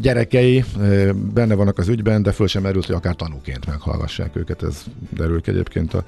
gyerekei 0.00 0.64
benne 1.34 1.54
vannak 1.54 1.78
az 1.78 1.88
ügyben, 1.88 2.22
de 2.22 2.32
föl 2.32 2.46
sem 2.46 2.62
merült, 2.62 2.86
hogy 2.86 2.94
akár 2.94 3.14
tanúként 3.14 3.66
meghallgassák 3.66 4.36
őket, 4.36 4.62
ez 4.62 4.84
derül 5.10 5.40
ki 5.40 5.50
egyébként 5.50 5.94
a 5.94 6.04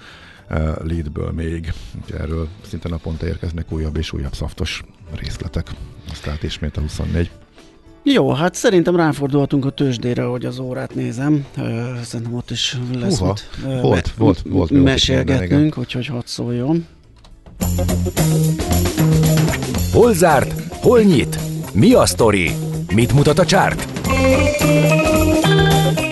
leadből 0.84 1.30
még. 1.30 1.72
Erről 2.18 2.48
szinte 2.68 2.88
naponta 2.88 3.26
érkeznek 3.26 3.72
újabb 3.72 3.96
és 3.96 4.12
újabb 4.12 4.34
szaftos 4.34 4.82
részletek. 5.14 5.70
Aztán 6.10 6.38
ismét 6.42 6.76
a 6.76 6.80
24. 6.80 7.30
Jó, 8.04 8.32
hát 8.32 8.54
szerintem 8.54 8.96
ráfordulhatunk 8.96 9.64
a 9.64 9.70
tőzsdére, 9.70 10.22
hogy 10.22 10.44
az 10.44 10.58
órát 10.58 10.94
nézem. 10.94 11.46
Szerintem 12.02 12.34
ott 12.34 12.50
is 12.50 12.78
lesz 12.94 13.20
Uha, 13.20 13.26
mit 13.28 13.80
volt, 13.80 14.10
volt, 14.16 14.42
volt, 14.42 14.70
mesélgetnünk, 14.70 15.78
úgyhogy 15.78 16.06
hadd 16.06 16.22
szóljon. 16.24 16.86
Hol 19.92 20.12
zárt? 20.14 20.74
Hol 20.74 21.00
nyit? 21.00 21.38
Mi 21.72 21.92
a 21.92 22.06
sztori? 22.06 22.50
Mit 22.94 23.12
mutat 23.12 23.38
a 23.38 23.44
csárt? 23.44 23.86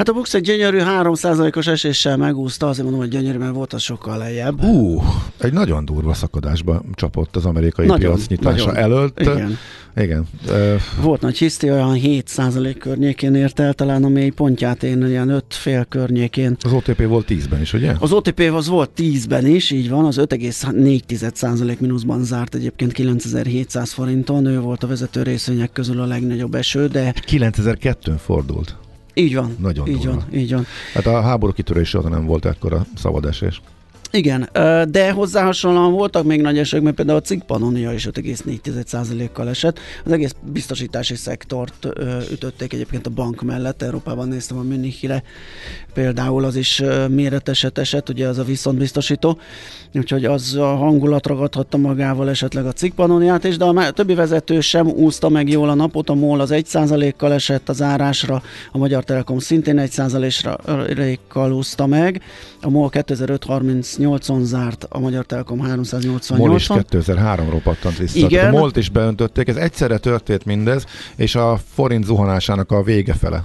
Hát 0.00 0.08
a 0.08 0.12
Bux 0.12 0.34
egy 0.34 0.42
gyönyörű 0.42 0.78
3%-os 0.80 1.66
eséssel 1.66 2.16
megúszta, 2.16 2.68
azért 2.68 2.82
mondom, 2.82 3.00
hogy 3.00 3.10
gyönyörű, 3.10 3.38
mert 3.38 3.54
volt 3.54 3.72
az 3.72 3.82
sokkal 3.82 4.18
lejjebb. 4.18 4.64
Ú, 4.64 5.02
egy 5.38 5.52
nagyon 5.52 5.84
durva 5.84 6.14
szakadásba 6.14 6.82
csapott 6.94 7.36
az 7.36 7.44
amerikai 7.44 7.86
nagyon, 7.86 8.14
piac 8.14 8.26
nyitása 8.26 8.64
nagyon. 8.64 8.76
előtt. 8.76 9.20
Igen. 9.20 9.58
Igen. 9.96 10.26
Volt 11.02 11.20
nagy 11.20 11.38
hiszti, 11.38 11.70
olyan 11.70 11.98
7% 12.02 12.76
környékén 12.78 13.34
ért 13.34 13.60
el, 13.60 13.72
talán 13.72 14.04
a 14.04 14.08
mély 14.08 14.30
pontját 14.30 14.82
én 14.82 15.02
olyan 15.02 15.28
5 15.28 15.44
fél 15.48 15.84
környékén. 15.84 16.56
Az 16.60 16.72
OTP 16.72 17.06
volt 17.06 17.26
10-ben 17.28 17.60
is, 17.60 17.72
ugye? 17.72 17.94
Az 17.98 18.12
OTP 18.12 18.40
az 18.54 18.68
volt 18.68 18.90
10-ben 18.96 19.46
is, 19.46 19.70
így 19.70 19.90
van, 19.90 20.04
az 20.04 20.16
5,4% 20.18 21.78
mínuszban 21.78 22.24
zárt 22.24 22.54
egyébként 22.54 22.92
9700 22.92 23.92
forinton, 23.92 24.46
ő 24.46 24.60
volt 24.60 24.82
a 24.82 24.86
vezető 24.86 25.22
részvények 25.22 25.72
közül 25.72 26.00
a 26.00 26.06
legnagyobb 26.06 26.54
eső, 26.54 26.86
de... 26.86 27.14
9002-n 27.26 28.16
fordult. 28.18 28.76
Így 29.20 29.34
van. 29.34 29.56
Nagyon 29.58 29.88
így 29.88 29.96
durva. 29.96 30.10
van, 30.10 30.24
így 30.32 30.52
van. 30.52 30.66
Hát 30.94 31.06
a 31.06 31.20
háború 31.20 31.52
kitörése 31.52 31.98
óta 31.98 32.08
nem 32.08 32.24
volt 32.26 32.44
ekkora 32.44 32.86
szabad 32.94 33.26
esés. 33.26 33.60
Igen, 34.12 34.48
de 34.90 35.10
hozzá 35.10 35.44
hasonlóan 35.44 35.92
voltak 35.92 36.24
még 36.24 36.40
nagy 36.40 36.58
esők, 36.58 36.82
mert 36.82 36.96
például 36.96 37.18
a 37.18 37.20
cikk 37.20 37.42
Pannonia 37.42 37.92
is 37.92 38.06
5,4%-kal 38.06 39.48
esett. 39.48 39.78
Az 40.04 40.12
egész 40.12 40.34
biztosítási 40.52 41.14
szektort 41.14 41.88
ütötték 42.32 42.72
egyébként 42.72 43.06
a 43.06 43.10
bank 43.10 43.42
mellett. 43.42 43.82
Európában 43.82 44.28
néztem 44.28 44.58
a 44.58 44.62
Münchire, 44.62 45.22
például 45.94 46.44
az 46.44 46.56
is 46.56 46.82
méreteset 47.08 47.78
esett, 47.78 48.08
ugye 48.08 48.28
az 48.28 48.38
a 48.38 48.44
viszontbiztosító, 48.44 49.38
úgyhogy 49.94 50.24
az 50.24 50.54
a 50.54 50.76
hangulat 50.76 51.26
ragadhatta 51.26 51.76
magával 51.76 52.28
esetleg 52.28 52.66
a 52.66 52.72
cikk 52.72 52.94
Pannoniát 52.94 53.44
is, 53.44 53.56
de 53.56 53.64
a 53.64 53.90
többi 53.90 54.14
vezető 54.14 54.60
sem 54.60 54.86
úszta 54.86 55.28
meg 55.28 55.48
jól 55.48 55.68
a 55.68 55.74
napot, 55.74 56.10
a 56.10 56.14
MOL 56.14 56.40
az 56.40 56.50
1%-kal 56.52 57.32
esett 57.32 57.68
az 57.68 57.82
árásra, 57.82 58.42
a 58.72 58.78
Magyar 58.78 59.04
Telekom 59.04 59.38
szintén 59.38 59.76
1%-kal 59.78 61.52
úszta 61.52 61.86
meg, 61.86 62.22
a 62.62 62.70
MOL 62.70 62.90
2538-on 64.00 64.42
zárt, 64.42 64.86
a 64.88 64.98
Magyar 64.98 65.24
Telekom 65.24 65.58
MOL 65.58 65.80
is 65.80 65.88
388-on. 65.90 66.84
2003-ról 66.90 67.60
pattant 67.62 67.96
vissza. 67.96 68.18
Igen. 68.18 68.28
Tehát 68.28 68.54
a 68.54 68.58
MOL-t 68.58 68.76
is 68.76 68.88
beöntötték, 68.88 69.48
ez 69.48 69.56
egyszerre 69.56 69.98
történt 69.98 70.44
mindez, 70.44 70.84
és 71.16 71.34
a 71.34 71.60
forint 71.72 72.04
zuhanásának 72.04 72.72
a 72.72 72.82
vége 72.82 73.14
fele. 73.14 73.44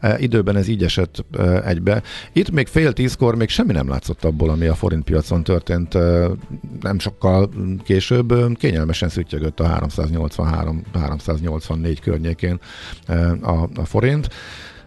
E, 0.00 0.18
időben 0.18 0.56
ez 0.56 0.68
így 0.68 0.84
esett 0.84 1.24
e, 1.38 1.62
egybe. 1.62 2.02
Itt 2.32 2.50
még 2.50 2.66
fél 2.66 2.92
tízkor 2.92 3.34
még 3.34 3.48
semmi 3.48 3.72
nem 3.72 3.88
látszott 3.88 4.24
abból, 4.24 4.50
ami 4.50 4.66
a 4.66 4.74
forint 4.74 5.04
piacon 5.04 5.42
történt. 5.42 5.94
E, 5.94 6.28
nem 6.80 6.98
sokkal 6.98 7.50
később 7.84 8.30
e, 8.30 8.46
kényelmesen 8.54 9.08
szüttyögött 9.08 9.60
a 9.60 9.88
383-384 9.96 11.96
környékén 12.02 12.60
e, 13.06 13.30
a, 13.42 13.68
a 13.74 13.84
forint, 13.84 14.28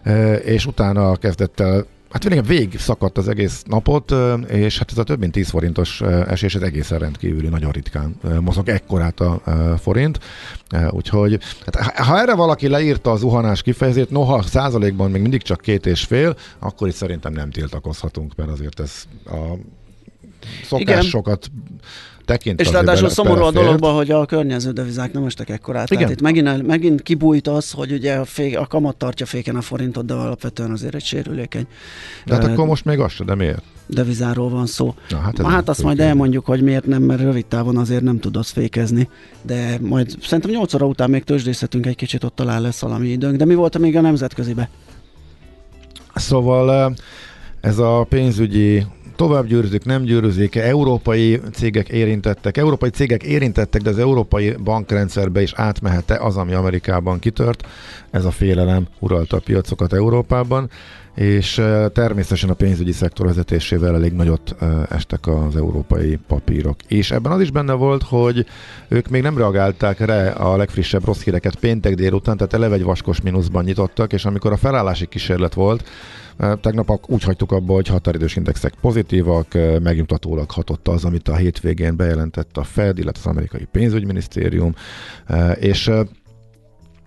e, 0.02 0.34
és 0.34 0.66
utána 0.66 1.16
kezdett 1.16 1.60
el 1.60 1.86
Hát 2.14 2.24
végig 2.28 2.46
végig 2.46 2.78
szakadt 2.78 3.18
az 3.18 3.28
egész 3.28 3.62
napot, 3.66 4.14
és 4.48 4.78
hát 4.78 4.90
ez 4.90 4.98
a 4.98 5.02
több 5.02 5.18
mint 5.18 5.32
10 5.32 5.48
forintos 5.48 6.00
esés, 6.00 6.54
ez 6.54 6.62
egészen 6.62 6.98
rendkívüli, 6.98 7.48
nagyon 7.48 7.70
ritkán 7.70 8.16
mozog 8.40 8.68
ekkorát 8.68 9.20
a 9.20 9.40
forint. 9.80 10.18
Úgyhogy 10.90 11.38
hát 11.64 11.76
ha- 11.76 12.20
erre 12.20 12.34
valaki 12.34 12.68
leírta 12.68 13.10
az 13.10 13.20
zuhanás 13.20 13.62
kifejezést, 13.62 14.10
noha 14.10 14.42
százalékban 14.42 15.10
még 15.10 15.20
mindig 15.20 15.42
csak 15.42 15.60
két 15.60 15.86
és 15.86 16.04
fél, 16.04 16.36
akkor 16.58 16.88
itt 16.88 16.94
szerintem 16.94 17.32
nem 17.32 17.50
tiltakozhatunk, 17.50 18.34
mert 18.36 18.50
azért 18.50 18.80
ez 18.80 18.92
a 19.26 19.54
szokásokat 20.64 21.50
tekint. 22.24 22.60
És 22.60 22.70
ráadásul 22.70 23.08
szomorú 23.08 23.42
a 23.42 23.50
dologban, 23.50 23.94
hogy 23.94 24.10
a 24.10 24.26
környező 24.26 24.70
devizák 24.70 25.12
nem 25.12 25.24
estek 25.24 25.48
ekkorát. 25.48 25.90
Igen. 25.90 26.02
Tehát 26.02 26.16
itt 26.16 26.22
megint, 26.22 26.66
megint 26.66 27.02
kibújt 27.02 27.48
az, 27.48 27.70
hogy 27.70 27.92
ugye 27.92 28.14
a, 28.14 28.24
fék, 28.24 28.58
a 28.58 28.66
kamat 28.66 28.96
tartja 28.96 29.26
féken 29.26 29.56
a 29.56 29.60
forintot, 29.60 30.04
de 30.06 30.14
alapvetően 30.14 30.70
azért 30.70 30.94
egy 30.94 31.04
sérülékeny 31.04 31.66
De 32.26 32.34
hát 32.34 32.44
ö, 32.44 32.50
akkor 32.52 32.66
most 32.66 32.84
még 32.84 32.98
az 33.00 33.12
se, 33.12 33.24
de 33.24 33.34
miért? 33.34 33.62
devizáról 33.86 34.48
van 34.48 34.66
szó. 34.66 34.94
Na, 35.08 35.16
hát 35.16 35.38
Hát, 35.38 35.68
azt 35.68 35.82
majd 35.82 35.96
főkérdés. 35.96 36.06
elmondjuk, 36.06 36.44
hogy 36.46 36.62
miért 36.62 36.86
nem, 36.86 37.02
mert 37.02 37.20
rövid 37.20 37.46
távon 37.46 37.76
azért 37.76 38.02
nem 38.02 38.18
tud 38.20 38.36
az 38.36 38.48
fékezni, 38.50 39.08
de 39.42 39.78
majd 39.80 40.14
szerintem 40.22 40.50
8 40.50 40.74
óra 40.74 40.86
után 40.86 41.10
még 41.10 41.24
tőzsdészetünk 41.24 41.86
egy 41.86 41.96
kicsit, 41.96 42.24
ott 42.24 42.34
talán 42.36 42.62
lesz 42.62 42.80
valami 42.80 43.08
időnk. 43.08 43.36
De 43.36 43.44
mi 43.44 43.54
volt 43.54 43.78
még 43.78 43.96
a 43.96 44.00
nemzetközibe? 44.00 44.68
Szóval 46.14 46.94
ez 47.60 47.78
a 47.78 48.06
pénzügyi 48.08 48.86
tovább 49.16 49.46
győrzik, 49.46 49.84
nem 49.84 50.02
győrzik, 50.02 50.56
európai 50.56 51.40
cégek 51.52 51.88
érintettek, 51.88 52.56
európai 52.56 52.90
cégek 52.90 53.22
érintettek, 53.22 53.82
de 53.82 53.90
az 53.90 53.98
európai 53.98 54.54
bankrendszerbe 54.64 55.42
is 55.42 55.52
átmehet-e 55.56 56.20
az, 56.20 56.36
ami 56.36 56.52
Amerikában 56.52 57.18
kitört. 57.18 57.66
Ez 58.10 58.24
a 58.24 58.30
félelem 58.30 58.86
uralta 58.98 59.36
a 59.36 59.40
piacokat 59.40 59.92
Európában, 59.92 60.70
és 61.14 61.62
természetesen 61.92 62.50
a 62.50 62.54
pénzügyi 62.54 62.92
szektor 62.92 63.26
vezetésével 63.26 63.94
elég 63.94 64.12
nagyot 64.12 64.54
estek 64.88 65.26
az 65.26 65.56
európai 65.56 66.18
papírok. 66.26 66.76
És 66.88 67.10
ebben 67.10 67.32
az 67.32 67.40
is 67.40 67.50
benne 67.50 67.72
volt, 67.72 68.02
hogy 68.02 68.46
ők 68.88 69.08
még 69.08 69.22
nem 69.22 69.38
reagálták 69.38 69.98
rá 69.98 70.30
a 70.30 70.56
legfrissebb 70.56 71.04
rossz 71.04 71.22
híreket 71.22 71.56
péntek 71.56 71.94
délután, 71.94 72.36
tehát 72.36 72.54
eleve 72.54 72.74
egy 72.74 72.82
vaskos 72.82 73.20
mínuszban 73.20 73.64
nyitottak, 73.64 74.12
és 74.12 74.24
amikor 74.24 74.52
a 74.52 74.56
felállási 74.56 75.06
kísérlet 75.06 75.54
volt, 75.54 75.88
tegnap 76.60 77.00
úgy 77.06 77.22
hagytuk 77.22 77.52
abba, 77.52 77.72
hogy 77.72 77.86
határidős 77.86 78.36
indexek 78.36 78.74
pozitívak, 78.80 79.58
megnyugtatólag 79.82 80.50
hatott 80.50 80.88
az, 80.88 81.04
amit 81.04 81.28
a 81.28 81.36
hétvégén 81.36 81.96
bejelentett 81.96 82.56
a 82.56 82.62
Fed, 82.62 82.98
illetve 82.98 83.20
az 83.24 83.30
amerikai 83.30 83.66
pénzügyminisztérium, 83.72 84.74
és 85.60 85.90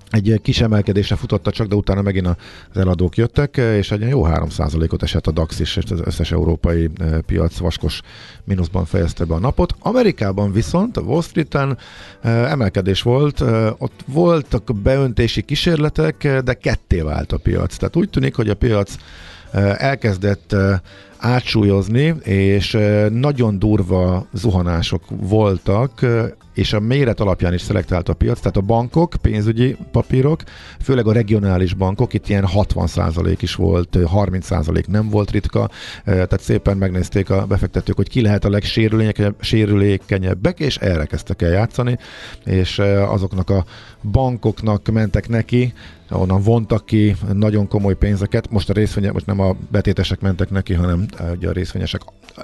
egy 0.10 0.40
kis 0.42 0.62
emelkedésre 0.62 1.16
futotta 1.16 1.52
csak, 1.52 1.68
de 1.68 1.76
utána 1.76 2.02
megint 2.02 2.28
az 2.28 2.36
eladók 2.78 3.18
jöttek, 3.18 3.58
és 3.58 3.92
egy 3.92 4.02
jó 4.02 4.26
3%-ot 4.26 5.04
esett 5.04 5.28
a 5.28 5.32
DAX 5.32 5.60
is, 5.60 5.76
és 5.76 5.84
az 5.90 6.02
összes 6.04 6.32
európai 6.32 6.90
eh, 6.98 7.20
piac 7.26 7.58
vaskos 7.58 8.02
mínuszban 8.44 8.86
fejezte 8.86 9.26
be 9.26 9.34
a 9.34 9.40
napot. 9.40 9.76
Amerikában 9.80 10.52
viszont, 10.52 10.98
a 10.98 11.02
Wall 11.02 11.22
Street-en 11.22 11.78
eh, 12.22 12.52
emelkedés 12.52 13.02
volt, 13.02 13.42
eh, 13.42 13.82
ott 13.82 14.04
voltak 14.06 14.76
beöntési 14.84 15.42
kísérletek, 15.42 16.42
de 16.44 16.54
ketté 16.54 17.02
vált 17.02 17.32
a 17.32 17.38
piac. 17.38 17.76
Tehát 17.76 17.96
úgy 17.96 18.10
tűnik, 18.10 18.36
hogy 18.36 18.50
a 18.50 18.56
piac 18.56 18.96
elkezdett 19.78 20.56
átsúlyozni, 21.18 22.16
és 22.24 22.78
nagyon 23.10 23.60
durva 23.60 24.28
zuhanások 24.34 25.04
voltak, 25.10 26.06
és 26.58 26.74
a 26.74 26.80
méret 26.80 27.20
alapján 27.20 27.54
is 27.54 27.62
szelektált 27.62 28.10
a 28.10 28.14
piac, 28.14 28.40
tehát 28.40 28.58
a 28.58 28.62
bankok, 28.62 29.14
pénzügyi 29.22 29.78
papírok, 29.92 30.44
főleg 30.82 31.08
a 31.08 31.12
regionális 31.12 31.74
bankok, 31.74 32.14
itt 32.14 32.30
ilyen 32.30 32.46
60% 32.46 33.42
is 33.42 33.56
volt, 33.56 33.96
eh, 33.96 34.14
30% 34.14 34.88
nem 34.88 35.10
volt 35.10 35.32
ritka, 35.32 35.60
eh, 35.60 35.70
tehát 36.04 36.42
szépen 36.42 36.78
megnézték 36.78 37.30
a 37.30 37.46
befektetők, 37.46 37.96
hogy 37.96 38.10
ki 38.10 38.22
lehet 38.22 38.46
a 38.46 38.50
legsérülékenyebbek, 38.50 40.60
és 40.60 40.78
erre 40.78 41.06
kezdtek 41.06 41.42
el 41.42 41.52
játszani, 41.52 41.98
és 42.46 42.80
eh, 42.80 43.12
azoknak 43.12 43.50
a 43.50 43.66
bankoknak 44.12 44.92
mentek 44.92 45.28
neki, 45.28 45.74
onnan 46.10 46.42
vontak 46.42 46.86
ki 46.86 47.16
nagyon 47.34 47.68
komoly 47.68 47.96
pénzeket. 47.96 48.52
Most 48.52 48.70
a 48.70 48.74
részvények, 48.74 49.14
most 49.14 49.26
nem 49.26 49.40
a 49.40 49.56
betétesek 49.72 50.20
mentek 50.20 50.50
neki, 50.50 50.74
hanem 50.74 51.06
eh, 51.18 51.32
ugye 51.32 51.50
a 51.50 51.52
részvényesek 51.52 52.02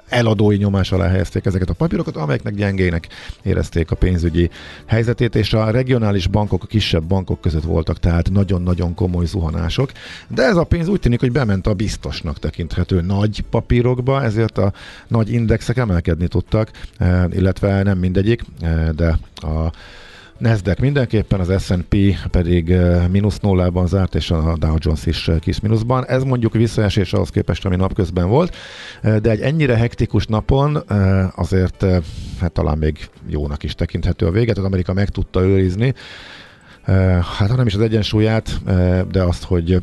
eladói 0.07 0.57
nyomás 0.57 0.91
alá 0.91 1.07
helyezték 1.07 1.45
ezeket 1.45 1.69
a 1.69 1.73
papírokat, 1.73 2.15
amelyeknek 2.15 2.55
gyengének 2.55 3.07
érezték 3.43 3.91
a 3.91 3.95
pénzügyi 3.95 4.49
helyzetét, 4.85 5.35
és 5.35 5.53
a 5.53 5.69
regionális 5.69 6.27
bankok, 6.27 6.63
a 6.63 6.67
kisebb 6.67 7.03
bankok 7.03 7.41
között 7.41 7.63
voltak 7.63 7.99
tehát 7.99 8.31
nagyon-nagyon 8.31 8.93
komoly 8.93 9.25
zuhanások. 9.25 9.91
De 10.27 10.43
ez 10.43 10.55
a 10.55 10.63
pénz 10.63 10.87
úgy 10.87 10.99
tűnik, 10.99 11.19
hogy 11.19 11.31
bement 11.31 11.67
a 11.67 11.73
biztosnak 11.73 12.39
tekinthető 12.39 13.01
nagy 13.01 13.43
papírokba, 13.49 14.23
ezért 14.23 14.57
a 14.57 14.73
nagy 15.07 15.31
indexek 15.31 15.77
emelkedni 15.77 16.27
tudtak, 16.27 16.71
eh, 16.97 17.23
illetve 17.31 17.83
nem 17.83 17.97
mindegyik, 17.97 18.43
eh, 18.61 18.89
de 18.89 19.17
a 19.35 19.71
Nasdaq 20.43 20.81
mindenképpen, 20.81 21.39
az 21.39 21.63
S&P 21.63 21.95
pedig 22.31 22.75
mínusz 23.11 23.39
nullában 23.39 23.87
zárt, 23.87 24.15
és 24.15 24.31
a 24.31 24.55
Dow 24.57 24.75
Jones 24.77 25.05
is 25.05 25.29
kis 25.39 25.59
mínuszban. 25.59 26.05
Ez 26.05 26.23
mondjuk 26.23 26.53
visszaesés 26.53 27.13
ahhoz 27.13 27.29
képest, 27.29 27.65
ami 27.65 27.75
napközben 27.75 28.27
volt, 28.27 28.55
de 29.01 29.29
egy 29.29 29.41
ennyire 29.41 29.75
hektikus 29.75 30.25
napon 30.25 30.83
azért 31.35 31.85
hát 32.39 32.51
talán 32.51 32.77
még 32.77 33.09
jónak 33.27 33.63
is 33.63 33.75
tekinthető 33.75 34.25
a 34.25 34.31
véget. 34.31 34.57
Az 34.57 34.63
Amerika 34.63 34.93
meg 34.93 35.09
tudta 35.09 35.41
őrizni, 35.41 35.93
hát 37.37 37.49
ha 37.49 37.55
nem 37.55 37.65
is 37.65 37.73
az 37.73 37.81
egyensúlyát, 37.81 38.61
de 39.11 39.23
azt, 39.23 39.43
hogy 39.43 39.81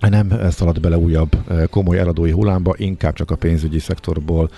nem 0.00 0.32
szaladt 0.50 0.80
bele 0.80 0.98
újabb 0.98 1.36
komoly 1.70 1.98
eladói 1.98 2.30
hullámba, 2.30 2.74
inkább 2.76 3.14
csak 3.14 3.30
a 3.30 3.36
pénzügyi 3.36 3.78
szektorból 3.78 4.50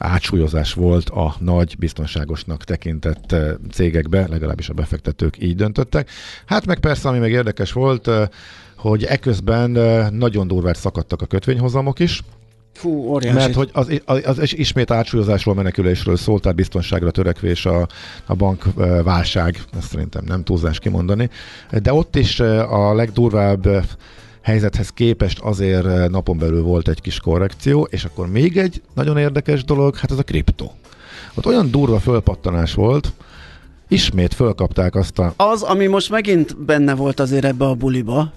átsúlyozás 0.00 0.72
volt 0.72 1.08
a 1.08 1.34
nagy, 1.38 1.74
biztonságosnak 1.78 2.64
tekintett 2.64 3.32
eh, 3.32 3.52
cégekbe, 3.72 4.26
legalábbis 4.28 4.68
a 4.68 4.72
befektetők 4.74 5.42
így 5.42 5.56
döntöttek. 5.56 6.10
Hát 6.46 6.66
meg 6.66 6.78
persze, 6.78 7.08
ami 7.08 7.18
meg 7.18 7.30
érdekes 7.30 7.72
volt, 7.72 8.08
eh, 8.08 8.28
hogy 8.76 9.04
eközben 9.04 9.76
eh, 9.76 10.10
nagyon 10.10 10.46
durvát 10.46 10.76
szakadtak 10.76 11.22
a 11.22 11.26
kötvényhozamok 11.26 11.98
is, 11.98 12.22
Fú, 12.72 12.90
óriási. 12.90 13.36
mert 13.36 13.54
hogy 13.54 13.70
az, 13.72 14.00
az, 14.04 14.38
az 14.38 14.58
ismét 14.58 14.90
átsúlyozásról, 14.90 15.54
menekülésről 15.54 16.16
szólt, 16.16 16.42
tehát 16.42 16.56
biztonságra 16.56 17.10
törekvés 17.10 17.66
a, 17.66 17.88
a 18.26 18.34
bank 18.34 18.64
válság, 19.04 19.62
ezt 19.78 19.88
szerintem 19.88 20.24
nem 20.26 20.42
túlzás 20.42 20.78
kimondani, 20.78 21.30
de 21.82 21.92
ott 21.92 22.16
is 22.16 22.40
a 22.40 22.94
legdurvább 22.94 23.84
helyzethez 24.42 24.88
képest 24.88 25.38
azért 25.38 25.86
eh, 25.86 26.08
napon 26.08 26.38
belül 26.38 26.62
volt 26.62 26.88
egy 26.88 27.00
kis 27.00 27.20
korrekció, 27.20 27.88
és 27.90 28.04
akkor 28.04 28.28
még 28.30 28.56
egy 28.56 28.82
nagyon 28.94 29.16
érdekes 29.16 29.64
dolog, 29.64 29.96
hát 29.96 30.10
az 30.10 30.18
a 30.18 30.22
kriptó. 30.22 30.72
Ott 31.34 31.46
olyan 31.46 31.70
durva 31.70 31.98
fölpattanás 31.98 32.74
volt, 32.74 33.12
ismét 33.88 34.34
fölkapták 34.34 34.94
azt 34.94 35.18
a 35.18 35.32
Az, 35.36 35.62
ami 35.62 35.86
most 35.86 36.10
megint 36.10 36.64
benne 36.64 36.94
volt 36.94 37.20
azért 37.20 37.44
ebbe 37.44 37.64
a 37.64 37.74
buliba, 37.74 38.32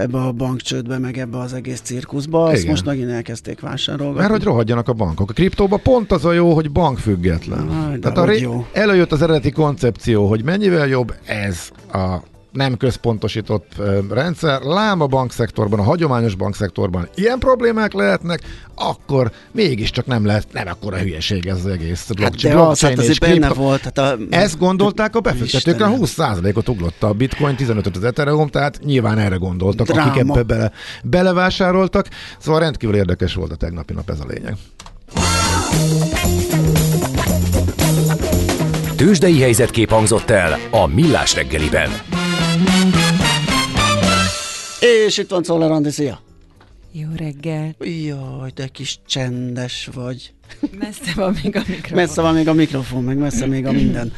ebbe 0.00 0.18
a 0.18 0.32
bankcsődbe, 0.32 0.98
meg 0.98 1.18
ebbe 1.18 1.38
az 1.38 1.52
egész 1.52 1.80
cirkuszba, 1.80 2.44
azt 2.44 2.56
Igen. 2.56 2.70
most 2.70 2.84
megint 2.84 3.10
elkezdték 3.10 3.60
vásárolni. 3.60 4.18
Mert 4.18 4.30
hogy 4.30 4.42
rohadjanak 4.42 4.88
a 4.88 4.92
bankok. 4.92 5.30
A 5.30 5.32
kriptóban 5.32 5.80
pont 5.82 6.12
az 6.12 6.24
a 6.24 6.32
jó, 6.32 6.54
hogy 6.54 6.70
bankfüggetlen. 6.70 7.90
De 7.92 7.98
Tehát 7.98 8.18
a 8.18 8.24
ré- 8.24 8.40
jó. 8.40 8.66
előjött 8.72 9.12
az 9.12 9.22
eredeti 9.22 9.50
koncepció, 9.50 10.28
hogy 10.28 10.44
mennyivel 10.44 10.86
jobb 10.86 11.14
ez 11.24 11.70
a 11.92 12.16
nem 12.54 12.76
központosított 12.76 13.72
rendszer, 14.10 14.60
lám 14.62 15.00
a 15.00 15.06
bankszektorban, 15.06 15.78
a 15.78 15.82
hagyományos 15.82 16.34
bankszektorban 16.34 17.08
ilyen 17.14 17.38
problémák 17.38 17.92
lehetnek, 17.92 18.40
akkor 18.74 19.30
mégiscsak 19.52 20.06
nem 20.06 20.26
lehet, 20.26 20.46
nem 20.52 20.66
akkora 20.66 20.96
hülyeség 20.96 21.46
ez 21.46 21.56
az 21.56 21.66
egész 21.66 22.06
Hát 22.06 22.16
blockchain. 22.16 22.54
de 22.54 22.60
az, 22.60 22.80
hát 22.80 22.98
azért 22.98 23.20
benne 23.20 23.32
kripto- 23.34 23.56
volt. 23.56 23.80
Hát 23.82 23.98
a, 23.98 24.16
Ezt 24.30 24.58
gondolták 24.58 25.16
a 25.16 25.20
befektetők, 25.20 25.80
a 25.80 25.90
Istenem. 25.96 25.98
20%-ot 26.42 26.68
uglott 26.68 27.02
a 27.02 27.12
bitcoin, 27.12 27.56
15 27.56 27.96
az 27.96 28.04
Ethereum, 28.04 28.48
tehát 28.48 28.80
nyilván 28.84 29.18
erre 29.18 29.36
gondoltak, 29.36 29.86
Dráma. 29.86 30.10
akik 30.10 30.20
ebbe 30.20 30.42
bele, 30.42 30.72
belevásároltak. 31.04 32.08
Szóval 32.38 32.60
rendkívül 32.60 32.96
érdekes 32.96 33.34
volt 33.34 33.52
a 33.52 33.56
tegnapi 33.56 33.92
nap, 33.92 34.10
ez 34.10 34.20
a 34.20 34.24
lényeg. 34.28 34.54
Tőzsdei 38.96 39.40
helyzetkép 39.40 39.90
hangzott 39.90 40.30
el 40.30 40.58
a 40.70 40.86
Millás 40.86 41.34
reggeliben. 41.34 41.90
És 45.06 45.18
itt 45.18 45.30
van 45.30 45.42
Czoller 45.42 45.70
Andi, 45.70 45.90
szia! 45.90 46.20
Jó 46.92 47.08
reggel. 47.16 47.74
Jaj, 47.80 48.50
de 48.54 48.66
kis 48.66 48.98
csendes 49.06 49.88
vagy. 49.94 50.32
Messze 50.78 51.12
van 51.14 51.36
még 51.42 51.56
a 51.56 51.62
mikrofon. 51.66 51.96
Messze 51.96 52.20
van 52.20 52.34
még 52.34 52.48
a 52.48 52.52
mikrofon, 52.52 53.04
meg 53.04 53.16
messze 53.16 53.46
még 53.46 53.66
a 53.66 53.72
minden. 53.72 54.12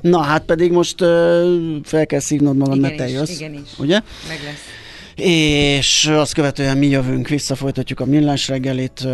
Na, 0.00 0.20
hát 0.22 0.44
pedig 0.44 0.72
most 0.72 1.00
ö, 1.00 1.76
fel 1.84 2.06
kell 2.06 2.20
szívnod 2.20 2.56
magad, 2.56 2.78
mert 2.78 2.96
te 2.96 3.08
jössz. 3.08 3.30
igenis. 3.30 3.60
Ugye? 3.78 4.00
Meg 4.28 4.38
lesz. 4.44 4.79
És 5.22 6.06
azt 6.06 6.34
követően 6.34 6.78
mi 6.78 6.86
jövünk 6.86 7.28
vissza, 7.28 7.54
folytatjuk 7.54 8.00
a 8.00 8.04
millás 8.04 8.48
reggelit. 8.48 9.06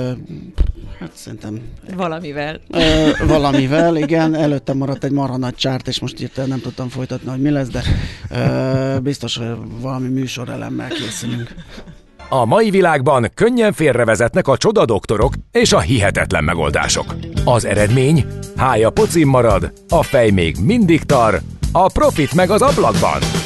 Hát 1.01 1.11
szerintem 1.14 1.61
Valamivel. 1.97 2.61
ö, 2.71 3.11
valamivel, 3.27 3.97
igen. 3.97 4.35
Előtte 4.35 4.75
maradt 4.75 5.05
egy 5.05 5.11
marha 5.11 5.37
nagy 5.37 5.55
csárt, 5.55 5.88
és 5.88 6.01
most 6.01 6.21
írtam, 6.21 6.49
nem 6.49 6.61
tudtam 6.61 6.88
folytatni, 6.88 7.31
hogy 7.31 7.40
mi 7.40 7.51
lesz, 7.51 7.69
de 7.69 7.83
ö, 8.31 8.99
biztos, 9.01 9.37
hogy 9.37 9.47
valami 9.81 10.09
műsorelemmel 10.09 10.88
készülünk. 10.88 11.55
A 12.29 12.45
mai 12.45 12.71
világban 12.71 13.31
könnyen 13.35 13.73
félrevezetnek 13.73 14.49
a 14.49 14.57
csoda 14.57 14.85
doktorok 14.85 15.35
és 15.53 15.73
a 15.73 15.81
hihetetlen 15.81 16.45
megoldások. 16.45 17.14
Az 17.45 17.64
eredmény? 17.64 18.25
Hája 18.57 18.90
pocim 18.90 19.29
marad, 19.29 19.73
a 19.88 20.03
fej 20.03 20.31
még 20.31 20.57
mindig 20.62 21.03
tar, 21.03 21.40
a 21.73 21.90
profit 21.92 22.35
meg 22.35 22.51
az 22.51 22.62
ablakban. 22.62 23.46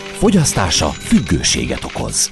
Fogyasztása 0.21 0.89
függőséget 0.89 1.83
okoz. 1.83 2.29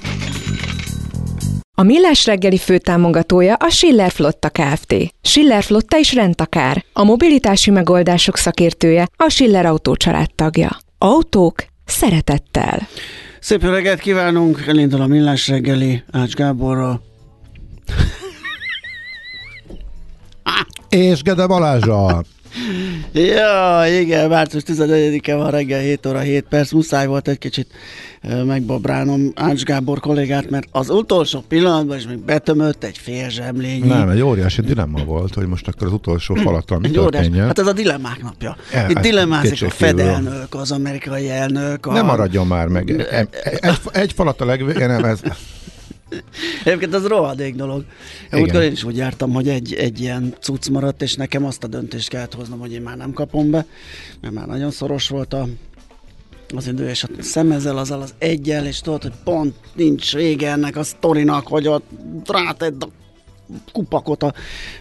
A 1.76 1.82
Millás 1.82 2.26
reggeli 2.26 2.58
főtámogatója 2.58 3.54
a 3.54 3.68
Schiller 3.68 4.10
Flotta 4.10 4.48
Kft. 4.48 4.94
Schiller 5.22 5.62
Flotta 5.62 5.98
is 5.98 6.14
rendtakár. 6.14 6.84
A 6.92 7.04
mobilitási 7.04 7.70
megoldások 7.70 8.36
szakértője 8.36 9.06
a 9.16 9.28
Schiller 9.28 9.66
Autó 9.66 9.96
tagja. 10.34 10.76
Autók 10.98 11.64
szeretettel. 11.84 12.88
Szép 13.40 13.62
reggelt 13.62 14.00
kívánunk, 14.00 14.64
elindul 14.66 15.00
a 15.00 15.06
millás 15.06 15.48
reggeli 15.48 16.02
Ács 16.12 16.34
Gáborral. 16.34 17.02
És 20.90 21.22
Gede 21.22 21.46
Balázsa! 21.46 22.22
Ja, 23.12 23.82
igen, 24.00 24.28
március 24.28 24.62
14-e 24.66 25.34
van 25.34 25.50
reggel 25.50 25.80
7 25.80 26.06
óra 26.06 26.18
7 26.18 26.44
perc. 26.48 26.72
Muszáj 26.72 27.06
volt 27.06 27.28
egy 27.28 27.38
kicsit 27.38 27.66
megbabrálnom 28.44 29.32
Ács 29.34 29.62
Gábor 29.62 30.00
kollégát, 30.00 30.50
mert 30.50 30.68
az 30.70 30.90
utolsó 30.90 31.44
pillanatban 31.48 31.96
is 31.96 32.06
még 32.06 32.18
betömött 32.18 32.84
egy 32.84 32.98
fél 32.98 33.28
zsemlényi. 33.28 33.88
Nem, 33.88 34.08
egy 34.08 34.20
óriási 34.20 34.60
dilemma 34.60 35.04
volt, 35.04 35.34
hogy 35.34 35.46
most 35.46 35.68
akkor 35.68 35.86
az 35.86 35.92
utolsó 35.92 36.34
falattal 36.34 36.78
mi 36.78 36.90
történjen. 36.90 37.46
hát 37.46 37.58
ez 37.58 37.66
a 37.66 37.72
dilemmák 37.72 38.22
napja. 38.22 38.56
E, 38.72 38.86
Itt 38.88 38.96
ez 38.96 39.02
dilemmázik 39.02 39.52
a 39.52 39.54
kétségkívül. 39.54 40.04
Fed 40.04 40.08
elnök, 40.14 40.54
az 40.54 40.70
amerikai 40.70 41.30
elnök. 41.30 41.86
A... 41.86 41.92
Ne 41.92 42.02
maradjon 42.02 42.46
már 42.46 42.66
meg. 42.66 42.90
Egy, 43.10 43.28
egy, 43.92 44.12
falat 44.12 44.40
a 44.40 44.44
legvégén, 44.44 44.88
nem 44.88 45.04
ez. 45.04 45.20
Egyébként 46.64 46.94
ez 46.94 47.06
rohadék 47.06 47.54
dolog. 47.54 47.84
Múltkor 48.30 48.62
én 48.62 48.72
is 48.72 48.84
úgy 48.84 48.96
jártam, 48.96 49.32
hogy 49.32 49.48
egy, 49.48 49.74
egy 49.74 50.00
ilyen 50.00 50.34
cucc 50.40 50.68
maradt, 50.68 51.02
és 51.02 51.14
nekem 51.14 51.44
azt 51.44 51.64
a 51.64 51.66
döntést 51.66 52.08
kellett 52.08 52.34
hoznom, 52.34 52.58
hogy 52.58 52.72
én 52.72 52.82
már 52.82 52.96
nem 52.96 53.12
kapom 53.12 53.50
be, 53.50 53.66
mert 54.20 54.34
már 54.34 54.46
nagyon 54.46 54.70
szoros 54.70 55.08
volt 55.08 55.32
a, 55.32 55.48
az 56.56 56.66
idő, 56.66 56.88
és 56.88 57.04
a 57.04 57.08
szemezzel 57.18 57.78
azzal 57.78 58.00
az 58.00 58.14
egyel, 58.18 58.66
és 58.66 58.80
tudod, 58.80 59.02
hogy 59.02 59.12
pont 59.24 59.54
nincs 59.74 60.14
vége 60.14 60.50
ennek 60.50 60.76
a 60.76 60.82
sztorinak, 60.82 61.46
hogy 61.46 61.68
ott 61.68 61.88
rátedd 62.26 62.82
a 62.82 62.88
kupakot 63.72 64.22
a 64.22 64.32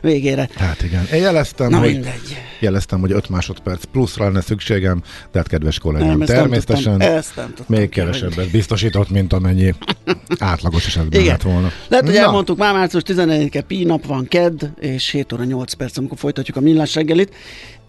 végére. 0.02 0.50
Hát 0.56 0.84
igen. 0.84 1.06
Én 1.14 1.22
jeleztem, 1.22 1.70
Na 1.70 1.78
hogy, 1.78 1.92
mindegy. 1.92 2.38
jeleztem, 2.60 3.00
hogy 3.00 3.12
5 3.12 3.30
másodperc 3.30 3.84
pluszra 3.92 4.24
lenne 4.26 4.42
szükségem, 4.42 5.02
de 5.32 5.38
hát 5.40 5.48
kedves 5.48 5.80
kollégám, 5.80 6.08
nem 6.18 6.20
természetesen 6.28 6.98
tudtam, 6.98 7.16
ezt 7.16 7.36
nem 7.36 7.46
tudtam 7.56 7.66
még 7.78 7.90
ki, 7.90 8.00
hogy- 8.00 8.10
kevesebbet 8.10 8.52
biztosított, 8.52 9.10
mint 9.10 9.34
amennyi 9.34 9.74
átlagos 10.40 10.86
esetben 10.86 11.20
Igen. 11.22 11.32
lett 11.32 11.42
volna. 11.42 11.72
Lehet, 11.88 12.06
hogy 12.06 12.16
Na, 12.16 12.22
elmondtuk, 12.22 12.58
már 12.58 12.74
március 12.74 13.04
14-e 13.06 13.62
Pi 13.62 13.84
nap 13.84 14.06
van 14.06 14.26
kedd, 14.28 14.64
és 14.80 15.10
7 15.10 15.34
óra 15.34 15.44
8 15.44 15.74
perc, 15.74 15.98
amikor 15.98 16.18
folytatjuk 16.18 16.58
a 16.58 16.62
millás 16.62 16.96
reggelit. 16.96 17.34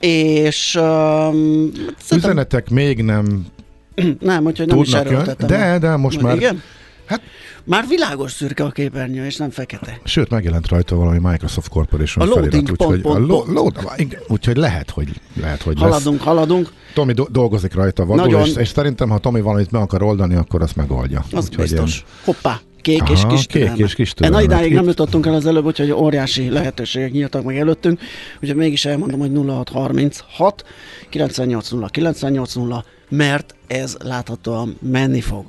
És 0.01 0.75
um, 0.81 1.71
Üzenetek 2.15 2.71
még 2.71 3.03
nem 3.03 3.47
nem, 4.21 4.47
úgyhogy 4.47 4.67
nem 4.67 4.79
is 4.79 4.89
tudnak 4.89 5.07
erőltettem. 5.07 5.49
de, 5.49 5.79
de 5.79 5.97
most 5.97 6.21
már, 6.21 6.37
Igen? 6.37 6.63
Hát 7.11 7.21
Már 7.65 7.87
világos 7.89 8.33
szürke 8.33 8.65
a 8.65 8.71
képernyő, 8.71 9.25
és 9.25 9.37
nem 9.37 9.51
fekete. 9.51 10.01
sőt 10.05 10.31
megjelent 10.31 10.69
rajta 10.69 10.97
valami 10.97 11.19
Microsoft 11.23 11.69
Corporation 11.69 12.27
A 12.27 12.29
loading 12.31 12.53
felirat, 12.53 12.77
pont, 12.77 12.91
úgyhogy, 12.91 13.01
pont, 13.01 13.17
a 13.17 13.33
lo, 13.33 13.45
load, 13.53 13.91
úgyhogy 14.29 14.57
lehet, 14.57 14.91
hogy, 14.91 15.09
lehet, 15.41 15.63
hogy 15.63 15.79
lesz. 15.79 15.83
Haladunk, 15.89 16.21
haladunk, 16.21 16.73
Tomi 16.95 17.13
do- 17.13 17.31
dolgozik 17.31 17.75
rajta 17.75 18.05
vadul, 18.07 18.25
Nagyon. 18.25 18.47
és, 18.47 18.55
és 18.57 18.69
szerintem, 18.69 19.09
ha 19.09 19.19
Tomi 19.19 19.41
valamit 19.41 19.71
meg 19.71 19.83
akar 19.83 20.03
oldani, 20.03 20.35
akkor 20.35 20.63
azt 20.63 20.77
megoldja. 20.77 21.25
az 21.33 21.45
Úgyhogy 21.45 21.57
biztos. 21.69 22.05
Hoppá, 22.25 22.61
kék 22.81 23.03
Aha, 23.03 23.13
és 23.13 23.21
kis 23.29 23.47
kék 23.47 23.63
türelme. 23.63 23.85
és 23.85 23.95
kis 23.95 24.11
E, 24.11 24.13
Na 24.17 24.27
türelme. 24.27 24.43
idáig 24.45 24.73
nem 24.73 24.83
Itt- 24.83 24.89
jutottunk 24.89 25.27
el 25.27 25.35
az 25.35 25.47
előbb, 25.47 25.65
úgyhogy 25.65 25.91
óriási 25.93 26.49
lehetőségek 26.51 27.13
nyíltak 27.13 27.45
meg 27.45 27.59
előttünk, 27.59 28.01
úgyhogy 28.41 28.57
mégis 28.57 28.85
elmondom, 28.85 29.21
hogy 29.21 29.31
0636 29.31 30.65
980 31.09 31.89
980, 31.91 32.85
mert 33.09 33.55
ez 33.67 33.97
láthatóan 34.03 34.77
menni 34.91 35.21
fog. 35.21 35.45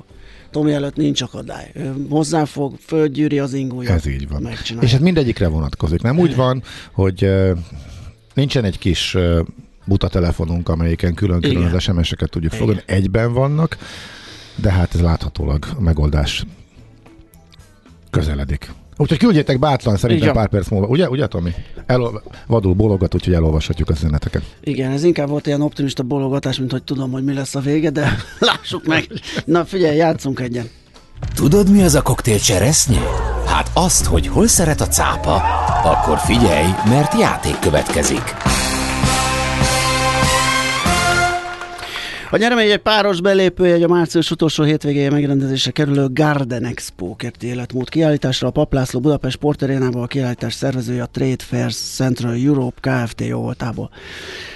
Tomi 0.52 0.72
előtt 0.72 0.96
nincs 0.96 1.22
akadály. 1.22 1.70
Ő 1.74 1.94
hozzá 2.08 2.44
fog, 2.44 2.74
földgyűri 2.80 3.38
az 3.38 3.52
ingújat. 3.52 3.92
Ez 3.94 4.06
így 4.06 4.28
van. 4.28 4.42
Megcsinálja. 4.42 4.88
És 4.88 4.94
ez 4.94 5.00
mindegyikre 5.00 5.48
vonatkozik. 5.48 6.02
Nem 6.02 6.18
úgy 6.18 6.36
van, 6.36 6.62
hogy 6.92 7.30
nincsen 8.34 8.64
egy 8.64 8.78
kis 8.78 9.16
buta 9.84 10.08
telefonunk, 10.08 10.68
amelyiken 10.68 11.14
külön-külön 11.14 11.62
Igen. 11.62 11.74
az 11.74 11.82
SMS-eket 11.82 12.30
tudjuk 12.30 12.52
Igen. 12.52 12.66
fogadni. 12.66 12.92
Egyben 12.94 13.32
vannak, 13.32 13.76
de 14.56 14.70
hát 14.70 14.94
ez 14.94 15.00
láthatólag 15.00 15.66
a 15.76 15.80
megoldás 15.80 16.44
közeledik. 18.10 18.70
Úgyhogy 18.96 19.18
küldjétek 19.18 19.58
bátran 19.58 19.96
szerintem 19.96 20.28
Igen. 20.28 20.40
pár 20.40 20.48
perc 20.48 20.68
múlva. 20.68 20.86
Ugye, 20.86 21.08
ugye 21.08 21.26
Tomi? 21.26 21.50
Elol- 21.86 22.22
vadul 22.46 22.74
bólogat, 22.74 23.14
úgyhogy 23.14 23.34
elolvashatjuk 23.34 23.88
az 23.88 23.96
üzeneteket. 23.96 24.42
Igen, 24.60 24.90
ez 24.90 25.04
inkább 25.04 25.28
volt 25.28 25.46
ilyen 25.46 25.60
optimista 25.62 26.02
bologatás, 26.02 26.58
mint 26.58 26.70
hogy 26.70 26.82
tudom, 26.82 27.10
hogy 27.10 27.24
mi 27.24 27.34
lesz 27.34 27.54
a 27.54 27.60
vége, 27.60 27.90
de 27.90 28.16
lássuk 28.38 28.86
meg. 28.86 29.06
Na 29.44 29.64
figyelj, 29.64 29.96
játszunk 29.96 30.40
egyen. 30.40 30.68
Tudod, 31.34 31.70
mi 31.70 31.82
az 31.82 31.94
a 31.94 32.02
koktél 32.02 32.38
cseresznye? 32.38 33.00
Hát 33.46 33.70
azt, 33.74 34.04
hogy 34.04 34.26
hol 34.26 34.46
szeret 34.46 34.80
a 34.80 34.86
cápa. 34.86 35.34
Akkor 35.84 36.18
figyelj, 36.18 36.66
mert 36.88 37.18
játék 37.18 37.58
következik. 37.58 38.22
A 42.32 42.36
nyeremény 42.36 42.70
egy 42.70 42.78
páros 42.78 43.20
belépőjegy 43.20 43.82
a 43.82 43.88
március 43.88 44.30
utolsó 44.30 44.64
hétvégéje 44.64 45.10
megrendezésre 45.10 45.70
kerülő 45.70 46.06
Garden 46.12 46.64
Expo 46.64 47.16
kerti 47.16 47.46
életmód 47.46 47.88
kiállításra 47.88 48.48
a 48.48 48.50
Paplászló 48.50 49.00
Budapest 49.00 49.36
Sportarénában 49.36 50.02
a 50.02 50.06
kiállítás 50.06 50.54
szervezője 50.54 51.02
a 51.02 51.06
Trade 51.06 51.44
Fairs 51.44 51.76
Central 51.76 52.34
Europe 52.34 52.90
Kft. 52.90 53.20
jó 53.20 53.40
voltából. 53.40 53.90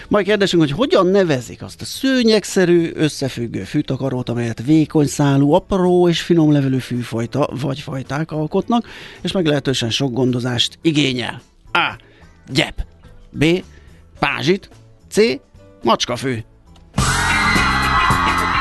Majd 0.08 0.26
kérdésünk, 0.26 0.62
hogy 0.62 0.70
hogyan 0.70 1.06
nevezik 1.06 1.62
azt 1.62 1.80
a 1.80 1.84
szőnyegszerű, 1.84 2.90
összefüggő 2.94 3.62
fűtakarót, 3.62 4.28
amelyet 4.28 4.62
vékony 4.64 5.06
szálú, 5.06 5.52
apró 5.52 6.08
és 6.08 6.20
finom 6.20 6.52
levelű 6.52 6.78
fűfajta 6.78 7.48
vagy 7.60 7.80
fajták 7.80 8.30
alkotnak, 8.30 8.88
és 9.20 9.32
meglehetősen 9.32 9.90
sok 9.90 10.12
gondozást 10.12 10.78
igényel. 10.82 11.42
A. 11.72 11.96
Gyep. 12.52 12.86
B. 13.30 13.44
Pázsit. 14.18 14.68
C. 15.10 15.20
Macskafű. 15.82 16.44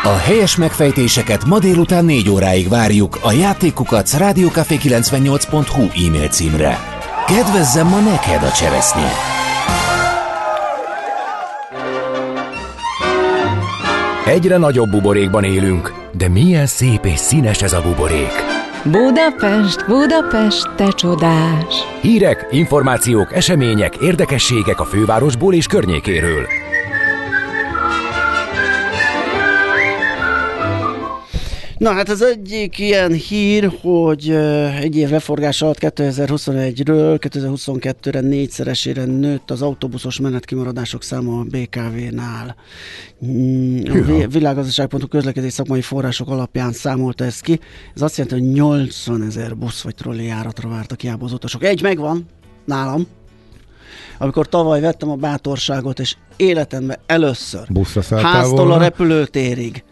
A 0.06 0.16
helyes 0.16 0.56
megfejtéseket 0.56 1.46
ma 1.46 1.60
délután 1.60 2.06
4 2.06 2.30
óráig 2.30 2.70
várjuk 2.70 3.18
a 3.22 3.32
játékukat 3.32 4.10
rádiókafé98.hu 4.18 6.08
e-mail 6.08 6.28
címre. 6.28 6.80
Kedvezzem 7.28 7.88
ma 7.88 8.00
neked 8.00 8.44
a 8.44 8.52
cseresznye! 8.52 9.12
Egyre 14.26 14.58
nagyobb 14.58 14.90
buborékban 14.90 15.44
élünk, 15.44 15.94
de 16.18 16.28
milyen 16.28 16.66
szép 16.66 17.06
és 17.06 17.20
színes 17.20 17.62
ez 17.62 17.74
a 17.74 17.82
buborék. 17.82 18.34
Budapest, 18.84 19.86
Budapest, 19.88 20.76
te 20.76 20.88
csodás! 20.88 21.76
Hírek, 22.02 22.48
információk, 22.52 23.34
események, 23.34 23.96
érdekességek 23.96 24.80
a 24.80 24.86
fővárosból 24.86 25.54
és 25.54 25.68
környékéről. 25.68 26.65
Na 31.78 31.92
hát 31.92 32.10
az 32.10 32.22
egyik 32.22 32.80
ilyen 32.80 33.12
hír, 33.12 33.72
hogy 33.82 34.30
egy 34.80 34.96
év 34.96 35.10
leforgás 35.10 35.62
alatt 35.62 35.78
2021-ről 35.80 37.18
2022-re 37.20 38.20
négyszeresére 38.20 39.06
nőtt 39.06 39.52
az 39.52 39.62
autóbuszos 39.62 40.20
menetkimaradások 40.20 41.04
száma 41.04 41.40
a 41.40 41.44
BKV-nál. 41.44 42.56
Mm, 43.26 43.80
a 44.24 44.28
világgazdaság.hu 44.28 45.08
közlekedés 45.08 45.54
szakmai 45.54 45.82
források 45.82 46.30
alapján 46.30 46.72
számolta 46.72 47.24
ezt 47.24 47.42
ki. 47.42 47.60
Ez 47.96 48.02
azt 48.02 48.18
jelenti, 48.18 48.40
hogy 48.40 48.52
80 48.54 49.24
ezer 49.24 49.58
busz 49.58 49.82
vagy 49.82 49.96
trolli 49.96 50.26
járatra 50.26 50.70
vártak 50.70 51.02
hiába 51.02 51.26
az 51.26 51.34
utasok. 51.34 51.64
Egy 51.64 51.82
megvan 51.82 52.26
nálam, 52.66 53.08
amikor 54.18 54.50
tavaly 54.50 54.82
vettem 54.82 55.10
a 55.10 55.16
bátorságot, 55.16 56.00
és 56.00 56.16
életemben 56.36 56.98
először 57.06 57.68
Buszra 57.70 58.20
háztól 58.20 58.56
volna. 58.56 58.74
a 58.74 58.78
repülőtérig 58.78 59.84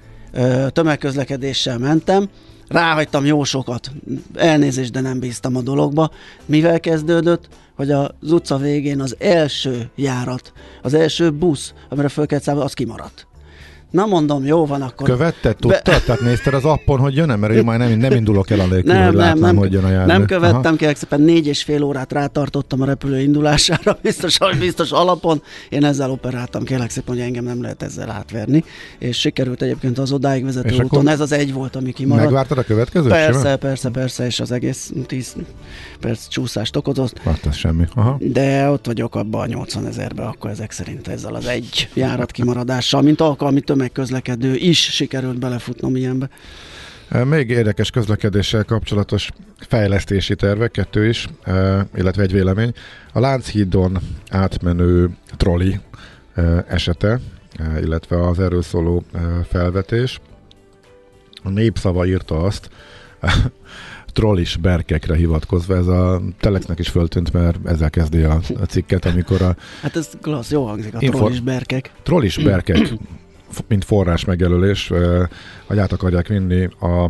tömegközlekedéssel 0.70 1.78
mentem, 1.78 2.30
ráhagytam 2.68 3.26
jó 3.26 3.44
sokat, 3.44 3.92
elnézést, 4.36 4.92
de 4.92 5.02
nem 5.02 5.20
bíztam 5.20 5.56
a 5.56 5.62
dologba. 5.62 6.12
Mivel 6.46 6.80
kezdődött? 6.80 7.48
Hogy 7.76 7.92
az 7.92 8.32
utca 8.32 8.58
végén 8.58 9.02
az 9.02 9.16
első 9.20 9.90
járat, 9.96 10.52
az 10.82 10.94
első 10.94 11.32
busz, 11.32 11.74
amire 11.90 12.10
föl 12.10 12.26
kellett 12.26 12.44
számolni, 12.44 12.66
az 12.66 12.74
kimaradt. 12.74 13.28
Na 13.94 14.06
mondom, 14.06 14.46
jó 14.46 14.66
van 14.66 14.82
akkor. 14.82 15.10
Követted, 15.10 15.56
tudtad? 15.56 15.82
Be... 15.84 16.00
Tehát 16.00 16.22
nézted 16.22 16.54
az 16.54 16.66
appon, 16.66 17.00
hogy 17.00 17.16
jön 17.16 17.40
mert 17.40 17.54
én 17.54 17.64
már 17.64 17.78
nem, 17.78 17.98
nem 17.98 18.12
indulok 18.12 18.50
el 18.50 18.60
a 18.60 18.68
lélkül, 18.68 18.94
nem, 18.94 19.06
hogy 19.06 19.16
nem, 19.16 19.26
látnám, 19.26 19.40
nem, 19.40 19.56
hogy 19.56 19.72
jön 19.72 19.84
a 19.84 19.90
jármű. 19.90 20.12
Nem 20.12 20.26
követtem, 20.26 20.76
kérlek 20.76 20.98
szépen 20.98 21.22
négy 21.22 21.48
és 21.48 21.64
fél 21.64 21.84
órát 21.84 22.12
rátartottam 22.12 22.82
a 22.82 22.86
repülő 22.86 23.20
indulására, 23.20 23.98
biztos, 24.02 24.38
biztos 24.60 24.92
alapon. 24.92 25.42
Én 25.70 25.84
ezzel 25.84 26.12
operáltam, 26.12 26.64
kérlek 26.64 26.90
szépen, 26.90 27.16
hogy 27.16 27.24
engem 27.24 27.44
nem 27.44 27.62
lehet 27.62 27.84
ezzel 27.84 28.10
átverni. 28.10 28.64
És 29.00 29.20
sikerült 29.20 29.62
egyébként 29.62 29.98
az 29.98 30.12
odáig 30.12 30.44
vezető 30.44 30.70
és 30.70 30.80
úton. 30.80 31.08
Ez 31.08 31.20
az 31.20 31.32
egy 31.32 31.54
volt, 31.54 31.76
ami 31.76 31.92
kimaradt. 31.92 32.26
Megvártad 32.26 32.58
a 32.58 32.64
következőt? 32.64 33.10
Persze, 33.12 33.40
simán? 33.40 33.60
persze, 33.60 33.90
persze, 33.90 34.26
és 34.26 34.40
az 34.40 34.52
egész 34.52 34.92
10 35.08 35.36
perc 36.00 36.28
csúszást 36.28 36.76
okozott. 36.76 37.20
Hát 37.20 37.46
ez 37.46 37.56
semmi. 37.56 37.86
Aha. 37.96 38.18
De 38.20 38.70
ott 38.70 38.86
vagyok 38.86 39.16
abban 39.16 39.42
a 39.42 39.46
80 39.46 39.88
ezerben, 39.88 40.26
akkor 40.26 40.50
ezek 40.50 40.72
szerint 40.72 41.08
ezzel 41.08 41.36
az 41.36 41.46
egy 41.46 41.90
járat 41.94 42.32
kimaradással, 42.32 43.02
mint 43.02 43.22
alkalmi 43.22 43.62
tömegközlekedő 43.84 44.56
is 44.56 44.80
sikerült 44.80 45.40
belefutnom 45.40 45.96
ilyenbe. 45.96 46.30
Még 47.26 47.50
érdekes 47.50 47.90
közlekedéssel 47.90 48.64
kapcsolatos 48.64 49.30
fejlesztési 49.68 50.36
tervek, 50.36 50.72
kettő 50.72 51.08
is, 51.08 51.28
illetve 51.96 52.22
egy 52.22 52.32
vélemény. 52.32 52.74
A 53.14 53.20
Lánchídon 53.20 53.98
átmenő 54.30 55.10
troli 55.38 55.80
esete, 56.68 57.20
illetve 57.82 58.28
az 58.28 58.40
erről 58.40 58.62
szóló 58.62 59.04
felvetés. 59.48 60.20
A 61.44 61.50
népszava 61.50 62.06
írta 62.06 62.40
azt, 62.40 62.70
trollis 64.14 64.56
berkekre 64.56 65.16
hivatkozva, 65.16 65.76
ez 65.76 65.88
a 65.88 66.22
Telexnek 66.40 66.80
is 66.80 66.90
föltűnt, 66.90 67.34
mert 67.34 67.58
ezzel 67.66 67.90
kezdi 67.90 68.22
a, 68.22 68.40
a 68.60 68.66
cikket, 68.66 69.06
amikor 69.06 69.42
a... 69.42 69.56
Hát 69.82 69.96
ez 69.96 70.10
klassz, 70.22 70.52
jó 70.52 70.66
hangzik, 70.66 70.94
a 70.94 70.98
Infor- 71.00 71.20
trollis 71.20 71.40
berkek. 71.40 71.92
Trollis 72.04 72.38
berkek 72.38 72.78
mint 73.68 73.86
forrás 73.86 74.26
megjelölés, 74.26 74.92
hogy 75.66 75.78
át 75.78 75.92
akarják 75.92 76.28
vinni 76.28 76.66
a 76.66 77.10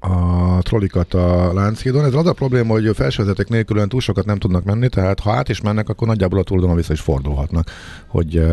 a 0.00 0.58
trollikat 0.62 1.14
a 1.14 1.52
Lánchídon. 1.52 2.04
Ez 2.04 2.14
az 2.14 2.26
a 2.26 2.32
probléma, 2.32 2.72
hogy 2.72 2.90
felsővezeték 2.94 3.48
nélkülön 3.48 3.88
túl 3.88 4.00
sokat 4.00 4.24
nem 4.24 4.38
tudnak 4.38 4.64
menni, 4.64 4.88
tehát 4.88 5.20
ha 5.20 5.32
át 5.32 5.48
is 5.48 5.60
mennek, 5.60 5.88
akkor 5.88 6.06
nagyjából 6.06 6.38
a 6.38 6.42
túldon 6.42 6.74
vissza 6.74 6.92
is 6.92 7.00
fordulhatnak, 7.00 7.70
hogy 8.06 8.46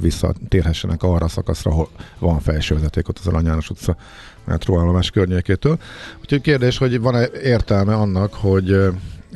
visszatérhessenek 0.00 1.02
arra 1.02 1.24
a 1.24 1.28
szakaszra, 1.28 1.70
ahol 1.70 1.88
van 2.18 2.40
felsővezeték 2.40 3.08
ott 3.08 3.18
az 3.18 3.26
Arany 3.26 3.44
János 3.44 3.70
utca 3.70 3.96
metróállomás 4.44 5.10
környékétől. 5.10 5.78
Úgyhogy 6.20 6.40
kérdés, 6.40 6.78
hogy 6.78 7.00
van-e 7.00 7.26
értelme 7.42 7.94
annak, 7.94 8.34
hogy 8.34 8.76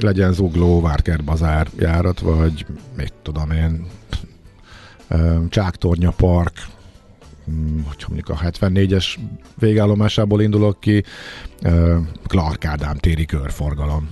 legyen 0.01 0.33
zugló 0.33 0.81
Várkert 0.81 1.25
bazár 1.25 1.68
járat, 1.79 2.21
vagy 2.21 2.66
mit 2.97 3.12
tudom 3.23 3.51
én, 3.51 3.87
Csáktornya 5.49 6.11
Park, 6.11 6.66
mm, 7.51 7.81
hogy 7.87 8.05
mondjuk 8.09 8.29
a 8.29 8.38
74-es 8.44 9.18
végállomásából 9.59 10.42
indulok 10.42 10.81
ki, 10.81 11.05
Clark 12.27 12.64
Ádám 12.64 12.97
téri 12.97 13.25
körforgalom. 13.25 14.11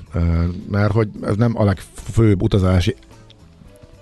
Mert 0.71 0.93
hogy 0.93 1.09
ez 1.23 1.37
nem 1.37 1.59
a 1.59 1.65
legfőbb 1.65 2.43
utazási 2.43 2.97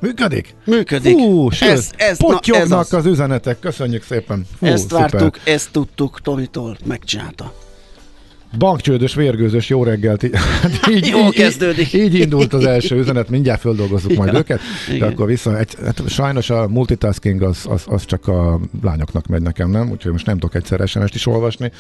Működik? 0.05 0.55
Működik. 0.65 1.19
Fú, 1.19 1.51
sőt, 1.51 1.69
ez, 1.69 1.91
ez, 1.97 2.19
na, 2.19 2.39
ez 2.43 2.71
az. 2.71 2.93
az 2.93 3.07
üzenetek, 3.07 3.59
köszönjük 3.59 4.03
szépen. 4.03 4.47
Fú, 4.59 4.67
ezt 4.67 4.89
szuper. 4.89 5.11
vártuk, 5.11 5.39
ezt 5.45 5.71
tudtuk, 5.71 6.21
Tomitól 6.21 6.77
megcsinálta. 6.85 7.53
Bankcsődös, 8.59 9.15
vérgőzös, 9.15 9.69
jó 9.69 9.85
reggelt. 9.85 10.23
így, 10.95 11.07
jó 11.07 11.29
kezdődik. 11.29 11.93
Így, 11.93 12.15
így 12.15 12.21
indult 12.21 12.53
az 12.53 12.67
első 12.67 12.97
üzenet, 12.97 13.29
mindjárt 13.29 13.61
földolgozzuk 13.61 14.13
ja, 14.13 14.19
majd 14.19 14.35
őket, 14.35 14.61
igen. 14.87 14.99
de 14.99 15.07
akkor 15.07 15.27
vissza. 15.27 15.59
Egy, 15.59 15.77
hát 15.85 16.03
sajnos 16.09 16.51
a 16.51 16.69
multitasking 16.69 17.43
az, 17.43 17.67
az, 17.69 17.83
az, 17.87 18.05
csak 18.05 18.29
a 18.29 18.61
lányoknak 18.83 19.27
megy 19.27 19.43
nekem, 19.43 19.71
nem? 19.71 19.91
Úgyhogy 19.91 20.13
most 20.13 20.27
nem 20.27 20.39
tudok 20.39 20.55
egyszer 20.55 20.89
sms 20.89 21.15
is 21.15 21.27
olvasni, 21.27 21.73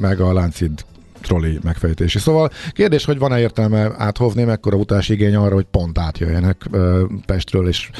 meg 0.00 0.20
a 0.20 0.32
láncid 0.32 0.84
trolli 1.20 1.58
megfejtési. 1.62 2.18
Szóval 2.18 2.50
kérdés, 2.72 3.04
hogy 3.04 3.18
van-e 3.18 3.40
értelme 3.40 3.90
áthovni, 3.96 4.44
mekkora 4.44 4.76
utási 4.76 5.12
igény 5.12 5.34
arra, 5.34 5.54
hogy 5.54 5.66
pont 5.70 5.98
átjöjjenek 5.98 6.68
Pestről, 7.26 7.68
és 7.68 7.90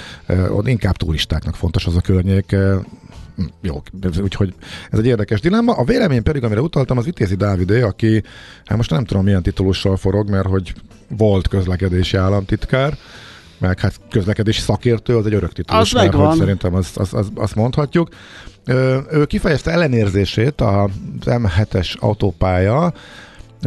inkább 0.64 0.96
turistáknak 0.96 1.54
fontos 1.54 1.86
az 1.86 1.96
a 1.96 2.00
környék, 2.00 2.56
Hm, 3.36 3.44
jó, 3.60 3.82
úgyhogy 4.22 4.54
ez 4.90 4.98
egy 4.98 5.06
érdekes 5.06 5.40
dilemma. 5.40 5.72
A 5.72 5.84
vélemény 5.84 6.22
pedig, 6.22 6.44
amire 6.44 6.60
utaltam, 6.60 6.98
az 6.98 7.04
Vitézi 7.04 7.34
Dávidé, 7.34 7.80
aki, 7.80 8.22
hát 8.64 8.76
most 8.76 8.90
nem 8.90 9.04
tudom 9.04 9.24
milyen 9.24 9.42
titulussal 9.42 9.96
forog, 9.96 10.30
mert 10.30 10.46
hogy 10.46 10.74
volt 11.08 11.48
közlekedési 11.48 12.16
államtitkár, 12.16 12.96
meg 13.58 13.80
hát 13.80 14.00
közlekedési 14.10 14.60
szakértő, 14.60 15.16
az 15.16 15.26
egy 15.26 15.34
örök 15.34 15.52
titulus, 15.52 15.94
az 15.94 16.00
mert 16.02 16.14
hogy 16.14 16.38
szerintem 16.38 16.74
azt, 16.74 16.96
azt, 16.96 17.14
azt, 17.14 17.30
azt 17.34 17.54
mondhatjuk. 17.54 18.08
Ő 19.10 19.24
kifejezte 19.26 19.70
ellenérzését 19.70 20.60
az 20.60 20.90
M7-es 21.24 21.98
autópálya 21.98 22.92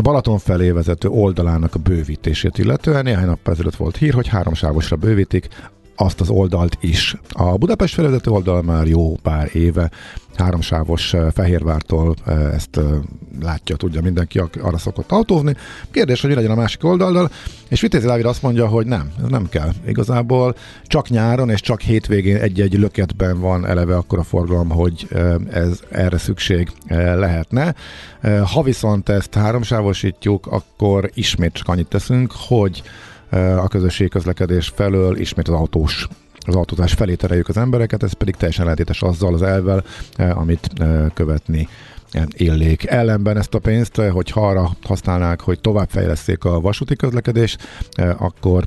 Balaton 0.02 0.38
felé 0.38 0.70
vezető 0.70 1.08
oldalának 1.08 1.76
a 1.76 1.80
bővítését 1.80 2.58
illetően. 2.58 3.04
Néhány 3.04 3.26
nap 3.26 3.48
ezelőtt 3.48 3.76
volt 3.76 3.98
hír, 3.98 4.14
hogy 4.14 4.28
háromsávosra 4.28 4.96
bővítik 4.96 5.48
azt 6.02 6.22
az 6.22 6.30
oldalt 6.30 6.78
is. 6.82 7.16
A 7.30 7.58
Budapest 7.58 7.94
felvezető 7.94 8.32
oldal 8.32 8.62
már 8.62 8.88
jó 8.88 9.16
pár 9.16 9.50
éve 9.56 9.90
háromsávos 10.40 11.14
eh, 11.14 11.32
Fehérvártól 11.32 12.16
eh, 12.26 12.54
ezt 12.54 12.78
eh, 12.78 12.84
látja, 13.42 13.76
tudja 13.76 14.02
mindenki, 14.02 14.42
arra 14.62 14.78
szokott 14.78 15.12
autózni. 15.12 15.56
Kérdés, 15.92 16.22
hogy 16.22 16.30
mi 16.30 16.36
legyen 16.36 16.52
a 16.52 16.56
másik 16.56 16.84
oldaldal, 16.84 17.30
és 17.68 17.82
Vitézi 17.82 18.06
Dávid 18.06 18.26
azt 18.26 18.42
mondja, 18.42 18.68
hogy 18.68 18.86
nem, 18.86 19.12
ez 19.24 19.30
nem 19.30 19.50
kell. 19.50 19.70
Igazából 19.88 20.56
csak 20.84 21.10
nyáron 21.10 21.50
és 21.50 21.62
csak 21.62 21.82
hétvégén 21.82 22.38
egy-egy 22.38 22.78
löketben 22.78 23.40
van 23.40 23.66
eleve 23.66 23.96
akkor 23.96 24.20
a 24.20 24.24
forgalom, 24.24 24.70
hogy 24.70 25.08
ez 25.52 25.80
erre 25.90 26.18
szükség 26.18 26.72
lehetne. 27.16 27.76
Ha 28.54 28.62
viszont 28.62 29.10
ezt 29.10 29.34
háromsávosítjuk, 29.34 30.48
akkor 30.48 31.12
ismét 31.14 31.54
csak 31.54 31.68
annyit 31.68 31.88
teszünk, 31.88 32.34
hogy 32.48 32.82
a 33.32 33.68
közösségi 33.68 34.10
közlekedés 34.10 34.72
felől 34.76 35.18
ismét 35.18 35.48
az 35.48 35.54
autós 35.54 36.08
az 36.46 36.56
autózás 36.56 36.94
felé 36.94 37.16
tereljük 37.16 37.48
az 37.48 37.58
embereket, 37.58 38.04
ez 38.04 38.14
pedig 38.14 38.36
teljesen 38.36 38.64
ellentétes 38.64 39.02
azzal 39.02 39.34
az 39.34 39.42
elvel, 39.42 39.84
amit 40.18 40.70
követni 41.14 41.68
illék. 42.28 42.86
Ellenben 42.86 43.38
ezt 43.38 43.54
a 43.54 43.60
pénzt, 43.60 43.96
hogy 43.96 44.32
arra 44.34 44.70
használnák, 44.84 45.42
hogy 45.42 45.60
továbbfejleszték 45.60 46.44
a 46.44 46.60
vasúti 46.62 46.96
közlekedést, 46.96 47.68
akkor 48.18 48.66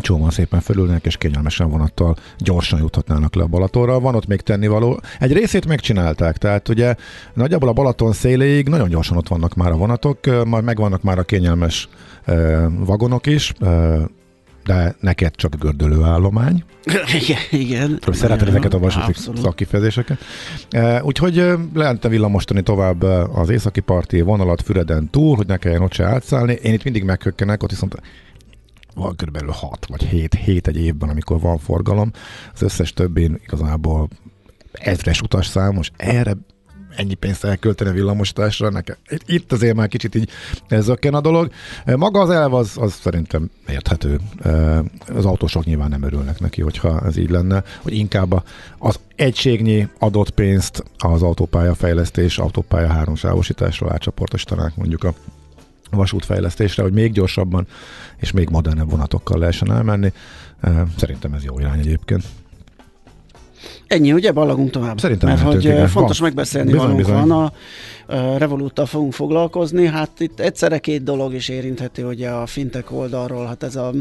csomóan 0.00 0.30
szépen 0.30 0.60
felülnek, 0.60 1.06
és 1.06 1.16
kényelmesen 1.16 1.70
vonattal 1.70 2.16
gyorsan 2.38 2.78
juthatnának 2.78 3.34
le 3.34 3.42
a 3.42 3.46
Balatonra. 3.46 4.00
Van 4.00 4.14
ott 4.14 4.26
még 4.26 4.40
tennivaló. 4.40 5.00
Egy 5.18 5.32
részét 5.32 5.66
megcsinálták, 5.66 6.36
tehát 6.36 6.68
ugye 6.68 6.94
nagyjából 7.34 7.68
a 7.68 7.72
Balaton 7.72 8.12
széléig 8.12 8.68
nagyon 8.68 8.88
gyorsan 8.88 9.16
ott 9.16 9.28
vannak 9.28 9.54
már 9.54 9.70
a 9.70 9.76
vonatok, 9.76 10.44
majd 10.44 10.64
megvannak 10.64 11.02
már 11.02 11.18
a 11.18 11.22
kényelmes 11.22 11.88
vagonok 12.78 13.26
is, 13.26 13.52
de 14.64 14.96
neked 15.00 15.34
csak 15.34 15.54
gördülőállomány. 15.58 16.64
igen, 17.20 17.38
igen. 17.50 17.98
Szereted 18.12 18.48
ezeket 18.48 18.74
a 18.74 18.78
vasúti 18.78 19.12
szakkifejezéseket. 19.34 20.18
Úgyhogy 21.02 21.52
lehentem 21.74 22.10
villamostani 22.10 22.62
tovább 22.62 23.02
az 23.32 23.48
északi 23.48 23.80
parti 23.80 24.20
vonalat 24.20 24.62
Füreden 24.62 25.10
túl, 25.10 25.36
hogy 25.36 25.46
ne 25.46 25.56
kelljen 25.56 25.82
ott 25.82 25.92
se 25.92 26.04
átszállni. 26.04 26.52
Én 26.62 26.72
itt 26.72 26.84
mindig 26.84 27.04
meghökkenek, 27.04 27.62
ott 27.62 27.70
viszont 27.70 27.96
van 28.94 29.16
körülbelül 29.16 29.50
6 29.50 29.86
vagy 29.86 30.02
7, 30.04 30.34
7 30.34 30.68
egy 30.68 30.76
évben, 30.76 31.08
amikor 31.08 31.40
van 31.40 31.58
forgalom. 31.58 32.10
Az 32.54 32.62
összes 32.62 32.92
többén 32.92 33.40
igazából 33.42 34.08
ezres 34.72 35.20
utas 35.20 35.46
számos, 35.46 35.90
erre 35.96 36.36
ennyi 36.96 37.14
pénzt 37.14 37.44
elkölteni 37.44 37.90
villamosításra, 37.90 38.70
nekem 38.70 38.96
itt 39.26 39.52
azért 39.52 39.76
már 39.76 39.88
kicsit 39.88 40.14
így 40.14 40.30
zökken 40.70 41.14
a 41.14 41.20
dolog. 41.20 41.50
Maga 41.84 42.20
az 42.20 42.30
elv 42.30 42.54
az, 42.54 42.72
az 42.76 42.94
szerintem 42.94 43.50
érthető. 43.68 44.20
Az 45.14 45.24
autósok 45.24 45.64
nyilván 45.64 45.88
nem 45.88 46.02
örülnek 46.02 46.40
neki, 46.40 46.62
hogyha 46.62 47.00
ez 47.06 47.16
így 47.16 47.30
lenne, 47.30 47.62
hogy 47.82 47.94
inkább 47.94 48.44
az 48.78 48.98
egységnyi 49.16 49.88
adott 49.98 50.30
pénzt 50.30 50.84
az 50.98 51.22
autópálya 51.22 51.74
fejlesztés, 51.74 52.38
autópálya 52.38 52.88
háromsávosításra 52.88 53.92
átcsoportosítanák 53.92 54.76
mondjuk 54.76 55.04
a 55.04 55.14
vasútfejlesztésre, 55.90 56.82
hogy 56.82 56.92
még 56.92 57.12
gyorsabban 57.12 57.66
és 58.16 58.32
még 58.32 58.48
modernebb 58.48 58.90
vonatokkal 58.90 59.38
lehessen 59.38 59.72
elmenni. 59.72 60.12
Szerintem 60.96 61.32
ez 61.32 61.44
jó 61.44 61.58
irány 61.58 61.78
egyébként. 61.78 62.24
Ennyi, 63.86 64.12
ugye? 64.12 64.32
Ballagunk 64.32 64.70
tovább. 64.70 65.00
Szerintem 65.00 65.28
Mert 65.28 65.40
hogy 65.40 65.64
igen. 65.64 65.88
fontos 65.88 66.18
van. 66.18 66.28
megbeszélni 66.28 66.70
bizony, 66.70 66.86
valunk 66.86 67.06
bizony. 67.06 67.26
van. 67.26 67.30
A, 67.30 67.52
a 68.14 68.38
Revoluttal 68.38 68.86
fogunk 68.86 69.12
foglalkozni. 69.12 69.86
Hát 69.86 70.10
itt 70.20 70.40
egyszerre 70.40 70.78
két 70.78 71.02
dolog 71.02 71.34
is 71.34 71.48
érintheti 71.48 72.02
ugye 72.02 72.28
a 72.28 72.46
fintek 72.46 72.92
oldalról. 72.92 73.46
Hát 73.46 73.62
ez 73.62 73.76
a 73.76 73.92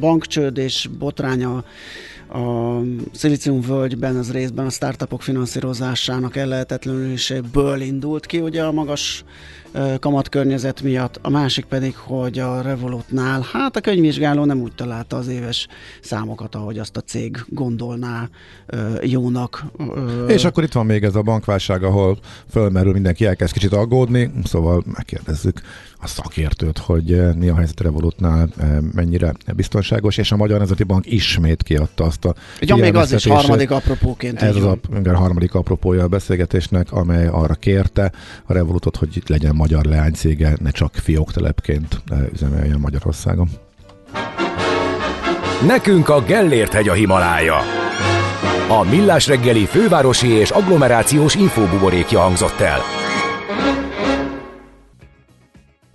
bankcsőd 0.00 0.58
és 0.58 0.88
botránya 0.98 1.64
a 2.28 2.78
Szilícium 3.12 3.60
völgyben, 3.60 4.16
az 4.16 4.32
részben 4.32 4.66
a 4.66 4.70
startupok 4.70 5.22
finanszírozásának 5.22 6.36
ellehetetlenüléséből 6.36 7.80
indult 7.80 8.26
ki, 8.26 8.40
ugye 8.40 8.62
a 8.62 8.72
magas 8.72 9.24
kamatkörnyezet 9.98 10.82
miatt, 10.82 11.18
a 11.22 11.30
másik 11.30 11.64
pedig, 11.64 11.96
hogy 11.96 12.38
a 12.38 12.60
Revolutnál, 12.60 13.46
hát 13.52 13.76
a 13.76 13.80
könyvvizsgáló 13.80 14.44
nem 14.44 14.60
úgy 14.60 14.74
találta 14.74 15.16
az 15.16 15.28
éves 15.28 15.66
számokat, 16.00 16.54
ahogy 16.54 16.78
azt 16.78 16.96
a 16.96 17.00
cég 17.00 17.44
gondolná 17.48 18.28
jónak. 19.02 19.64
És 20.26 20.44
akkor 20.44 20.62
itt 20.62 20.72
van 20.72 20.86
még 20.86 21.02
ez 21.02 21.14
a 21.14 21.22
bankválság, 21.22 21.82
ahol 21.82 22.18
fölmerül, 22.50 22.92
mindenki 22.92 23.26
elkezd 23.26 23.52
kicsit 23.52 23.72
aggódni, 23.72 24.30
szóval 24.44 24.82
megkérdezzük 24.86 25.60
a 26.04 26.06
szakértőt, 26.06 26.78
hogy 26.78 27.34
mi 27.36 27.48
a 27.48 27.56
helyzet 27.56 27.80
a 27.80 27.82
Revolutnál, 27.82 28.48
mennyire 28.94 29.34
biztonságos, 29.56 30.16
és 30.16 30.32
a 30.32 30.36
Magyar 30.36 30.58
Nemzeti 30.58 30.82
Bank 30.82 31.12
ismét 31.12 31.62
kiadta 31.62 32.04
azt 32.04 32.24
a 32.24 32.34
Ja, 32.60 32.76
még 32.76 32.94
az 32.94 33.12
is 33.12 33.26
harmadik 33.26 33.70
apropóként. 33.70 34.42
Ez 34.42 34.56
az 34.56 34.64
a, 34.64 34.78
a 35.04 35.16
harmadik 35.16 35.54
apropója 35.54 36.02
a 36.02 36.08
beszélgetésnek, 36.08 36.92
amely 36.92 37.26
arra 37.26 37.54
kérte 37.54 38.12
a 38.46 38.52
Revolutot, 38.52 38.96
hogy 38.96 39.16
itt 39.16 39.28
legyen 39.28 39.54
magyar 39.64 39.84
leánycége, 39.84 40.56
ne 40.60 40.70
csak 40.70 40.94
fióktelepként 40.94 42.02
üzemeljen 42.32 42.78
Magyarországon. 42.80 43.48
Nekünk 45.66 46.08
a 46.08 46.22
Gellért 46.22 46.72
hegy 46.72 46.88
a 46.88 46.92
Himalája. 46.92 47.58
A 48.68 48.82
Millás 48.90 49.26
reggeli 49.26 49.64
fővárosi 49.64 50.28
és 50.28 50.50
agglomerációs 50.50 51.34
infóbuborékja 51.34 52.20
hangzott 52.20 52.60
el. 52.60 52.80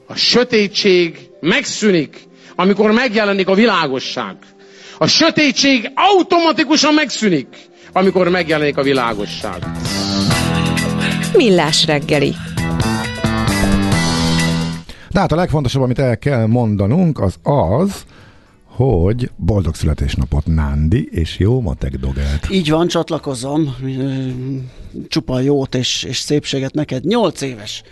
A 0.08 0.16
sötétség 0.16 1.30
megszűnik, 1.40 2.18
amikor 2.56 2.92
megjelenik 2.92 3.48
a 3.48 3.54
világosság. 3.54 4.36
A 4.98 5.08
sötétség 5.08 5.92
automatikusan 5.96 6.94
megszűnik, 6.94 7.48
amikor 7.92 8.30
megjelenik 8.30 8.78
a 8.78 8.84
világosság. 8.84 9.66
Millás 11.34 11.86
reggeli. 11.86 12.36
De 15.12 15.20
hát 15.20 15.32
a 15.32 15.36
legfontosabb, 15.36 15.82
amit 15.82 16.00
el 16.00 16.18
kell 16.18 16.46
mondanunk, 16.46 17.20
az 17.20 17.36
az, 17.44 18.06
hogy 18.66 19.32
boldog 19.36 19.76
születésnapot 19.76 20.46
Nándi, 20.46 21.08
és 21.12 21.38
jó 21.38 21.62
matek 21.62 21.96
dogelt. 21.96 22.50
Így 22.50 22.70
van, 22.70 22.88
csatlakozom. 22.88 23.76
Csupa 25.08 25.40
jót 25.40 25.76
és, 25.76 26.04
és 26.04 26.18
szépséget 26.18 26.74
neked. 26.74 27.04
Nyolc 27.06 27.42
éves 27.42 27.84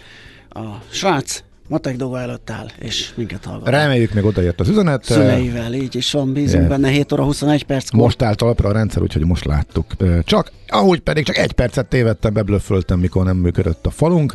a 0.50 0.66
srác, 0.90 1.44
matek 1.68 1.96
dolga 1.96 2.20
előtt 2.20 2.50
áll, 2.50 2.68
és 2.80 3.12
minket 3.16 3.46
hallgat. 3.46 3.68
Reméljük, 3.68 4.14
még 4.14 4.26
odaért 4.26 4.60
az 4.60 4.70
üzenet. 4.70 5.04
Szüleivel, 5.04 5.74
így 5.74 5.96
is 5.96 6.12
van, 6.12 6.34
bízunk 6.34 6.54
yeah. 6.54 6.68
benne, 6.68 6.90
7 6.90 7.12
óra 7.12 7.24
21 7.24 7.64
perc. 7.64 7.92
Most 7.92 8.22
állt 8.22 8.38
talpra 8.38 8.70
a 8.70 8.72
rendszer, 8.72 9.02
úgyhogy 9.02 9.26
most 9.26 9.46
láttuk. 9.46 9.86
Csak, 10.24 10.52
ahogy 10.68 11.00
pedig 11.00 11.26
csak 11.26 11.38
egy 11.38 11.52
percet 11.52 11.86
tévedtem, 11.86 12.34
beblöföltem, 12.34 13.00
mikor 13.00 13.26
nem 13.26 13.38
működött 13.38 13.86
a 13.86 13.90
falunk, 13.90 14.34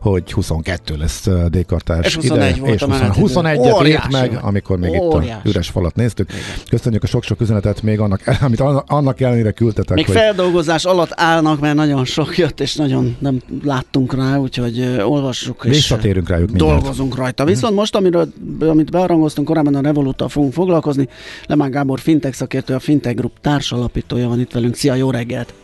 hogy 0.00 0.32
22 0.32 0.96
lesz 0.96 1.28
D-kartás 1.48 2.06
és 2.06 2.14
21 2.14 2.56
ide, 2.56 2.72
és 2.72 2.82
21 3.14 3.58
et 3.58 3.86
írt 3.86 4.10
meg, 4.10 4.38
amikor 4.42 4.78
még 4.78 5.00
Óriás. 5.00 5.38
itt 5.38 5.44
a 5.44 5.48
üres 5.48 5.68
falat 5.68 5.94
néztük. 5.94 6.30
Igen. 6.30 6.42
Köszönjük 6.68 7.02
a 7.02 7.06
sok-sok 7.06 7.40
üzenetet 7.40 7.82
még 7.82 8.00
annak, 8.00 8.20
amit 8.40 8.60
annak 8.86 9.20
ellenére 9.20 9.50
küldtetek. 9.50 9.96
Még 9.96 10.06
hogy... 10.06 10.14
feldolgozás 10.14 10.84
alatt 10.84 11.12
állnak, 11.14 11.60
mert 11.60 11.74
nagyon 11.74 12.04
sok 12.04 12.36
jött, 12.36 12.60
és 12.60 12.74
nagyon 12.74 13.16
nem 13.18 13.40
láttunk 13.62 14.14
rá, 14.14 14.36
úgyhogy 14.36 14.78
uh, 14.78 15.10
olvassuk. 15.10 15.62
Visszatérünk 15.62 16.28
rájuk 16.28 16.50
mindent. 16.50 16.70
Dolgozunk 16.70 17.16
rajta. 17.16 17.44
Viszont 17.44 17.72
mm. 17.72 17.76
most, 17.76 17.96
amiről, 17.96 18.32
amit 18.60 18.90
bearangoztunk 18.90 19.48
korábban 19.48 19.74
a 19.74 19.80
Revoluttal 19.80 20.28
fogunk 20.28 20.52
foglalkozni, 20.52 21.08
Lemán 21.46 21.70
Gábor 21.70 22.00
Fintech 22.00 22.36
szakértő, 22.36 22.74
a 22.74 22.78
Fintech 22.78 23.16
Group 23.16 23.32
társalapítója 23.40 24.28
van 24.28 24.40
itt 24.40 24.52
velünk. 24.52 24.74
Szia, 24.74 24.94
jó 24.94 25.10
reggelt! 25.10 25.54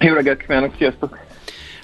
Jó 0.00 0.14
reggelt 0.14 0.40
kívánok, 0.40 0.74
sziasztok! 0.76 1.23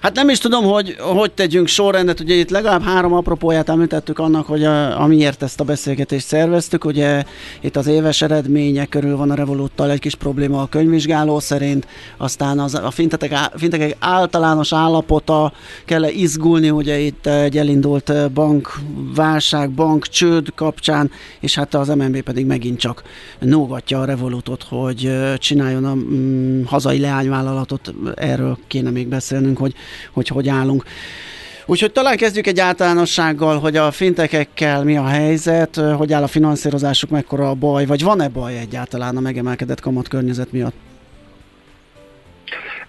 Hát 0.00 0.14
nem 0.14 0.28
is 0.28 0.38
tudom, 0.38 0.64
hogy 0.64 0.96
hogy 0.98 1.32
tegyünk 1.32 1.66
sorrendet, 1.66 2.20
ugye 2.20 2.34
itt 2.34 2.50
legalább 2.50 2.82
három 2.82 3.12
apropóját 3.12 3.68
említettük 3.68 4.18
annak, 4.18 4.46
hogy 4.46 4.64
a, 4.64 5.00
amiért 5.00 5.42
ezt 5.42 5.60
a 5.60 5.64
beszélgetést 5.64 6.26
szerveztük, 6.26 6.84
ugye 6.84 7.24
itt 7.60 7.76
az 7.76 7.86
éves 7.86 8.22
eredmények 8.22 8.88
körül 8.88 9.16
van 9.16 9.30
a 9.30 9.34
Revoluttal 9.34 9.90
egy 9.90 9.98
kis 9.98 10.14
probléma 10.14 10.62
a 10.62 10.66
könyvvizsgáló 10.66 11.40
szerint, 11.40 11.86
aztán 12.16 12.58
az, 12.58 12.74
a 12.74 12.90
fintetek, 12.90 13.32
fintekek 13.56 13.96
általános 13.98 14.72
állapota 14.72 15.52
kell 15.84 16.04
-e 16.04 16.10
izgulni, 16.10 16.70
ugye 16.70 16.98
itt 16.98 17.26
egy 17.26 17.58
elindult 17.58 18.32
bankválság, 18.32 19.70
bank 19.70 20.06
csőd 20.06 20.54
kapcsán, 20.54 21.10
és 21.40 21.54
hát 21.54 21.74
az 21.74 21.88
MNB 21.88 22.20
pedig 22.20 22.46
megint 22.46 22.78
csak 22.78 23.02
nógatja 23.38 24.00
a 24.00 24.04
Revolutot, 24.04 24.62
hogy 24.68 25.12
csináljon 25.38 25.84
a 25.84 25.94
mm, 25.94 26.62
hazai 26.64 26.98
leányvállalatot, 26.98 27.94
erről 28.14 28.58
kéne 28.66 28.90
még 28.90 29.08
beszélnünk, 29.08 29.58
hogy 29.58 29.74
hogy 30.12 30.28
hogy 30.28 30.48
állunk. 30.48 30.84
Úgyhogy 31.66 31.92
talán 31.92 32.16
kezdjük 32.16 32.46
egy 32.46 32.60
általánossággal, 32.60 33.58
hogy 33.58 33.76
a 33.76 33.90
fintekekkel 33.90 34.84
mi 34.84 34.96
a 34.96 35.06
helyzet, 35.06 35.76
hogy 35.96 36.12
áll 36.12 36.22
a 36.22 36.26
finanszírozásuk, 36.26 37.10
mekkora 37.10 37.50
a 37.50 37.54
baj, 37.54 37.86
vagy 37.86 38.02
van-e 38.02 38.28
baj 38.28 38.58
egyáltalán 38.58 39.16
a 39.16 39.20
megemelkedett 39.20 39.80
kamatkörnyezet 39.80 40.52
miatt? 40.52 40.89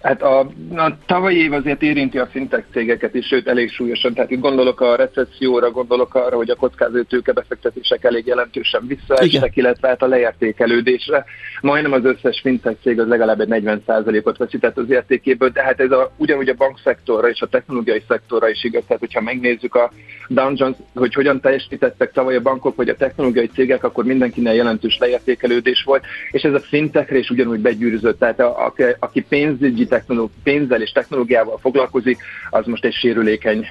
Hát 0.01 0.21
a, 0.21 0.39
a 0.75 0.97
tavalyi 1.05 1.37
év 1.37 1.53
azért 1.53 1.81
érinti 1.81 2.17
a 2.17 2.27
fintech 2.27 2.63
cégeket 2.71 3.15
is, 3.15 3.25
sőt 3.25 3.47
elég 3.47 3.69
súlyosan. 3.69 4.13
Tehát 4.13 4.31
itt 4.31 4.39
gondolok 4.39 4.81
a 4.81 4.95
recesszióra, 4.95 5.71
gondolok 5.71 6.15
arra, 6.15 6.35
hogy 6.35 6.49
a 6.49 6.55
kockázó 6.55 7.01
tőkebefektetések 7.01 8.03
elég 8.03 8.25
jelentősen 8.25 8.87
visszaestek, 8.87 9.55
illetve 9.55 9.87
hát 9.87 10.01
a 10.01 10.07
leértékelődésre. 10.07 11.25
Majdnem 11.61 11.91
az 11.91 12.05
összes 12.05 12.39
fintech 12.41 12.81
cég 12.81 12.99
az 12.99 13.07
legalább 13.07 13.39
egy 13.39 13.63
40%-ot 13.65 14.37
veszített 14.37 14.77
az 14.77 14.89
értékéből, 14.89 15.49
de 15.49 15.63
hát 15.63 15.79
ez 15.79 15.91
a, 15.91 16.11
ugyanúgy 16.17 16.49
a 16.49 16.53
bankszektorra 16.53 17.29
és 17.29 17.41
a 17.41 17.47
technológiai 17.47 18.03
szektorra 18.07 18.49
is 18.49 18.63
igaz. 18.63 18.83
Tehát, 18.87 19.01
hogyha 19.01 19.21
megnézzük 19.21 19.75
a 19.75 19.91
Dow 20.27 20.51
Jones, 20.55 20.75
hogy 20.95 21.13
hogyan 21.13 21.41
teljesítettek 21.41 22.11
tavaly 22.11 22.35
a 22.35 22.41
bankok 22.41 22.75
vagy 22.75 22.89
a 22.89 22.95
technológiai 22.95 23.49
cégek, 23.53 23.83
akkor 23.83 24.03
mindenkinek 24.03 24.55
jelentős 24.55 24.97
leértékelődés 24.97 25.83
volt, 25.85 26.03
és 26.31 26.41
ez 26.41 26.53
a 26.53 26.59
fintechre 26.59 27.17
is 27.17 27.29
ugyanúgy 27.29 27.59
begyűrűzött. 27.59 28.19
Tehát 28.19 28.39
a, 28.39 28.65
a, 28.65 28.73
aki 28.99 29.21
pénzügyi 29.21 29.89
technológ, 29.91 30.29
pénzzel 30.43 30.81
és 30.81 30.91
technológiával 30.91 31.57
foglalkozik, 31.57 32.17
az 32.49 32.65
most 32.65 32.85
egy 32.85 32.93
sérülékeny 32.93 33.67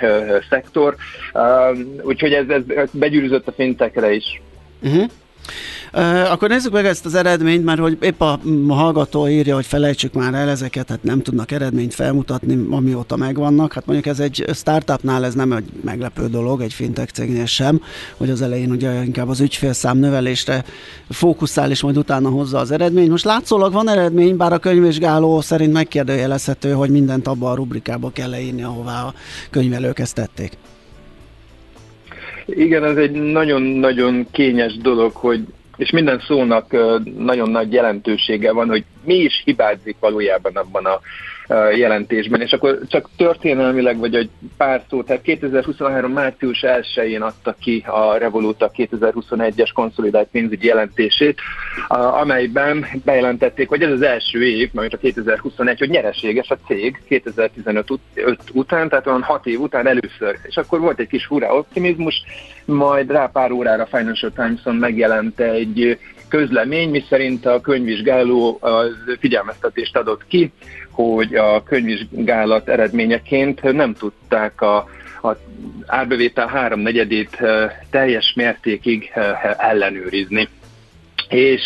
szektor. 0.49 0.97
Úgyhogy 2.03 2.33
ez, 2.33 2.49
ez 2.69 2.89
begyűrűzött 2.93 3.49
a 3.49 3.53
fintekre 3.53 4.13
is. 4.13 4.41
Uh-huh. 4.83 5.11
Akkor 6.31 6.49
nézzük 6.49 6.73
meg 6.73 6.87
ezt 6.87 7.07
az 7.07 7.15
eredményt, 7.15 7.65
mert 7.65 7.81
hogy 7.81 7.97
épp 8.01 8.21
a, 8.21 8.39
a 8.69 8.73
hallgató 8.75 9.29
írja, 9.29 9.55
hogy 9.55 9.67
felejtsük 9.67 10.13
már 10.13 10.35
el 10.35 10.49
ezeket, 10.49 10.89
hát 10.89 11.03
nem 11.03 11.23
tudnak 11.23 11.51
eredményt 11.51 11.95
felmutatni, 11.95 12.67
amióta 12.71 13.17
megvannak. 13.17 13.73
Hát 13.73 13.87
mondjuk 13.87 14.09
ez 14.09 14.21
egy 14.21 14.45
startupnál 14.55 15.25
ez 15.25 15.35
nem 15.35 15.53
egy 15.53 15.65
meglepő 15.85 16.27
dolog, 16.27 16.61
egy 16.61 16.73
fintech 16.73 17.13
cégnél 17.13 17.47
sem, 17.47 17.83
hogy 18.17 18.31
az 18.31 18.43
elején 18.43 18.71
ugye 18.71 19.05
inkább 19.05 19.29
az 19.29 19.41
ügyfélszám 19.41 19.99
növelésre 19.99 20.65
fókuszál, 21.09 21.71
és 21.71 21.83
majd 21.83 21.97
utána 21.97 22.29
hozza 22.29 22.59
az 22.59 22.71
eredményt. 22.71 23.11
Most 23.11 23.25
látszólag 23.25 23.73
van 23.73 23.89
eredmény, 23.89 24.37
bár 24.37 24.53
a 24.53 24.59
könyvvizsgáló 24.59 25.41
szerint 25.41 25.73
megkérdőjelezhető, 25.73 26.73
hogy 26.73 26.91
mindent 26.91 27.27
abba 27.27 27.51
a 27.51 27.55
rubrikába 27.55 28.11
kell 28.11 28.31
leírni, 28.31 28.63
ahová 28.63 29.03
a 29.03 29.15
könyvelők 29.51 29.99
ezt 29.99 30.15
tették. 30.15 30.53
Igen, 32.47 32.85
ez 32.85 32.97
egy 32.97 33.11
nagyon-nagyon 33.13 34.27
kényes 34.31 34.77
dolog, 34.77 35.15
hogy 35.15 35.41
és 35.81 35.91
minden 35.91 36.21
szónak 36.27 36.73
nagyon 37.19 37.51
nagy 37.51 37.73
jelentősége 37.73 38.53
van, 38.53 38.69
hogy 38.69 38.85
mi 39.05 39.15
is 39.15 39.43
hibázik 39.45 39.97
valójában 40.01 40.57
abban 40.57 40.85
a 40.85 41.01
jelentésben. 41.77 42.41
És 42.41 42.53
akkor 42.53 42.79
csak 42.89 43.09
történelmileg, 43.17 43.99
vagy 43.99 44.15
egy 44.15 44.31
pár 44.57 44.83
szó, 44.89 45.03
tehát 45.03 45.23
2023. 45.23 46.13
március 46.13 46.61
1-én 46.63 47.23
adta 47.23 47.55
ki 47.61 47.85
a 47.87 48.17
Revolut 48.17 48.63
a 48.63 48.71
2021-es 48.71 49.71
konszolidált 49.75 50.29
pénzügyi 50.33 50.67
jelentését, 50.67 51.41
amelyben 52.21 52.87
bejelentették, 53.05 53.69
hogy 53.69 53.83
ez 53.83 53.91
az 53.91 54.03
első 54.03 54.47
év, 54.47 54.71
majd 54.73 54.93
a 54.93 54.97
2021, 54.97 55.79
hogy 55.79 55.91
nyereséges 55.91 56.51
a 56.51 56.59
cég 56.67 57.03
2015 57.09 57.91
ut- 57.91 58.51
után, 58.53 58.89
tehát 58.89 59.07
olyan 59.07 59.23
6 59.23 59.47
év 59.47 59.61
után 59.61 59.87
először. 59.87 60.39
És 60.43 60.57
akkor 60.57 60.81
volt 60.81 60.99
egy 60.99 61.09
kis 61.09 61.25
fura 61.25 61.55
optimizmus, 61.55 62.23
majd 62.65 63.11
rá 63.11 63.27
pár 63.27 63.51
órára 63.51 63.87
Financial 63.87 64.33
Times-on 64.35 64.75
megjelent 64.75 65.41
egy 65.41 65.99
közlemény, 66.31 66.91
miszerint 66.91 67.47
a 67.47 67.61
könyvvizsgáló 67.61 68.59
az 68.61 68.95
figyelmeztetést 69.19 69.97
adott 69.97 70.27
ki, 70.27 70.53
hogy 70.91 71.35
a 71.35 71.63
könyvvizsgálat 71.63 72.69
eredményeként 72.69 73.63
nem 73.63 73.95
tudták 73.95 74.61
a, 74.61 74.77
a 75.23 75.37
árbevétel 75.87 76.47
háromnegyedét 76.47 77.39
teljes 77.91 78.33
mértékig 78.37 79.13
ellenőrizni. 79.57 80.49
És, 81.29 81.61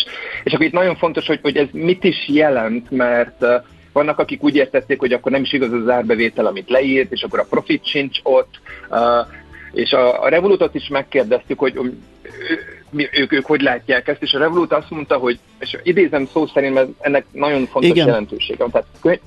és 0.45 0.53
akkor 0.53 0.67
itt 0.67 0.73
nagyon 0.73 0.97
fontos, 0.97 1.27
hogy, 1.27 1.39
hogy 1.43 1.57
ez 1.57 1.69
mit 1.73 2.05
is 2.05 2.29
jelent, 2.29 2.91
mert 2.91 3.45
vannak, 3.93 4.19
akik 4.19 4.43
úgy 4.43 4.57
értették, 4.57 4.99
hogy 4.99 5.13
akkor 5.13 5.33
nem 5.33 5.43
is 5.43 5.53
igaz 5.53 5.73
az 5.73 5.89
árbevétel, 5.89 6.47
amit 6.47 6.71
leírt, 6.71 7.13
és 7.13 7.23
akkor 7.23 7.39
a 7.39 7.47
profit 7.51 7.87
sincs 7.87 8.19
ott, 8.23 8.61
és 9.73 9.93
a, 9.93 10.23
a 10.23 10.29
Revolutot 10.29 10.75
is 10.75 10.89
megkérdeztük, 10.89 11.59
hogy 11.59 11.81
mi, 12.95 13.09
ők, 13.13 13.33
ők 13.33 13.47
hogy 13.47 13.61
látják 13.61 14.09
ezt, 14.09 14.23
és 14.23 14.33
a 14.33 14.39
Revolut 14.39 14.73
azt 14.73 14.91
mondta, 14.91 15.17
hogy, 15.17 15.39
és 15.59 15.77
idézem 15.83 16.27
szó 16.27 16.47
szerint, 16.47 16.75
mert 16.75 16.89
ennek 17.01 17.25
nagyon 17.33 17.67
fontos 17.67 17.91
Igen. 17.91 18.07
jelentősége 18.07 18.59
van. 18.59 18.71
Tehát 18.71 18.87
könyv, 19.01 19.19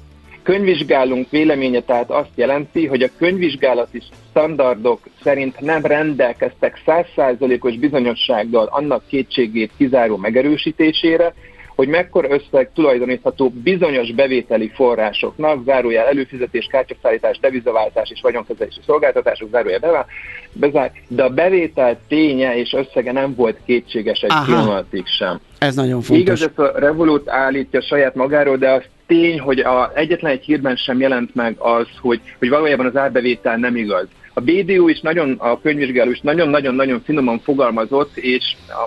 könyvvizsgálunk 0.48 1.30
véleménye 1.30 1.82
tehát 1.82 2.10
azt 2.10 2.32
jelenti, 2.36 2.86
hogy 2.86 3.02
a 3.02 3.10
könyvvizsgálati 3.18 4.02
standardok 4.30 5.00
szerint 5.24 5.60
nem 5.60 5.86
rendelkeztek 5.86 6.82
százszázalékos 6.86 7.78
bizonyossággal 7.78 8.66
annak 8.72 9.08
kétségét 9.08 9.72
kizáró 9.78 10.18
megerősítésére, 10.18 11.34
hogy 11.78 11.88
mekkora 11.88 12.30
összeg 12.30 12.70
tulajdonítható 12.74 13.50
bizonyos 13.50 14.12
bevételi 14.12 14.72
forrásoknak, 14.76 15.64
zárójel 15.66 16.06
előfizetés, 16.06 16.68
kártyaszállítás, 16.72 17.40
devizaváltás 17.40 18.10
és 18.10 18.20
vagyonkezelési 18.22 18.80
szolgáltatások, 18.86 19.50
zárójel 19.52 20.08
bezár, 20.54 20.92
de 21.08 21.24
a 21.24 21.30
bevétel 21.30 22.00
ténye 22.08 22.58
és 22.58 22.74
összege 22.74 23.12
nem 23.12 23.36
volt 23.36 23.58
kétséges 23.66 24.22
egy 24.22 24.32
Aha. 24.32 24.46
pillanatig 24.46 25.06
sem. 25.06 25.40
Ez 25.58 25.76
nagyon 25.76 26.02
fontos. 26.02 26.20
Igaz, 26.20 26.42
ezt 26.42 26.60
a 26.60 26.80
Revolut 26.80 27.30
állítja 27.30 27.82
saját 27.82 28.16
magáról, 28.16 28.58
de 28.58 28.72
az 28.72 28.84
tény, 29.08 29.40
hogy 29.40 29.60
a, 29.60 29.92
egyetlen 29.96 30.32
egy 30.32 30.44
hírben 30.44 30.76
sem 30.76 31.00
jelent 31.00 31.36
meg 31.36 31.56
az, 31.58 31.88
hogy, 32.02 32.22
hogy 32.40 32.50
valójában 32.50 32.86
az 32.86 32.96
árbevétel 32.96 33.58
nem 33.58 33.76
igaz. 33.76 34.08
A 34.34 34.42
BDU 34.42 34.88
is 34.88 35.00
nagyon, 35.00 35.36
a 35.38 35.62
könyvvizsgáló 35.62 36.12
is 36.12 36.20
nagyon-nagyon-nagyon 36.22 37.02
finoman 37.06 37.40
fogalmazott, 37.40 38.18
és 38.18 38.56
a, 38.68 38.82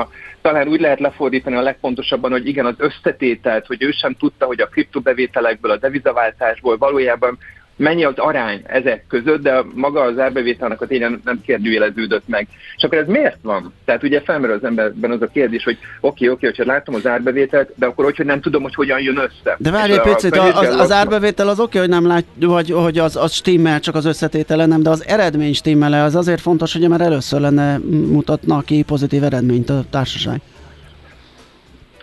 a 0.00 0.08
talán 0.44 0.68
úgy 0.68 0.80
lehet 0.80 1.00
lefordítani 1.00 1.56
a 1.56 1.62
legpontosabban, 1.62 2.30
hogy 2.30 2.46
igen, 2.46 2.66
az 2.66 2.74
összetételt, 2.76 3.66
hogy 3.66 3.82
ő 3.82 3.90
sem 3.90 4.14
tudta, 4.14 4.46
hogy 4.46 4.60
a 4.60 4.66
kriptobevételekből, 4.66 5.70
a 5.70 5.76
devizaváltásból 5.76 6.76
valójában 6.76 7.38
mennyi 7.76 8.04
az 8.04 8.14
arány 8.16 8.62
ezek 8.66 9.04
között, 9.08 9.42
de 9.42 9.64
maga 9.74 10.00
az 10.00 10.18
árbevételnek 10.18 10.80
a 10.80 10.86
tényen 10.86 11.20
nem 11.24 11.40
kérdőjeleződött 11.46 12.28
meg. 12.28 12.48
És 12.76 12.82
akkor 12.82 12.98
ez 12.98 13.06
miért 13.06 13.38
van? 13.42 13.72
Tehát 13.84 14.02
ugye 14.02 14.20
felmerül 14.20 14.56
az 14.56 14.64
emberben 14.64 15.10
az 15.10 15.22
a 15.22 15.26
kérdés, 15.26 15.64
hogy 15.64 15.78
oké, 16.00 16.28
oké, 16.28 16.46
hogyha 16.46 16.64
látom 16.64 16.94
az 16.94 17.06
árbevételt, 17.06 17.70
de 17.74 17.86
akkor 17.86 18.04
hogy, 18.04 18.26
nem 18.26 18.40
tudom, 18.40 18.62
hogy 18.62 18.74
hogyan 18.74 19.00
jön 19.00 19.16
össze. 19.16 19.56
De 19.58 19.70
várj 19.70 19.92
egy 19.92 20.00
picit, 20.00 20.36
az, 20.36 20.54
az, 20.54 20.80
az 20.80 20.92
árbevétel 20.92 21.48
az 21.48 21.60
oké, 21.60 21.78
hogy 21.78 21.88
nem 21.88 22.06
lát, 22.06 22.24
vagy 22.40 22.70
hogy 22.70 22.98
az, 22.98 23.16
az 23.16 23.32
stimmel, 23.32 23.80
csak 23.80 23.94
az 23.94 24.04
összetétele 24.04 24.66
nem, 24.66 24.82
de 24.82 24.90
az 24.90 25.06
eredmény 25.06 25.54
stimmel 25.54 26.04
az 26.04 26.14
azért 26.14 26.40
fontos, 26.40 26.72
hogy 26.72 26.88
már 26.88 27.00
először 27.00 27.40
lenne 27.40 27.78
mutatna 27.88 28.60
ki 28.60 28.82
pozitív 28.82 29.24
eredményt 29.24 29.70
a 29.70 29.84
társaság. 29.90 30.40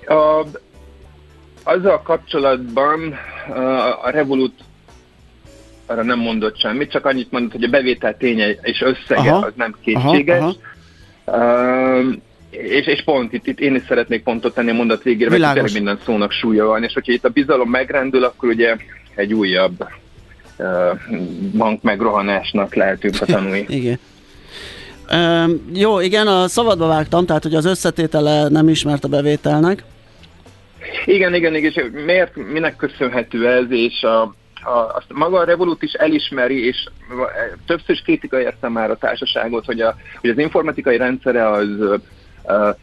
A, 0.05 0.45
azzal 1.63 2.01
kapcsolatban 2.01 3.15
a 4.03 4.09
Revolut 4.09 4.53
arra 5.91 6.03
nem 6.03 6.19
mondott 6.19 6.59
semmit, 6.59 6.91
csak 6.91 7.05
annyit 7.05 7.31
mondott, 7.31 7.51
hogy 7.51 7.63
a 7.63 7.69
bevétel 7.69 8.17
ténye 8.17 8.49
és 8.49 8.81
összege 8.81 9.31
aha, 9.31 9.45
az 9.45 9.53
nem 9.55 9.75
kétséges. 9.83 10.39
Aha, 10.39 10.55
aha. 11.25 11.99
Uh, 11.99 12.13
és, 12.49 12.85
és 12.85 13.03
pont 13.03 13.33
itt, 13.33 13.47
itt 13.47 13.59
én 13.59 13.75
is 13.75 13.81
szeretnék 13.87 14.23
pontot 14.23 14.53
tenni 14.53 14.69
a 14.69 14.73
mondat 14.73 15.03
végére, 15.03 15.29
mert 15.29 15.53
tényleg 15.53 15.73
minden 15.73 15.99
szónak 16.05 16.31
súlya 16.31 16.65
van, 16.65 16.83
és 16.83 16.93
hogyha 16.93 17.11
itt 17.11 17.25
a 17.25 17.29
bizalom 17.29 17.69
megrendül, 17.69 18.23
akkor 18.23 18.49
ugye 18.49 18.75
egy 19.15 19.33
újabb 19.33 19.87
uh, 20.57 20.67
bank 21.57 21.81
megrohanásnak 21.81 22.75
lehetünk 22.75 23.15
a 23.21 23.25
tanulni. 23.25 23.65
igen. 23.79 23.99
Uh, 25.11 25.51
jó, 25.73 25.99
igen, 25.99 26.27
a 26.27 26.47
szabadba 26.47 26.87
vágtam, 26.87 27.25
tehát 27.25 27.43
hogy 27.43 27.55
az 27.55 27.65
összetétele 27.65 28.47
nem 28.47 28.69
ismert 28.69 29.03
a 29.03 29.07
bevételnek. 29.07 29.83
Igen, 31.05 31.33
igen, 31.33 31.55
igen, 31.55 31.71
és 31.71 31.85
miért, 32.05 32.35
minek 32.51 32.75
köszönhető 32.75 33.47
ez, 33.47 33.65
és 33.69 34.03
a, 34.03 34.35
a, 34.63 34.95
azt 34.95 35.13
maga 35.13 35.39
a 35.39 35.43
Revolut 35.43 35.83
is 35.83 35.93
elismeri, 35.93 36.65
és 36.65 36.85
többször 37.65 37.95
is 37.95 38.01
kritika 38.01 38.41
érte 38.41 38.69
már 38.69 38.91
a 38.91 38.97
társaságot, 38.97 39.65
hogy, 39.65 39.81
a, 39.81 39.95
hogy 40.19 40.29
az 40.29 40.37
informatikai 40.37 40.97
rendszere 40.97 41.49
az 41.49 41.99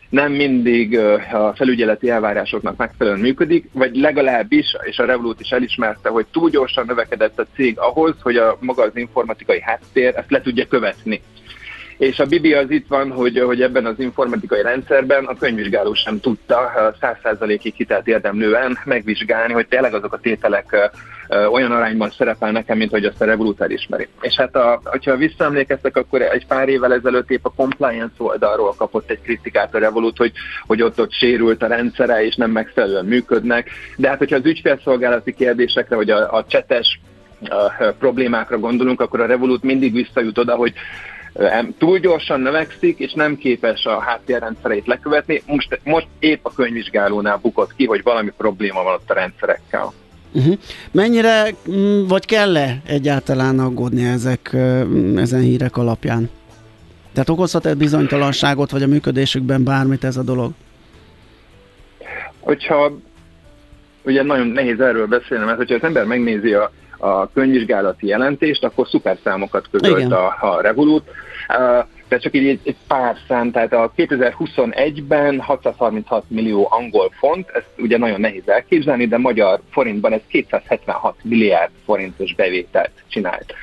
nem 0.08 0.32
mindig 0.32 0.98
a 1.32 1.52
felügyeleti 1.54 2.10
elvárásoknak 2.10 2.76
megfelelően 2.76 3.22
működik, 3.22 3.68
vagy 3.72 3.96
legalábbis, 3.96 4.76
és 4.80 4.98
a 4.98 5.04
Revolut 5.04 5.40
is 5.40 5.50
elismerte, 5.50 6.08
hogy 6.08 6.26
túl 6.26 6.50
gyorsan 6.50 6.84
növekedett 6.86 7.38
a 7.38 7.46
cég 7.54 7.78
ahhoz, 7.78 8.14
hogy 8.22 8.36
a 8.36 8.56
maga 8.60 8.82
az 8.82 8.96
informatikai 8.96 9.60
háttér 9.60 10.16
ezt 10.16 10.30
le 10.30 10.40
tudja 10.40 10.66
követni. 10.66 11.22
És 11.98 12.18
a 12.18 12.26
Bibi 12.26 12.54
az 12.54 12.70
itt 12.70 12.86
van, 12.88 13.10
hogy, 13.10 13.38
hogy 13.38 13.62
ebben 13.62 13.86
az 13.86 13.98
informatikai 13.98 14.62
rendszerben 14.62 15.24
a 15.24 15.36
könyvvizsgáló 15.36 15.94
sem 15.94 16.20
tudta 16.20 16.72
100%-ig 17.00 17.74
hitelt 17.74 18.06
érdemlően 18.06 18.78
megvizsgálni, 18.84 19.52
hogy 19.52 19.68
tényleg 19.68 19.94
azok 19.94 20.12
a 20.12 20.18
tételek 20.18 20.90
olyan 21.50 21.72
arányban 21.72 22.10
szerepel 22.10 22.50
nekem, 22.50 22.78
mint 22.78 22.90
hogy 22.90 23.04
azt 23.04 23.20
a 23.20 23.24
Revolut 23.24 23.60
elismeri. 23.60 24.08
És 24.20 24.34
hát, 24.34 24.56
a, 24.56 24.80
hogyha 24.84 25.16
visszaemlékeztek, 25.16 25.96
akkor 25.96 26.22
egy 26.22 26.46
pár 26.46 26.68
évvel 26.68 26.92
ezelőtt 26.92 27.30
épp 27.30 27.44
a 27.44 27.52
compliance 27.56 28.14
oldalról 28.16 28.74
kapott 28.76 29.10
egy 29.10 29.20
kritikát 29.20 29.74
a 29.74 29.78
Revolut, 29.78 30.16
hogy, 30.16 30.32
hogy 30.66 30.82
ott, 30.82 31.00
ott 31.00 31.12
sérült 31.12 31.62
a 31.62 31.66
rendszere, 31.66 32.24
és 32.24 32.34
nem 32.34 32.50
megfelelően 32.50 33.04
működnek. 33.04 33.70
De 33.96 34.08
hát, 34.08 34.18
hogyha 34.18 34.36
az 34.36 34.46
ügyfélszolgálati 34.46 35.34
kérdésekre, 35.34 35.96
vagy 35.96 36.10
a, 36.10 36.32
a 36.32 36.44
csetes 36.46 37.00
a 37.40 37.92
problémákra 37.98 38.58
gondolunk, 38.58 39.00
akkor 39.00 39.20
a 39.20 39.26
Revolut 39.26 39.62
mindig 39.62 39.92
visszajut 39.92 40.38
oda, 40.38 40.54
hogy 40.54 40.72
túl 41.78 41.98
gyorsan 41.98 42.40
növekszik, 42.40 42.98
és 42.98 43.12
nem 43.12 43.36
képes 43.36 43.84
a 43.84 44.00
háttérrendszereit 44.00 44.86
lekövetni. 44.86 45.42
Most, 45.46 45.80
most 45.84 46.06
épp 46.18 46.44
a 46.44 46.52
könyvvizsgálónál 46.54 47.38
bukott 47.42 47.74
ki, 47.76 47.86
hogy 47.86 48.02
valami 48.02 48.32
probléma 48.36 48.82
van 48.82 48.94
ott 48.94 49.10
a 49.10 49.14
rendszerekkel. 49.14 49.92
Uh-huh. 50.32 50.54
Mennyire, 50.92 51.54
mm, 51.70 52.06
vagy 52.06 52.26
kell-e 52.26 52.80
egyáltalán 52.86 53.58
aggódni 53.58 54.04
ezek, 54.04 54.56
ezen 55.16 55.40
hírek 55.40 55.76
alapján? 55.76 56.30
Tehát 57.12 57.28
okozhat-e 57.28 57.74
bizonytalanságot, 57.74 58.70
vagy 58.70 58.82
a 58.82 58.86
működésükben 58.86 59.64
bármit 59.64 60.04
ez 60.04 60.16
a 60.16 60.22
dolog? 60.22 60.52
Hogyha, 62.40 62.98
ugye 64.02 64.22
nagyon 64.22 64.46
nehéz 64.46 64.80
erről 64.80 65.06
beszélni, 65.06 65.44
mert 65.44 65.56
hogyha 65.56 65.74
az 65.74 65.82
ember 65.82 66.04
megnézi 66.04 66.52
a, 66.52 66.72
a 66.98 67.32
könyvvizsgálati 67.32 68.06
jelentést, 68.06 68.64
akkor 68.64 68.88
szuper 68.88 69.18
számokat 69.24 69.68
közölt 69.70 70.12
a, 70.12 70.36
a 70.40 70.60
Revolut. 70.60 71.08
Uh, 71.48 71.86
de 72.08 72.18
csak 72.18 72.34
így 72.34 72.46
egy, 72.46 72.60
egy 72.64 72.76
pár 72.86 73.16
szám, 73.28 73.50
tehát 73.50 73.72
a 73.72 73.92
2021-ben 73.96 75.40
636 75.40 76.24
millió 76.28 76.66
angol 76.70 77.10
font, 77.18 77.48
ezt 77.48 77.68
ugye 77.78 77.98
nagyon 77.98 78.20
nehéz 78.20 78.48
elképzelni, 78.48 79.06
de 79.06 79.18
magyar 79.18 79.60
forintban 79.70 80.12
ez 80.12 80.20
276 80.28 81.14
milliárd 81.22 81.70
forintos 81.84 82.34
bevételt 82.34 82.92
csinált. 83.08 83.54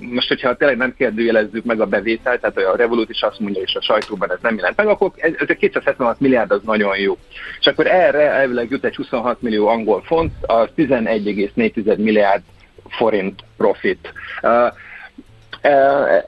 Most, 0.00 0.28
hogyha 0.28 0.56
tényleg 0.56 0.76
nem 0.76 0.94
kérdőjelezzük 0.96 1.64
meg 1.64 1.80
a 1.80 1.86
bevételt, 1.86 2.40
tehát 2.40 2.56
a 2.56 2.76
Revolut 2.76 3.10
is 3.10 3.22
azt 3.22 3.38
mondja, 3.38 3.62
és 3.62 3.74
a 3.74 3.82
sajtóban 3.82 4.32
ez 4.32 4.38
nem 4.42 4.56
jelent 4.56 4.76
meg, 4.76 4.86
akkor 4.86 5.10
ez, 5.16 5.32
a 5.38 5.54
276 5.54 6.20
milliárd 6.20 6.50
az 6.50 6.60
nagyon 6.64 6.98
jó. 6.98 7.18
És 7.60 7.66
akkor 7.66 7.86
erre 7.86 8.30
elvileg 8.30 8.70
jut 8.70 8.84
egy 8.84 8.96
26 8.96 9.42
millió 9.42 9.66
angol 9.66 10.02
font, 10.02 10.32
az 10.40 10.68
11,4 10.76 11.96
milliárd 11.96 12.42
forint 12.88 13.40
profit. 13.56 14.12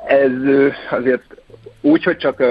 Ez 0.06 0.32
azért 0.90 1.22
úgy, 1.82 2.02
hogy 2.02 2.16
csak 2.16 2.42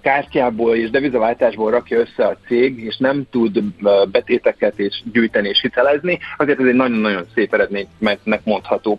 kártyából 0.00 0.76
és 0.76 0.90
devizaváltásból 0.90 1.70
rakja 1.70 1.98
össze 1.98 2.26
a 2.26 2.36
cég, 2.46 2.84
és 2.84 2.96
nem 2.96 3.26
tud 3.30 3.62
betéteket 4.10 4.78
és 4.78 5.02
gyűjteni 5.12 5.48
és 5.48 5.60
hitelezni, 5.60 6.18
azért 6.36 6.60
ez 6.60 6.66
egy 6.66 6.74
nagyon-nagyon 6.74 7.26
szép 7.34 7.54
eredménynek 7.54 8.40
mondható. 8.44 8.98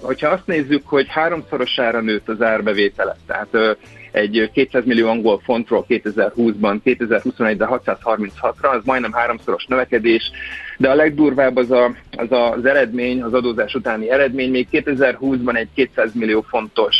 Hogyha 0.00 0.28
azt 0.28 0.46
nézzük, 0.46 0.88
hogy 0.88 1.06
háromszorosára 1.08 2.00
nőtt 2.00 2.28
az 2.28 2.42
árbevétele, 2.42 3.16
tehát 3.26 3.76
egy 4.12 4.50
200 4.52 4.84
millió 4.84 5.08
angol 5.08 5.40
fontról 5.44 5.84
2020-ban, 5.88 6.78
2021-ben 6.84 7.68
636-ra, 7.70 8.70
az 8.70 8.84
majdnem 8.84 9.12
háromszoros 9.12 9.64
növekedés, 9.66 10.30
de 10.76 10.90
a 10.90 10.94
legdurvább 10.94 11.56
az, 11.56 11.70
a, 11.70 11.94
az 12.16 12.26
az 12.30 12.64
eredmény, 12.64 13.22
az 13.22 13.34
adózás 13.34 13.74
utáni 13.74 14.10
eredmény, 14.10 14.50
még 14.50 14.68
2020-ban 14.72 15.56
egy 15.56 15.68
200 15.74 16.14
millió 16.14 16.40
fontos 16.40 16.96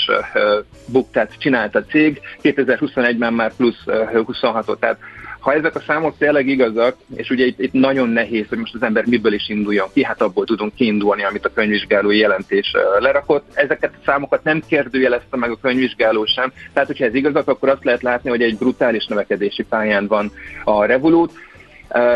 buktát 0.86 1.38
csinált 1.38 1.74
a 1.74 1.84
cég, 1.84 2.20
2021-ben 2.42 3.32
már 3.32 3.52
plusz 3.56 3.86
uh, 3.86 4.10
26-ot, 4.12 4.78
tehát 4.78 4.98
ha 5.42 5.52
ezek 5.52 5.74
a 5.74 5.82
számok 5.86 6.18
tényleg 6.18 6.46
igazak, 6.46 6.96
és 7.14 7.30
ugye 7.30 7.44
itt, 7.44 7.60
itt 7.60 7.72
nagyon 7.72 8.08
nehéz, 8.08 8.48
hogy 8.48 8.58
most 8.58 8.74
az 8.74 8.82
ember 8.82 9.04
miből 9.06 9.32
is 9.32 9.48
induljon 9.48 9.88
ki, 9.92 10.04
hát 10.04 10.22
abból 10.22 10.44
tudunk 10.44 10.74
kiindulni, 10.74 11.24
amit 11.24 11.44
a 11.44 11.52
könyvvizsgálói 11.52 12.18
jelentés 12.18 12.72
lerakott. 12.98 13.44
Ezeket 13.54 13.92
a 13.94 14.02
számokat 14.04 14.44
nem 14.44 14.62
kérdőjelezte 14.68 15.36
meg 15.36 15.50
a 15.50 15.58
könyvvizsgáló 15.62 16.24
sem, 16.24 16.52
tehát 16.72 16.88
hogyha 16.88 17.04
ez 17.04 17.14
igazak, 17.14 17.48
akkor 17.48 17.68
azt 17.68 17.84
lehet 17.84 18.02
látni, 18.02 18.30
hogy 18.30 18.42
egy 18.42 18.56
brutális 18.56 19.06
növekedési 19.06 19.62
pályán 19.62 20.06
van 20.06 20.32
a 20.64 20.84
Revolut, 20.84 21.32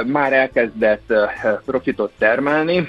már 0.06 0.32
elkezdett 0.32 1.12
profitot 1.64 2.12
termelni, 2.18 2.88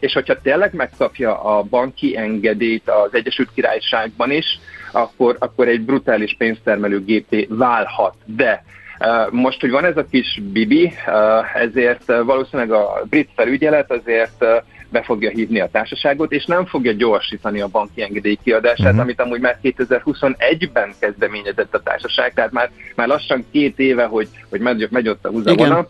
és 0.00 0.12
hogyha 0.12 0.40
tényleg 0.40 0.74
megkapja 0.74 1.42
a 1.42 1.62
banki 1.62 2.16
engedélyt 2.16 2.88
az 2.88 3.14
Egyesült 3.14 3.48
Királyságban 3.54 4.30
is, 4.30 4.58
akkor, 4.92 5.36
akkor 5.38 5.68
egy 5.68 5.80
brutális 5.80 6.34
pénztermelő 6.38 7.04
gépé 7.04 7.46
válhat. 7.50 8.14
De 8.24 8.64
most, 9.30 9.60
hogy 9.60 9.70
van 9.70 9.84
ez 9.84 9.96
a 9.96 10.06
kis 10.10 10.40
bibi, 10.52 10.92
ezért 11.54 12.06
valószínűleg 12.06 12.72
a 12.72 13.02
brit 13.08 13.28
felügyelet 13.34 13.90
azért 13.90 14.44
be 14.90 15.02
fogja 15.02 15.30
hívni 15.30 15.60
a 15.60 15.68
társaságot, 15.72 16.32
és 16.32 16.44
nem 16.44 16.66
fogja 16.66 16.92
gyorsítani 16.92 17.60
a 17.60 17.68
banki 17.68 18.02
engedély 18.02 18.38
kiadását, 18.44 18.86
uh-huh. 18.86 19.00
amit 19.00 19.20
amúgy 19.20 19.40
már 19.40 19.58
2021-ben 19.62 20.92
kezdeményezett 20.98 21.74
a 21.74 21.82
társaság, 21.82 22.34
tehát 22.34 22.52
már, 22.52 22.70
már 22.94 23.08
lassan 23.08 23.44
két 23.50 23.78
éve, 23.78 24.04
hogy, 24.04 24.28
hogy 24.48 24.60
megy, 24.60 24.88
megy 24.90 25.08
ott 25.08 25.24
a 25.24 25.30
húzavona. 25.30 25.86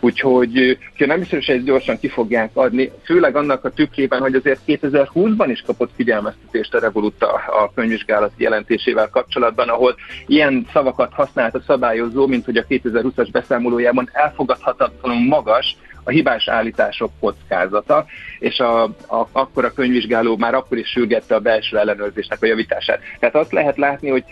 Úgyhogy 0.00 0.78
nem 0.96 1.18
biztos, 1.18 1.46
hogy 1.46 1.54
ezt 1.54 1.64
gyorsan 1.64 1.98
ki 1.98 2.08
fogják 2.08 2.50
adni, 2.54 2.90
főleg 3.04 3.36
annak 3.36 3.64
a 3.64 3.70
tükrében, 3.70 4.20
hogy 4.20 4.34
azért 4.34 4.60
2020-ban 4.66 5.46
is 5.48 5.62
kapott 5.66 5.90
figyelmeztetést 5.96 6.74
a 6.74 6.78
Revolut 6.78 7.22
a, 7.22 7.34
a 7.34 7.72
könyvvizsgálati 7.74 8.42
jelentésével 8.42 9.08
kapcsolatban, 9.08 9.68
ahol 9.68 9.94
ilyen 10.26 10.66
szavakat 10.72 11.12
használt 11.12 11.54
a 11.54 11.62
szabályozó, 11.66 12.26
mint 12.26 12.44
hogy 12.44 12.56
a 12.56 12.64
2020-as 12.68 13.28
beszámolójában 13.32 14.08
elfogadhatatlanul 14.12 15.26
magas 15.26 15.76
a 16.04 16.10
hibás 16.10 16.48
állítások 16.48 17.10
kockázata, 17.20 18.06
és 18.38 18.58
a, 18.58 18.82
a, 18.82 19.28
akkor 19.32 19.64
a 19.64 19.72
könyvvizsgáló 19.72 20.36
már 20.36 20.54
akkor 20.54 20.78
is 20.78 20.88
sürgette 20.88 21.34
a 21.34 21.40
belső 21.40 21.78
ellenőrzésnek 21.78 22.42
a 22.42 22.46
javítását. 22.46 23.00
Tehát 23.18 23.34
azt 23.34 23.52
lehet 23.52 23.76
látni, 23.76 24.08
hogy 24.08 24.24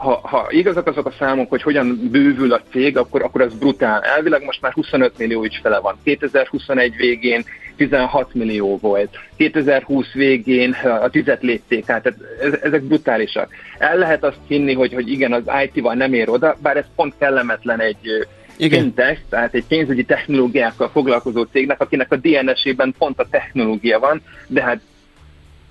ha, 0.00 0.20
ha 0.22 0.46
igazak 0.50 0.86
azok 0.86 1.06
a 1.06 1.14
számok, 1.18 1.48
hogy 1.48 1.62
hogyan 1.62 2.08
bővül 2.10 2.52
a 2.52 2.60
cég, 2.70 2.96
akkor, 2.96 3.22
akkor 3.22 3.40
az 3.40 3.54
brutál. 3.54 4.00
Elvileg 4.00 4.44
most 4.44 4.60
már 4.60 4.72
25 4.72 5.18
millió 5.18 5.42
ügyfele 5.42 5.78
van. 5.78 5.98
2021 6.04 6.96
végén 6.96 7.44
16 7.76 8.34
millió 8.34 8.78
volt. 8.78 9.16
2020 9.36 10.12
végén 10.12 10.72
a 11.02 11.08
tizet 11.08 11.42
lépték 11.42 11.88
át, 11.88 12.02
tehát 12.02 12.62
ezek 12.62 12.82
brutálisak. 12.82 13.52
El 13.78 13.96
lehet 13.96 14.24
azt 14.24 14.38
hinni, 14.46 14.74
hogy, 14.74 14.92
hogy 14.92 15.08
igen, 15.08 15.32
az 15.32 15.42
IT-val 15.64 15.94
nem 15.94 16.12
ér 16.12 16.28
oda, 16.28 16.56
bár 16.62 16.76
ez 16.76 16.86
pont 16.96 17.14
kellemetlen 17.18 17.80
egy 17.80 18.26
igen. 18.60 18.80
fintech, 18.80 19.20
tehát 19.28 19.54
egy 19.54 19.64
pénzügyi 19.64 20.04
technológiákkal 20.04 20.88
foglalkozó 20.88 21.42
cégnek, 21.42 21.80
akinek 21.80 22.12
a 22.12 22.16
DNS-ében 22.16 22.94
pont 22.98 23.20
a 23.20 23.28
technológia 23.30 23.98
van, 23.98 24.22
de 24.46 24.62
hát 24.62 24.80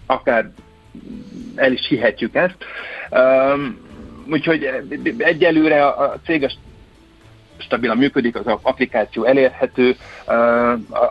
akár 0.06 0.52
el 1.56 1.72
is 1.72 1.88
hihetjük 1.88 2.36
ezt. 2.36 2.58
Um, 3.12 3.78
úgyhogy 4.30 4.70
egyelőre 5.18 5.88
a 5.88 6.20
cég 6.26 6.50
stabilan 7.58 7.98
működik, 7.98 8.36
az 8.36 8.58
applikáció 8.62 9.24
elérhető, 9.24 9.96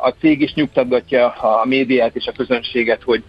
a 0.01 0.14
cég 0.20 0.41
is 0.41 0.55
nyugtatgatja 0.55 1.29
a 1.29 1.64
médiát 1.64 2.16
és 2.16 2.26
a 2.26 2.33
közönséget, 2.33 3.03
hogy 3.03 3.22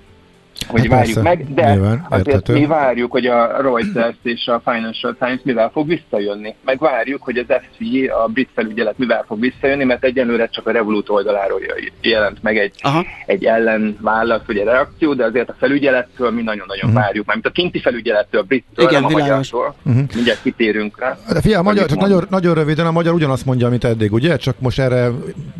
hogy 0.70 0.80
hát 0.80 0.90
várjuk 0.90 1.24
persze, 1.24 1.30
meg, 1.30 1.54
de 1.54 1.74
nyilván, 1.74 2.06
azért 2.10 2.28
érthető. 2.28 2.54
mi 2.54 2.66
várjuk, 2.66 3.12
hogy 3.12 3.26
a 3.26 3.62
Reuters 3.62 4.16
és 4.24 4.48
a 4.48 4.62
Financial 4.66 5.16
Times 5.20 5.40
mivel 5.44 5.70
fog 5.70 5.88
visszajönni. 5.88 6.56
Meg 6.66 6.80
várjuk, 6.80 7.24
hogy 7.24 7.38
az 7.38 7.46
FCI, 7.48 8.08
a 8.08 8.28
brit 8.28 8.50
felügyelet 8.54 8.98
mivel 8.98 9.24
fog 9.28 9.40
visszajönni, 9.40 9.84
mert 9.84 10.04
egyenlőre 10.04 10.48
csak 10.48 10.68
a 10.68 10.72
Revolut 10.72 11.10
oldaláról 11.10 11.62
jelent 12.02 12.44
meg 12.44 12.58
egy, 12.58 12.74
Aha. 12.82 13.06
egy 13.26 13.46
ellenválasz, 13.46 14.42
vagy 14.46 14.58
egy 14.58 14.66
reakció, 14.66 15.14
de 15.14 15.26
azért 15.26 15.50
a 15.50 15.56
felügyelettől 15.60 16.32
mi 16.32 16.42
nagyon-nagyon 16.42 16.90
uh-huh. 16.90 17.04
várjuk, 17.04 17.26
mert 17.26 17.46
a 17.46 17.50
kinti 17.50 17.80
felügyelettől, 17.80 18.42
a 18.42 18.44
brittől, 18.44 18.86
Igen, 18.86 19.02
nem 19.02 19.16
a 19.16 19.18
magyartól, 19.18 19.76
uh-huh. 19.86 20.04
mindjárt 20.14 20.42
kitérünk 20.42 21.00
rá. 21.00 21.18
De 21.34 21.42
fia, 21.42 21.60
a 21.60 21.64
magyar, 21.64 21.86
csak 21.86 22.00
nagyon, 22.00 22.26
nagyon 22.30 22.54
röviden, 22.54 22.86
a 22.86 22.92
magyar 22.92 23.14
ugyanazt 23.14 23.46
mondja, 23.46 23.68
amit 23.68 23.84
eddig, 23.84 24.14
ugye? 24.14 24.38
Csak 24.38 24.60
most 24.60 24.80
erre 24.80 25.10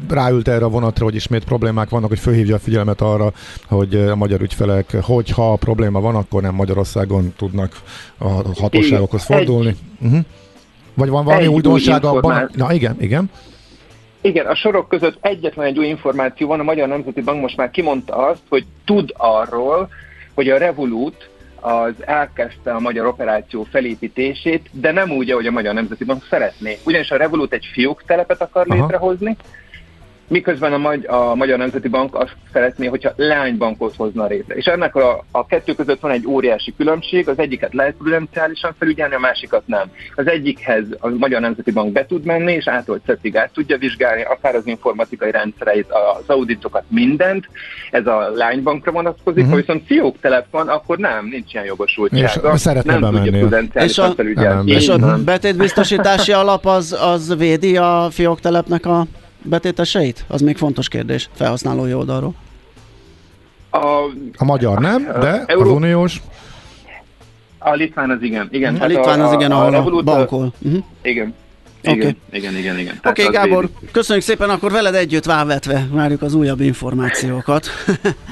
ráült 0.10 0.48
erre 0.48 0.66
a 0.66 0.70
vonatra, 0.70 1.04
hogy 1.04 1.16
ismét 1.16 1.44
problémák 1.44 1.90
vannak, 1.90 2.10
hogy 2.10 2.20
fölhívja 2.20 2.56
a 2.56 2.60
figyelmet 2.60 3.02
arra, 3.02 3.32
hogy 3.68 3.96
a 3.96 4.16
magyar 4.16 4.42
ügyfelek, 4.42 4.98
hogyha 5.02 5.56
probléma 5.56 6.02
van, 6.02 6.16
akkor 6.16 6.42
nem 6.42 6.56
Magyarországon 6.56 7.34
tudnak 7.38 7.72
a 8.18 8.28
hatóságokhoz 8.60 9.24
fordulni. 9.24 9.76
Uh-huh. 10.02 10.20
Vagy 10.94 11.10
van 11.10 11.26
valami 11.26 11.48
újdonság 11.48 12.04
abban? 12.04 12.50
Na 12.54 12.74
igen, 12.74 12.96
igen. 13.00 13.32
Igen, 14.22 14.46
a 14.46 14.56
sorok 14.56 14.90
között 14.90 15.18
egyetlen 15.22 15.66
egy 15.66 15.78
új 15.78 15.88
információ 15.88 16.48
van, 16.48 16.60
a 16.60 16.64
Magyar 16.64 16.88
Nemzeti 16.88 17.22
Bank 17.22 17.42
most 17.42 17.58
már 17.58 17.72
kimondta 17.72 18.16
azt, 18.16 18.42
hogy 18.50 18.66
tud 18.86 19.14
arról, 19.18 19.90
hogy 20.34 20.50
a 20.50 20.58
Revolut 20.58 21.30
az 21.60 21.94
elkezdte 22.00 22.72
a 22.72 22.80
magyar 22.80 23.06
operáció 23.06 23.68
felépítését, 23.72 24.70
de 24.72 24.92
nem 24.92 25.12
úgy, 25.12 25.32
ahogy 25.32 25.46
a 25.46 25.52
Magyar 25.52 25.74
Nemzeti 25.74 26.04
Bank 26.04 26.26
szeretné. 26.30 26.78
Ugyanis 26.86 27.12
a 27.12 27.18
Revolut 27.18 27.54
egy 27.54 27.66
fióktelepet 27.74 28.42
akar 28.42 28.66
Aha. 28.70 28.82
létrehozni, 28.82 29.36
miközben 30.30 30.74
a, 30.74 30.78
Magy- 30.78 31.08
a 31.08 31.36
Magyar 31.36 31.58
Nemzeti 31.58 31.88
Bank 31.88 32.16
azt 32.16 32.36
szeretné, 32.54 32.86
hogyha 32.88 33.14
leánybankot 33.16 33.96
hozna 33.96 34.26
létre. 34.26 34.56
És 34.56 34.66
ennek 34.66 34.96
a, 34.96 35.26
a 35.32 35.46
kettő 35.46 35.74
között 35.74 36.00
van 36.00 36.12
egy 36.12 36.28
óriási 36.28 36.74
különbség, 36.78 37.30
az 37.30 37.40
egyiket 37.40 37.74
lehet 37.74 37.96
prudenciálisan 37.98 38.76
felügyelni, 38.80 39.16
a 39.16 39.20
másikat 39.20 39.64
nem. 39.66 39.92
Az 40.16 40.28
egyikhez 40.28 40.84
a 41.00 41.10
Magyar 41.10 41.42
Nemzeti 41.42 41.72
Bank 41.72 41.92
be 41.92 42.06
tud 42.06 42.26
menni, 42.26 42.54
és 42.54 42.68
ától 42.68 43.00
szetig 43.06 43.38
át 43.38 43.52
tudja 43.54 43.78
vizsgálni, 43.78 44.22
akár 44.22 44.56
az 44.56 44.68
informatikai 44.68 45.32
rendszereit, 45.32 45.88
az 45.92 46.24
auditokat, 46.28 46.84
mindent. 46.88 47.50
Ez 47.92 48.08
a 48.08 48.32
lánybankra 48.36 48.92
vonatkozik, 48.92 49.44
uh-huh. 49.44 49.50
ha 49.50 49.56
viszont 49.56 49.86
fiók 49.86 50.20
telep 50.20 50.46
van, 50.52 50.68
akkor 50.68 50.98
nem, 50.98 51.26
nincs 51.26 51.54
ilyen 51.54 51.66
jogosultsága. 51.66 52.54
És 52.54 52.64
nem 52.64 52.84
bemenni. 52.84 53.16
tudja 53.16 53.40
prudenciálisan 53.40 54.06
és 54.06 54.12
a, 54.12 54.16
felügyelni. 54.16 54.72
És 54.72 54.88
a 54.88 55.18
betétbiztosítási 55.26 56.32
alap 56.32 56.66
az, 56.66 56.98
az 57.02 57.36
védi 57.38 57.78
a 57.78 58.08
fiók 58.12 58.40
telepnek 58.40 58.86
a 58.86 59.06
betéteseit? 59.44 60.26
Az 60.28 60.42
még 60.42 60.58
fontos 60.58 60.88
kérdés 60.88 61.30
felhasználói 61.34 61.94
oldalról. 61.94 62.34
A, 63.70 63.86
a 64.38 64.44
magyar 64.44 64.80
nem, 64.80 65.04
de 65.20 65.44
Euró... 65.46 65.70
az 65.70 65.76
uniós. 65.76 66.22
A 67.58 67.74
litván 67.74 68.10
az 68.10 68.22
igen. 68.22 68.48
igen 68.52 68.76
a 68.76 68.86
litván 68.86 69.22
az 69.22 69.34
igen, 69.34 69.52
ahol 69.52 69.74
a, 69.74 69.86
a, 69.86 69.98
a 69.98 70.02
bankol. 70.02 70.54
Uh-huh. 70.60 70.84
Igen. 71.02 71.34
Igen, 71.82 72.00
okay. 72.00 72.16
igen, 72.32 72.56
igen, 72.58 72.80
igen. 72.80 73.00
Oké, 73.04 73.26
okay, 73.26 73.34
Gábor, 73.34 73.70
védi. 73.80 73.92
köszönjük 73.92 74.26
szépen, 74.26 74.50
akkor 74.50 74.72
veled 74.72 74.96
együtt 74.96 75.26
válvetve 75.26 75.88
várjuk 75.92 76.22
az 76.22 76.34
újabb 76.34 76.60
információkat. 76.60 77.68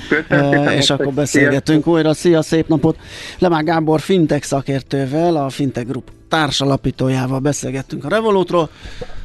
Köszönöm 0.10 0.68
És 0.80 0.90
akkor 0.90 1.14
beszélgetünk 1.14 1.84
Szia. 1.84 1.94
újra. 1.94 2.14
Szia, 2.14 2.42
szép 2.42 2.68
napot! 2.68 2.98
Lemár 3.40 3.64
Gábor 3.64 4.00
fintech 4.00 4.46
szakértővel, 4.46 5.36
a 5.36 5.50
Fintech 5.50 5.88
Group 5.88 6.12
társalapítójával 6.30 7.40
beszélgettünk 7.40 8.06
a 8.06 8.10
Revolutról. 8.10 8.70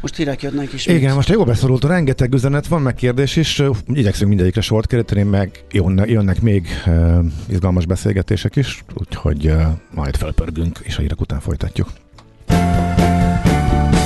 Most 0.01 0.17
hírek 0.17 0.43
jönnek 0.43 0.73
is. 0.73 0.87
Igen, 0.87 1.15
most 1.15 1.29
jó 1.29 1.45
beszorult, 1.45 1.85
rengeteg 1.85 2.35
üzenet 2.35 2.67
van, 2.67 2.83
meg 2.83 2.95
kérdés 2.95 3.37
is. 3.37 3.63
Igyekszünk 3.87 4.29
mindegyikre 4.29 4.61
sort 4.61 4.87
keríteni, 4.87 5.23
meg 5.23 5.65
jönnek 6.05 6.41
még 6.41 6.67
uh, 6.87 7.19
izgalmas 7.49 7.87
beszélgetések 7.87 8.57
is, 8.57 8.85
úgyhogy 8.95 9.47
uh, 9.47 9.63
majd 9.91 10.17
felpörgünk, 10.17 10.79
és 10.83 10.97
a 10.97 11.01
hírek 11.01 11.21
után 11.21 11.41
folytatjuk. 11.41 11.89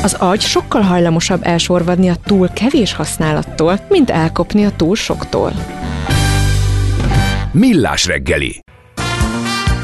Az 0.02 0.14
agy 0.14 0.40
sokkal 0.40 0.82
hajlamosabb 0.82 1.40
elsorvadni 1.42 2.08
a 2.08 2.16
túl 2.24 2.48
kevés 2.48 2.92
használattól, 2.92 3.80
mint 3.88 4.10
elkopni 4.10 4.64
a 4.64 4.70
túl 4.76 4.96
soktól. 4.96 5.52
Millás 7.52 8.06
reggeli 8.06 8.64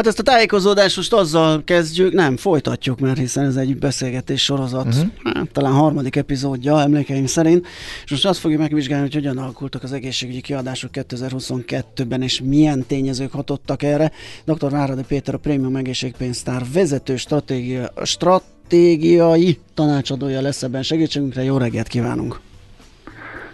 Hát 0.00 0.08
ezt 0.08 0.18
a 0.18 0.22
tájékozódást 0.22 0.96
most 0.96 1.12
azzal 1.12 1.64
kezdjük, 1.64 2.12
nem, 2.12 2.36
folytatjuk, 2.36 3.00
mert 3.00 3.18
hiszen 3.18 3.44
ez 3.44 3.56
egy 3.56 3.78
beszélgetés 3.78 4.42
sorozat, 4.42 4.86
uh-huh. 4.86 5.34
hát, 5.34 5.50
talán 5.52 5.72
harmadik 5.72 6.16
epizódja 6.16 6.80
emlékeim 6.80 7.26
szerint, 7.26 7.66
és 8.04 8.10
most 8.10 8.26
azt 8.26 8.40
fogjuk 8.40 8.60
megvizsgálni, 8.60 9.04
hogy 9.04 9.14
hogyan 9.14 9.38
alakultak 9.38 9.82
az 9.82 9.92
egészségügyi 9.92 10.40
kiadások 10.40 10.90
2022-ben, 10.92 12.22
és 12.22 12.40
milyen 12.44 12.86
tényezők 12.86 13.32
hatottak 13.32 13.82
erre. 13.82 14.12
Dr. 14.44 14.70
Váradi 14.70 15.02
Péter, 15.02 15.34
a 15.34 15.38
Prémium 15.38 15.76
Egészségpénztár 15.76 16.64
vezető 16.72 17.16
stratégia, 17.16 17.92
stratégiai 18.04 19.58
tanácsadója 19.74 20.40
lesz 20.40 20.62
ebben 20.62 20.82
segítségünkre. 20.82 21.42
Jó 21.42 21.56
reggelt 21.56 21.88
kívánunk! 21.88 22.40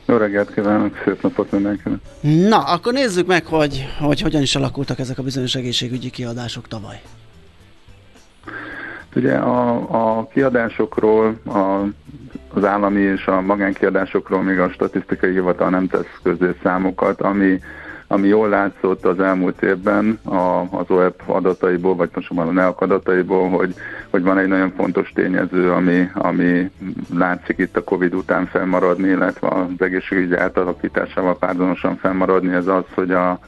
Jó 0.06 0.16
reggelt 0.16 0.54
kívánok, 0.54 1.02
szép 1.04 1.22
napot 1.22 1.50
mindenkinek. 1.50 1.98
Na, 2.20 2.58
akkor 2.58 2.92
nézzük 2.92 3.26
meg, 3.26 3.44
hogy, 3.44 3.86
hogy 3.98 4.20
hogyan 4.20 4.42
is 4.42 4.56
alakultak 4.56 4.98
ezek 4.98 5.18
a 5.18 5.22
bizonyos 5.22 5.54
egészségügyi 5.54 6.10
kiadások 6.10 6.68
tavaly. 6.68 7.00
Ugye 9.14 9.34
a, 9.34 10.18
a 10.18 10.26
kiadásokról, 10.26 11.38
a, 11.46 11.82
az 12.54 12.64
állami 12.64 13.00
és 13.00 13.26
a 13.26 13.40
magánkiadásokról 13.40 14.42
még 14.42 14.58
a 14.58 14.70
statisztikai 14.70 15.32
hivatal 15.32 15.70
nem 15.70 15.86
tesz 15.86 16.18
közé 16.22 16.54
számokat, 16.62 17.20
ami 17.20 17.60
ami 18.08 18.28
jól 18.28 18.48
látszott 18.48 19.04
az 19.04 19.20
elmúlt 19.20 19.62
évben 19.62 20.18
a, 20.24 20.60
az 20.70 20.90
OEP 20.90 21.22
adataiból, 21.26 21.96
vagy 21.96 22.10
most 22.14 22.32
már 22.32 22.46
a 22.46 22.50
NEAK 22.50 22.80
adataiból, 22.80 23.48
hogy, 23.48 23.74
hogy 24.10 24.22
van 24.22 24.38
egy 24.38 24.48
nagyon 24.48 24.72
fontos 24.76 25.12
tényező, 25.14 25.70
ami, 25.70 26.10
ami 26.14 26.70
látszik 27.14 27.58
itt 27.58 27.76
a 27.76 27.84
Covid 27.84 28.14
után 28.14 28.46
fennmaradni, 28.46 29.08
illetve 29.08 29.48
az 29.48 29.66
egészségügyi 29.78 30.34
átalakításával 30.34 31.38
párdonosan 31.38 31.96
fennmaradni, 31.96 32.54
ez 32.54 32.66
az, 32.66 32.84
hogy 32.94 33.10
a, 33.10 33.38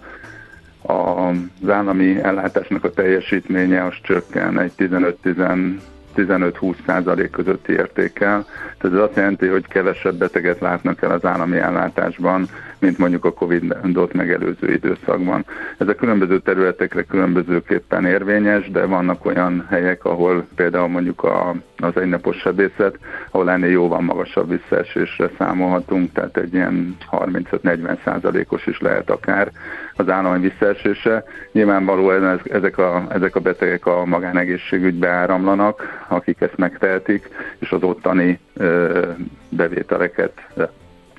a, 0.82 0.92
az 0.92 1.68
állami 1.68 2.18
ellátásnak 2.22 2.84
a 2.84 2.90
teljesítménye 2.90 3.84
az 3.84 3.94
csökken 4.02 4.58
egy 4.58 4.72
15-10 4.78 5.78
15-20 6.18 6.74
százalék 6.86 7.30
közötti 7.30 7.72
értékkel. 7.72 8.46
Tehát 8.78 8.96
ez 8.96 9.02
azt 9.02 9.16
jelenti, 9.16 9.46
hogy 9.46 9.66
kevesebb 9.66 10.14
beteget 10.14 10.60
látnak 10.60 11.02
el 11.02 11.10
az 11.10 11.24
állami 11.24 11.56
ellátásban, 11.56 12.48
mint 12.80 12.98
mondjuk 12.98 13.24
a 13.24 13.32
Covid-ot 13.32 14.12
megelőző 14.12 14.72
időszakban. 14.72 15.44
Ez 15.78 15.88
a 15.88 15.94
különböző 15.94 16.38
területekre 16.40 17.02
különbözőképpen 17.02 18.04
érvényes, 18.04 18.70
de 18.70 18.84
vannak 18.86 19.24
olyan 19.24 19.66
helyek, 19.68 20.04
ahol 20.04 20.46
például 20.54 20.88
mondjuk 20.88 21.22
a, 21.22 21.54
az 21.76 21.96
egynapos 21.96 22.36
sebészet, 22.36 22.98
ahol 23.30 23.50
ennél 23.50 23.70
jóval 23.70 24.00
magasabb 24.00 24.48
visszaesésre 24.48 25.30
számolhatunk, 25.38 26.12
tehát 26.12 26.36
egy 26.36 26.54
ilyen 26.54 26.96
35-40 27.10 27.96
százalékos 28.04 28.66
is 28.66 28.80
lehet 28.80 29.10
akár 29.10 29.50
az 29.96 30.08
állami 30.08 30.48
visszaesése. 30.48 31.24
Nyilvánvalóan 31.52 32.40
ezek 32.44 32.78
a, 32.78 33.06
ezek 33.10 33.36
a 33.36 33.40
betegek 33.40 33.86
a 33.86 34.04
magánegészségügybe 34.04 35.08
áramlanak, 35.08 36.04
akik 36.08 36.40
ezt 36.40 36.56
megtehetik, 36.56 37.28
és 37.58 37.70
az 37.70 37.82
ottani 37.82 38.38
ö, 38.54 39.06
bevételeket 39.48 40.32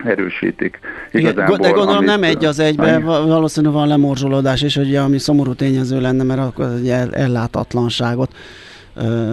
erősítik. 0.03 0.79
Igazából, 1.11 1.57
de 1.57 1.69
gondolom 1.69 1.97
amit, 1.97 2.09
nem 2.09 2.23
egy 2.23 2.45
az 2.45 2.59
egyben, 2.59 3.03
valószínűleg 3.03 3.75
van 3.75 3.87
lemorzsolódás, 3.87 4.61
és 4.61 4.75
hogy 4.75 4.95
ami 4.95 5.17
szomorú 5.17 5.53
tényező 5.53 6.01
lenne, 6.01 6.23
mert 6.23 6.39
akkor 6.39 6.65
egy 6.65 6.89
ellátatlanságot 7.11 8.31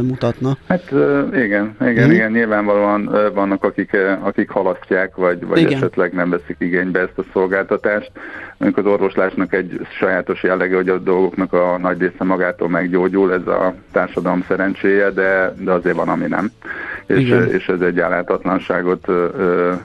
mutatna. 0.03 0.57
Hát 0.69 0.91
igen, 1.33 1.77
igen, 1.81 2.05
hmm. 2.05 2.11
igen, 2.11 2.31
nyilvánvalóan 2.31 3.11
vannak, 3.35 3.65
akik, 3.65 3.97
akik 4.23 4.51
halasztják, 4.51 5.17
vagy, 5.17 5.47
vagy 5.47 5.73
esetleg 5.73 6.13
nem 6.13 6.31
veszik 6.31 6.57
igénybe 6.59 7.01
ezt 7.01 7.19
a 7.19 7.25
szolgáltatást. 7.33 8.11
Mondjuk 8.57 8.87
az 8.87 8.93
orvoslásnak 8.93 9.53
egy 9.53 9.87
sajátos 9.91 10.43
jellege, 10.43 10.77
hogy 10.77 10.89
a 10.89 10.99
dolgoknak 10.99 11.53
a 11.53 11.79
nagy 11.79 12.01
része 12.01 12.25
magától 12.25 12.69
meggyógyul, 12.69 13.33
ez 13.33 13.47
a 13.47 13.75
társadalom 13.93 14.45
szerencséje, 14.49 15.11
de, 15.11 15.55
de 15.59 15.73
azért 15.73 15.97
van, 15.97 16.09
ami 16.09 16.27
nem. 16.27 16.51
És, 17.07 17.49
és 17.51 17.69
ez 17.69 17.81
egy 17.81 17.99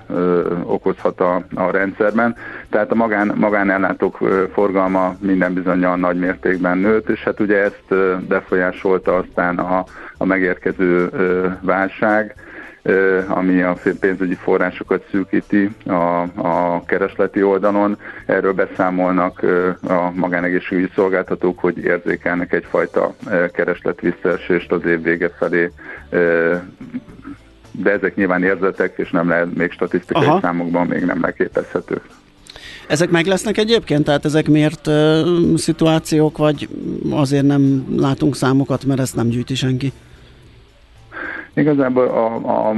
ö, 0.08 0.52
okozhat 0.64 1.20
a, 1.20 1.44
a 1.54 1.72
rendszerben. 1.72 2.36
Tehát 2.72 2.92
a 2.92 2.96
magán, 2.96 3.32
magánellátók 3.36 4.18
forgalma 4.54 5.16
minden 5.20 5.54
bizonyal 5.54 5.96
nagy 5.96 6.20
mértékben 6.20 6.78
nőtt, 6.78 7.10
és 7.10 7.24
hát 7.24 7.40
ugye 7.40 7.58
ezt 7.58 7.96
befolyásolta 8.28 9.16
aztán 9.18 9.60
a, 9.60 9.84
a 10.18 10.26
megérkező 10.26 11.10
válság, 11.62 12.36
ami 13.28 13.62
a 13.62 13.76
pénzügyi 14.00 14.34
forrásokat 14.34 15.06
szűkíti 15.12 15.76
a, 15.86 16.22
a 16.36 16.84
keresleti 16.86 17.44
oldalon. 17.44 17.98
Erről 18.26 18.54
beszámolnak 18.54 19.42
a 19.88 20.12
magánegészségügyi 20.14 20.92
szolgáltatók, 20.96 21.60
hogy 21.60 21.78
érzékelnek 21.78 22.54
egyfajta 22.54 23.14
kereslet 23.54 24.02
visszaesést 24.02 24.72
az 24.72 24.86
év 24.86 25.02
vége 25.02 25.30
felé 25.30 25.72
de 27.72 27.92
ezek 27.92 28.16
nyilván 28.16 28.44
érzetek, 28.44 28.98
és 28.98 29.12
nem 29.12 29.30
lehet 29.30 29.56
még 29.56 29.72
statisztikai 29.72 30.26
Aha. 30.26 30.40
számokban 30.42 30.88
még 30.88 31.06
nem 31.06 31.22
leképezhetők. 31.22 32.04
Ezek 32.92 33.10
meg 33.10 33.26
lesznek 33.26 33.58
egyébként? 33.58 34.04
Tehát 34.04 34.26
ezek 34.26 34.48
miért 34.48 34.88
uh, 34.88 35.58
szituációk, 35.58 36.38
vagy 36.38 36.68
azért 37.10 37.46
nem 37.46 37.86
látunk 37.98 38.36
számokat, 38.36 38.86
mert 38.86 39.00
ezt 39.00 39.16
nem 39.16 39.30
gyűjti 39.30 39.56
senki? 39.56 39.92
Igazából 41.54 42.08
a, 42.08 42.70
a 42.70 42.74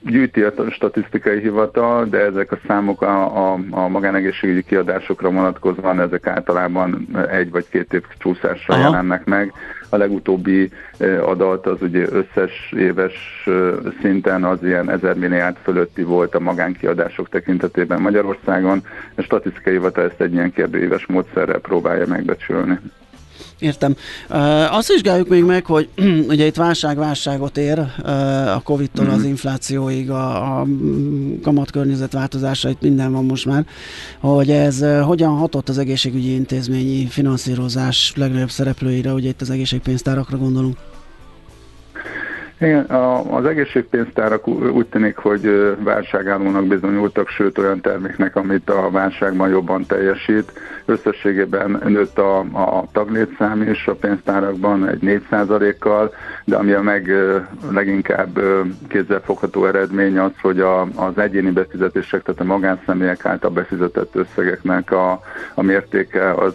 gyűjti 0.00 0.42
a 0.42 0.52
statisztikai 0.70 1.40
hivatal, 1.40 2.04
de 2.04 2.18
ezek 2.18 2.52
a 2.52 2.58
számok 2.66 3.02
a, 3.02 3.52
a, 3.52 3.58
a 3.70 3.88
magánegészségügyi 3.88 4.62
kiadásokra 4.62 5.30
vonatkozóan 5.30 6.00
ezek 6.00 6.26
általában 6.26 7.06
egy 7.30 7.50
vagy 7.50 7.68
két 7.68 7.92
év 7.92 8.02
csúszással 8.18 8.78
jelennek 8.78 9.24
meg. 9.24 9.52
A 9.88 9.96
legutóbbi 9.96 10.70
adat 11.24 11.66
az 11.66 11.82
ugye 11.82 12.06
összes 12.10 12.72
éves 12.76 13.48
szinten 14.00 14.44
az 14.44 14.62
ilyen 14.62 14.90
1000 14.90 15.16
milliárd 15.16 15.56
fölötti 15.62 16.02
volt 16.02 16.34
a 16.34 16.40
magánkiadások 16.40 17.28
tekintetében 17.28 18.00
Magyarországon. 18.00 18.82
A 19.14 19.22
statisztikai 19.22 19.72
hivatal 19.72 20.04
ezt 20.04 20.20
egy 20.20 20.32
ilyen 20.32 20.52
kérdőéves 20.52 21.06
módszerrel 21.06 21.58
próbálja 21.58 22.06
megbecsülni. 22.06 22.78
Értem. 23.58 23.94
Azt 24.70 24.88
vizsgáljuk 24.88 25.28
még 25.28 25.44
meg, 25.44 25.64
hogy 25.64 25.88
ugye 26.28 26.46
itt 26.46 26.56
válság-válságot 26.56 27.56
ér 27.56 27.78
uh, 27.78 28.56
a 28.56 28.60
Covid-tól 28.64 29.04
mm-hmm. 29.04 29.14
az 29.14 29.20
mhm. 29.20 29.28
inflációig, 29.28 30.10
a, 30.10 30.58
a 30.60 30.66
kamatkörnyezet 31.42 32.12
változásait, 32.12 32.80
minden 32.80 33.12
van 33.12 33.24
most 33.24 33.46
már, 33.46 33.64
hogy 34.20 34.50
ez 34.50 34.84
hogyan 35.02 35.36
hatott 35.36 35.68
az 35.68 35.78
egészségügyi 35.78 36.34
intézményi 36.34 37.06
finanszírozás 37.06 38.12
legnagyobb 38.16 38.50
szereplőire, 38.50 39.12
ugye 39.12 39.28
itt 39.28 39.40
az 39.40 39.50
egészségpénztárakra 39.50 40.36
gondolunk. 40.36 40.76
Igen, 42.60 42.84
az 43.30 43.44
egészségpénztárak 43.44 44.48
úgy 44.48 44.86
tűnik, 44.86 45.16
hogy 45.16 45.74
válságállónak 45.84 46.66
bizonyultak, 46.66 47.28
sőt 47.28 47.58
olyan 47.58 47.80
terméknek, 47.80 48.36
amit 48.36 48.70
a 48.70 48.90
válságban 48.90 49.48
jobban 49.48 49.86
teljesít. 49.86 50.52
Összességében 50.88 51.82
nőtt 51.84 52.18
a, 52.18 52.38
a 52.38 52.84
taglétszám 52.92 53.62
is 53.62 53.86
a 53.86 53.94
pénztárakban 53.94 54.88
egy 54.88 55.00
4%-kal, 55.02 56.14
de 56.44 56.56
ami 56.56 56.72
a 56.72 56.82
meg 56.82 57.10
leginkább 57.70 58.40
kézzelfogható 58.88 59.66
eredmény 59.66 60.18
az, 60.18 60.30
hogy 60.40 60.60
a, 60.60 60.80
az 60.80 61.18
egyéni 61.18 61.50
befizetések, 61.50 62.22
tehát 62.22 62.40
a 62.40 62.44
magánszemélyek 62.44 63.24
által 63.24 63.50
befizetett 63.50 64.14
összegeknek 64.14 64.90
a, 64.90 65.20
a 65.54 65.62
mértéke 65.62 66.32
az 66.32 66.54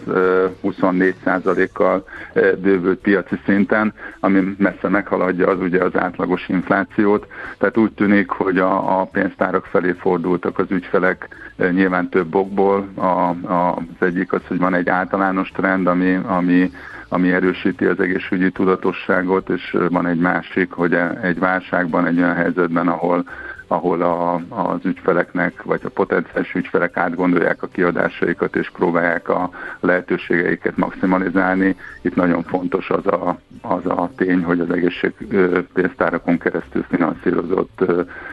24%-kal 0.64 2.04
bővült 2.34 3.00
piaci 3.00 3.40
szinten, 3.44 3.94
ami 4.20 4.54
messze 4.58 4.88
meghaladja 4.88 5.48
az 5.48 5.60
ugye 5.60 5.84
az 5.84 5.96
átlagos 5.96 6.48
inflációt. 6.48 7.26
Tehát 7.58 7.76
úgy 7.76 7.92
tűnik, 7.92 8.30
hogy 8.30 8.58
a, 8.58 9.00
a 9.00 9.04
pénztárak 9.04 9.64
felé 9.64 9.90
fordultak 9.92 10.58
az 10.58 10.70
ügyfelek 10.70 11.28
nyilván 11.70 12.08
több 12.08 12.34
okból. 12.34 12.88
A, 12.94 13.06
a, 13.52 13.76
az 13.76 14.06
egyik 14.22 14.32
az, 14.32 14.48
hogy 14.48 14.58
van 14.58 14.74
egy 14.74 14.88
általános 14.88 15.50
trend, 15.50 15.86
ami, 15.86 16.14
ami 16.14 16.70
ami 17.08 17.32
erősíti 17.32 17.84
az 17.84 18.00
egészségügyi 18.00 18.50
tudatosságot, 18.50 19.48
és 19.48 19.76
van 19.88 20.06
egy 20.06 20.18
másik, 20.18 20.72
hogy 20.72 20.94
egy 21.22 21.38
válságban, 21.38 22.06
egy 22.06 22.18
olyan 22.18 22.34
helyzetben, 22.34 22.88
ahol 22.88 23.24
ahol 23.72 24.02
a, 24.02 24.34
az 24.48 24.84
ügyfeleknek, 24.84 25.62
vagy 25.62 25.80
a 25.84 25.88
potenciális 25.88 26.54
ügyfelek 26.54 26.96
átgondolják 26.96 27.62
a 27.62 27.66
kiadásaikat, 27.66 28.56
és 28.56 28.70
próbálják 28.70 29.28
a 29.28 29.50
lehetőségeiket 29.80 30.76
maximalizálni. 30.76 31.76
Itt 32.02 32.14
nagyon 32.14 32.42
fontos 32.42 32.90
az 32.90 33.06
a, 33.06 33.38
az 33.60 33.86
a 33.86 34.10
tény, 34.16 34.42
hogy 34.42 34.60
az 34.60 34.70
egészségpénztárakon 34.70 36.38
keresztül 36.38 36.84
finanszírozott 36.88 37.84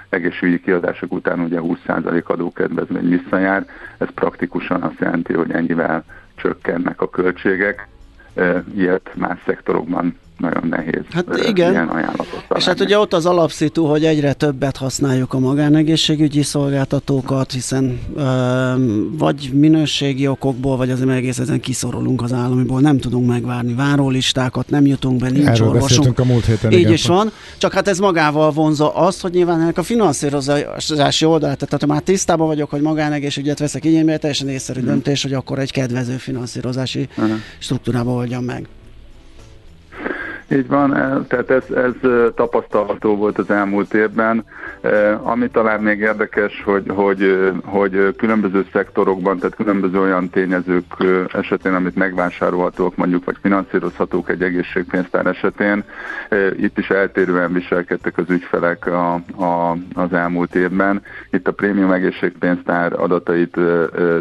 egészségügyi 0.10 0.62
kiadások 0.62 1.12
után 1.12 1.40
ugye 1.40 1.60
20% 1.62 2.24
adókedvezmény 2.24 3.10
visszajár. 3.10 3.66
Ez 3.98 4.08
praktikusan 4.14 4.82
azt 4.82 5.00
jelenti, 5.00 5.34
hogy 5.34 5.52
ennyivel 5.52 6.04
csökkennek 6.36 7.02
a 7.02 7.10
költségek. 7.10 7.88
Ilyet 8.76 9.12
más 9.16 9.40
szektorokban 9.46 10.16
nagyon 10.40 10.68
nehéz 10.70 11.02
Hát 11.12 11.26
igen. 11.48 11.72
ilyen 11.72 11.88
ajánlatot. 11.88 12.44
És 12.56 12.66
hát 12.66 12.80
ugye 12.80 13.00
ott 13.00 13.14
az 13.14 13.26
alapszitu, 13.26 13.86
hogy 13.86 14.06
egyre 14.06 14.34
többet 14.34 14.78
használjuk 14.78 15.34
a 15.34 15.40
magánegészségügyi 15.40 16.42
szolgáltatókat, 16.42 17.52
hiszen 17.52 18.00
ö, 18.16 18.24
vagy 19.18 19.50
minőségi 19.54 20.28
okokból, 20.28 20.78
vagy 20.78 20.90
azért 20.90 21.10
egész 21.10 21.40
ezen 21.40 21.60
kiszorulunk 21.60 22.22
az 22.22 22.34
államiból, 22.34 22.80
nem 22.82 22.98
tudunk 22.98 23.28
megvárni 23.28 23.74
várólistákat, 23.74 24.70
nem 24.70 24.86
jutunk 24.86 25.20
be, 25.20 25.30
nincs 25.30 25.46
Erről 25.48 25.68
orvosunk. 25.68 26.20
a 26.20 26.24
múlt 26.24 26.46
héten. 26.46 26.72
Így 26.72 26.80
igen. 26.80 26.92
is 26.94 27.06
van, 27.06 27.32
csak 27.58 27.74
hát 27.74 27.88
ez 27.88 28.00
magával 28.00 28.52
vonza 28.52 28.94
azt, 28.96 29.22
hogy 29.22 29.32
nyilván 29.32 29.62
ennek 29.62 29.78
a 29.78 29.84
finanszírozási 29.84 31.26
oldal, 31.26 31.56
tehát 31.56 31.82
ha 31.82 31.88
már 31.88 32.02
tisztában 32.02 32.48
vagyok, 32.48 32.70
hogy 32.70 32.82
magánegészségügyet 32.82 33.60
veszek 33.60 33.86
igénybe, 33.86 34.18
teljesen 34.18 34.50
észszerű 34.50 34.80
Mhm. 34.80 34.90
döntés, 34.90 35.22
hogy 35.24 35.34
akkor 35.34 35.60
egy 35.60 35.72
kedvező 35.72 36.16
finanszírozási 36.18 37.08
Aha. 37.18 37.28
struktúrába 37.60 38.12
oldjam 38.12 38.44
meg. 38.44 38.68
Így 40.52 40.68
van, 40.68 40.96
eh, 40.96 41.18
tehát 41.28 41.50
ez, 41.50 41.64
ez 41.76 41.94
tapasztalható 42.36 43.16
volt 43.16 43.38
az 43.38 43.50
elmúlt 43.50 43.94
évben. 43.94 44.46
Ami 45.22 45.50
talán 45.50 45.82
még 45.82 46.00
érdekes, 46.00 46.64
hogy, 46.66 46.84
hogy, 46.88 47.52
hogy 47.64 48.16
különböző 48.16 48.66
szektorokban, 48.74 49.38
tehát 49.38 49.56
különböző 49.56 50.00
olyan 50.00 50.30
tényezők 50.30 50.86
esetén, 51.34 51.74
amit 51.74 51.96
megvásárolhatók 51.96 52.96
mondjuk, 52.96 53.26
vagy 53.26 53.38
finanszírozhatók 53.42 54.30
egy 54.30 54.42
egészségpénztár 54.42 55.26
esetén, 55.26 55.84
itt 56.58 56.78
is 56.78 56.90
eltérően 56.90 57.54
viselkedtek 57.54 58.18
az 58.18 58.30
ügyfelek 58.30 58.86
a, 58.86 59.14
a, 59.44 59.78
az 59.94 60.14
elmúlt 60.14 60.56
évben. 60.56 61.02
Itt 61.32 61.48
a 61.48 61.52
prémium 61.52 61.92
egészségpénztár 61.92 62.94
adatait 62.94 63.58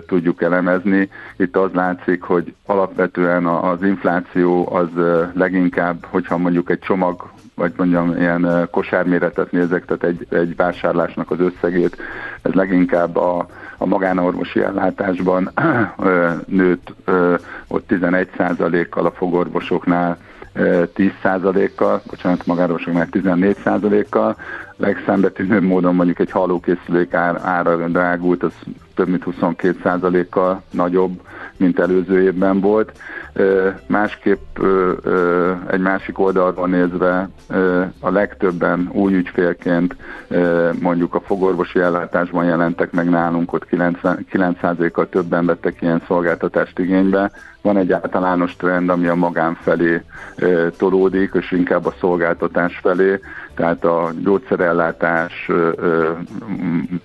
tudjuk 0.06 0.42
elemezni. 0.42 1.08
Itt 1.36 1.56
az 1.56 1.70
látszik, 1.72 2.22
hogy 2.22 2.54
alapvetően 2.66 3.46
az 3.46 3.82
infláció 3.82 4.72
az 4.72 4.88
leginkább, 5.34 6.04
hogyha 6.18 6.38
mondjuk 6.38 6.70
egy 6.70 6.78
csomag 6.78 7.30
vagy 7.54 7.72
mondjam, 7.76 8.16
ilyen 8.16 8.68
kosárméretet 8.70 9.52
nézek, 9.52 9.84
tehát 9.84 10.04
egy, 10.04 10.26
egy 10.30 10.56
vásárlásnak 10.56 11.30
az 11.30 11.40
összegét, 11.40 11.96
ez 12.42 12.52
leginkább 12.52 13.16
a, 13.16 13.46
a 13.76 13.86
magánorvosi 13.86 14.60
ellátásban 14.60 15.50
nőtt 16.46 16.92
ott 17.66 17.84
11%-kal, 17.88 19.06
a 19.06 19.10
fogorvosoknál 19.10 20.18
ö, 20.52 20.82
10%-kal, 20.96 22.02
bocsánat, 22.06 22.46
magánorvosoknál 22.46 23.08
14%-kal, 23.12 24.36
legszembetűnőbb 24.76 25.62
módon 25.62 25.94
mondjuk 25.94 26.18
egy 26.18 26.30
halókészülék 26.30 27.14
ár, 27.14 27.40
ára 27.42 27.88
drágult, 27.88 28.42
az 28.42 28.52
több 28.94 29.08
mint 29.08 29.24
22%-kal 29.26 30.62
nagyobb, 30.70 31.20
mint 31.56 31.78
előző 31.78 32.22
évben 32.22 32.60
volt. 32.60 32.92
Másképp 33.86 34.58
egy 35.70 35.80
másik 35.80 36.18
oldalról 36.18 36.68
nézve 36.68 37.28
a 38.00 38.10
legtöbben 38.10 38.88
új 38.92 39.14
ügyfélként 39.14 39.96
mondjuk 40.80 41.14
a 41.14 41.20
fogorvosi 41.20 41.80
ellátásban 41.80 42.44
jelentek 42.44 42.90
meg 42.90 43.08
nálunk, 43.08 43.52
ott 43.52 43.66
90 43.66 44.26
9%-kal 44.32 45.08
többen 45.08 45.46
vettek 45.46 45.82
ilyen 45.82 46.02
szolgáltatást 46.06 46.78
igénybe. 46.78 47.30
Van 47.62 47.76
egy 47.76 47.92
általános 47.92 48.56
trend, 48.56 48.88
ami 48.88 49.06
a 49.06 49.14
magán 49.14 49.54
felé 49.54 50.02
tolódik, 50.76 51.30
és 51.34 51.52
inkább 51.52 51.86
a 51.86 51.94
szolgáltatás 52.00 52.78
felé, 52.82 53.20
tehát 53.54 53.84
a 53.84 54.10
gyógyszerellátás, 54.18 55.50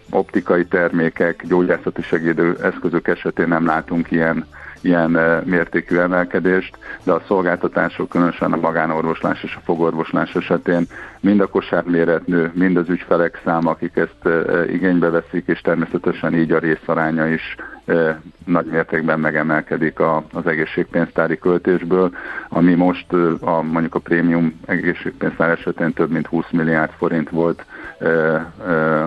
optikai 0.09 0.65
termékek, 0.65 1.43
gyógyászati 1.47 2.01
segédő 2.01 2.57
eszközök 2.61 3.07
esetén 3.07 3.47
nem 3.47 3.65
látunk 3.65 4.11
ilyen 4.11 4.45
ilyen 4.83 5.41
mértékű 5.45 5.97
emelkedést, 5.97 6.77
de 7.03 7.11
a 7.11 7.23
szolgáltatások, 7.27 8.09
különösen 8.09 8.53
a 8.53 8.57
magánorvoslás 8.57 9.43
és 9.43 9.55
a 9.55 9.63
fogorvoslás 9.63 10.35
esetén 10.35 10.85
mind 11.19 11.39
a 11.39 11.47
kosárméret 11.47 12.27
nő, 12.27 12.51
mind 12.53 12.77
az 12.77 12.89
ügyfelek 12.89 13.41
száma, 13.43 13.69
akik 13.69 13.95
ezt 13.95 14.49
igénybe 14.69 15.09
veszik, 15.09 15.47
és 15.47 15.61
természetesen 15.61 16.35
így 16.35 16.51
a 16.51 16.59
részaránya 16.59 17.27
is 17.27 17.55
nagy 18.45 18.65
mértékben 18.65 19.19
megemelkedik 19.19 19.99
az 20.31 20.45
egészségpénztári 20.45 21.37
költésből, 21.37 22.11
ami 22.49 22.73
most 22.73 23.13
a, 23.39 23.61
mondjuk 23.61 23.95
a 23.95 23.99
prémium 23.99 24.59
egészségpénztár 24.65 25.49
esetén 25.49 25.93
több 25.93 26.09
mint 26.09 26.27
20 26.27 26.45
milliárd 26.51 26.91
forint 26.97 27.29
volt 27.29 27.65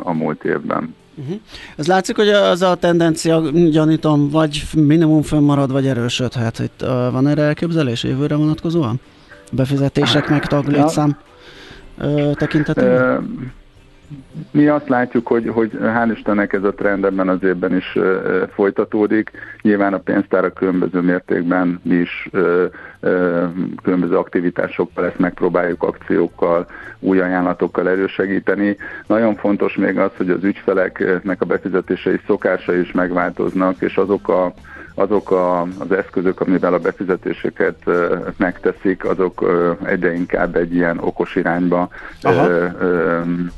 a 0.03 0.13
múlt 0.13 0.45
évben. 0.45 0.95
Uh-huh. 1.19 1.41
Ez 1.77 1.87
látszik, 1.87 2.17
hogy 2.17 2.29
az 2.29 2.63
a 2.63 2.75
tendencia, 2.75 3.51
gyanítom, 3.71 4.31
vagy 4.31 4.63
minimum 4.75 5.23
fönnmarad, 5.23 5.73
vagy 5.73 5.87
erősödhet. 5.87 6.59
Itt 6.59 6.83
uh, 6.83 6.89
van 6.89 7.27
erre 7.27 7.43
elképzelés 7.43 8.03
jövőre 8.03 8.35
vonatkozóan? 8.35 9.01
Befizetések 9.53 10.29
meg 10.29 10.47
taglétszám 10.47 11.19
uh, 11.99 12.35
tekintetében? 12.35 12.93
Ö, 12.93 13.19
Mi 14.51 14.67
azt 14.67 14.89
látjuk, 14.89 15.27
hogy, 15.27 15.49
hogy 15.49 15.71
hál' 15.83 16.11
Istennek 16.13 16.53
ez 16.53 16.63
a 16.63 16.75
trend 16.75 17.05
ebben 17.05 17.29
az 17.29 17.43
évben 17.43 17.77
is 17.77 17.99
folytatódik. 18.55 19.31
Nyilván 19.63 19.95
a 19.95 19.99
pénztárak 19.99 20.55
különböző 20.55 21.01
mértékben 21.01 21.81
mi 21.83 21.95
is 21.95 22.31
különböző 23.83 24.17
aktivitásokkal 24.17 25.05
ezt 25.07 25.19
megpróbáljuk 25.19 25.83
akciókkal, 25.83 26.67
új 26.99 27.21
ajánlatokkal 27.21 27.89
elősegíteni. 27.89 28.77
Nagyon 29.07 29.35
fontos 29.35 29.77
még 29.77 29.99
az, 29.99 30.11
hogy 30.17 30.31
az 30.31 30.45
ügyfeleknek 30.45 31.41
a 31.43 31.45
befizetései 31.45 32.21
szokásai 32.27 32.81
is 32.81 32.93
megváltoznak, 32.93 33.81
és 33.81 33.97
azok 33.97 34.29
a 34.29 34.53
azok 34.99 35.31
a, 35.31 35.61
az 35.61 35.93
eszközök, 35.93 36.41
amivel 36.41 36.75
a 36.75 36.79
befizetéseket 36.79 37.77
megteszik, 38.37 39.05
azok 39.05 39.45
egyre 39.85 40.15
inkább 40.15 40.57
egy 40.57 40.75
ilyen 40.75 40.99
okos 40.99 41.35
irányba 41.37 41.89
ö, 42.23 42.67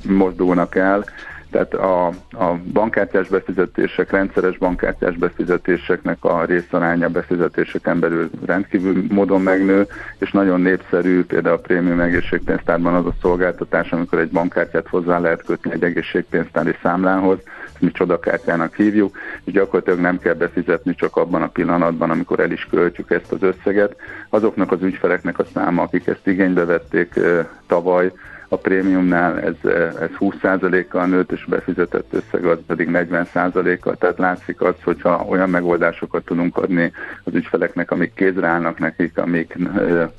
mozdulnak 0.09 0.75
el. 0.75 1.05
Tehát 1.51 1.75
a, 1.75 2.07
a 2.31 2.59
bankkártyás 2.73 3.29
befizetések, 3.29 4.11
rendszeres 4.11 4.59
bankkártyás 4.59 5.17
befizetéseknek 5.17 6.25
a 6.25 6.45
részaránya 6.45 7.09
befizetéseken 7.09 8.01
belül 8.01 8.31
rendkívül 8.47 9.05
módon 9.09 9.43
megnő, 9.43 9.87
és 10.19 10.31
nagyon 10.31 10.61
népszerű 10.61 11.25
például 11.25 11.57
a 11.57 11.61
prémium 11.61 12.01
egészségpénztárban 12.01 12.95
az 12.95 13.07
a 13.07 13.15
szolgáltatás, 13.21 13.93
amikor 13.93 14.19
egy 14.19 14.31
bankkártyát 14.31 14.89
hozzá 14.89 15.19
lehet 15.19 15.43
kötni 15.43 15.73
egy 15.73 15.83
egészségpénztári 15.83 16.75
számlához, 16.83 17.39
ezt 17.79 17.81
mi 17.81 17.91
csodakártyának 17.91 18.75
hívjuk, 18.75 19.17
és 19.45 19.53
gyakorlatilag 19.53 20.01
nem 20.01 20.19
kell 20.19 20.35
befizetni 20.35 20.95
csak 20.95 21.17
abban 21.17 21.43
a 21.43 21.49
pillanatban, 21.49 22.11
amikor 22.11 22.41
el 22.41 22.51
is 22.51 22.67
költjük 22.71 23.11
ezt 23.11 23.33
az 23.33 23.43
összeget. 23.43 23.97
Azoknak 24.29 24.73
az 24.73 24.83
ügyfeleknek 24.83 25.39
a 25.39 25.45
száma, 25.55 25.83
akik 25.83 26.07
ezt 26.07 26.27
igénybe 26.27 26.65
vették 26.65 27.21
tavaly, 27.67 28.13
a 28.49 28.57
prémiumnál 28.57 29.41
ez, 29.41 29.71
ez 30.01 30.09
20%-kal 30.19 31.07
nőtt, 31.07 31.33
és 31.33 31.45
befizetett 31.45 32.13
összeg 32.13 32.45
az 32.45 32.59
pedig 32.67 32.89
40%-kal, 32.93 33.97
tehát 33.97 34.19
látszik 34.19 34.61
az, 34.61 34.75
hogyha 34.85 35.25
olyan 35.29 35.51
megoldásokat 35.51 36.25
tudunk 36.25 36.57
adni 36.57 36.93
az 37.25 37.35
ügyfeleknek, 37.35 37.91
amik 37.91 38.15
kézre 38.15 38.47
állnak 38.47 38.79
nekik, 38.79 39.19
amik 39.19 39.57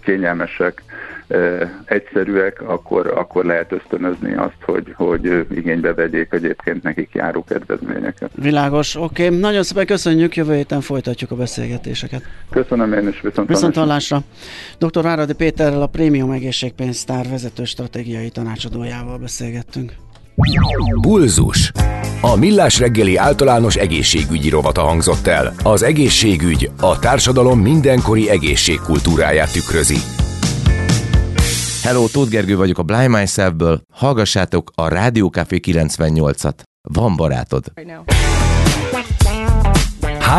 kényelmesek, 0.03 0.84
egyszerűek, 1.86 2.61
akkor, 2.61 3.07
akkor 3.07 3.45
lehet 3.45 3.71
ösztönözni 3.71 4.34
azt, 4.34 4.57
hogy, 4.61 4.93
hogy 4.95 5.45
igénybe 5.51 5.93
vegyék 5.93 6.27
egyébként 6.32 6.84
nekik 6.84 7.09
járó 7.13 7.43
kedvezményeket. 7.43 8.30
Világos, 8.36 8.95
oké. 8.95 9.25
Okay. 9.25 9.39
Nagyon 9.39 9.63
szépen 9.63 9.86
köszönjük, 9.86 10.36
jövő 10.36 10.55
héten 10.55 10.82
folytatjuk 10.82 11.32
a 11.32 11.36
beszélgetéseket. 11.36 12.21
Köszönöm 12.49 12.93
én 12.93 13.07
is, 13.07 13.21
viszont, 13.21 13.47
viszont 13.47 13.75
hallásra. 13.75 14.19
Dr. 14.77 15.01
Váradi 15.01 15.34
Péterrel 15.34 15.82
a 15.82 15.88
Prémium 15.88 16.32
Egészségpénztár 16.32 17.25
vezető 17.30 17.63
stratégiai 17.63 18.30
tanácsadójával 18.30 19.17
beszélgettünk. 19.17 19.91
Pulzus. 21.01 21.71
A 22.21 22.36
Millás 22.36 22.80
reggeli 22.80 23.15
általános 23.15 23.75
egészségügyi 23.75 24.49
rovata 24.49 24.82
hangzott 24.82 25.27
el. 25.27 25.53
Az 25.63 25.84
egészségügy 25.84 26.69
a 26.82 26.99
társadalom 26.99 27.59
mindenkori 27.59 28.30
egészségkultúráját 28.30 29.51
tükrözi. 29.51 30.27
Hello, 31.84 32.07
Tóth 32.07 32.30
Gergő 32.30 32.57
vagyok 32.57 32.77
a 32.77 32.84
Blind 32.84 33.09
Myself-ből. 33.09 33.82
Hallgassátok 33.93 34.71
a 34.75 34.88
Rádió 34.88 35.27
Café 35.27 35.59
98-at. 35.63 36.53
Van 36.89 37.15
barátod. 37.15 37.63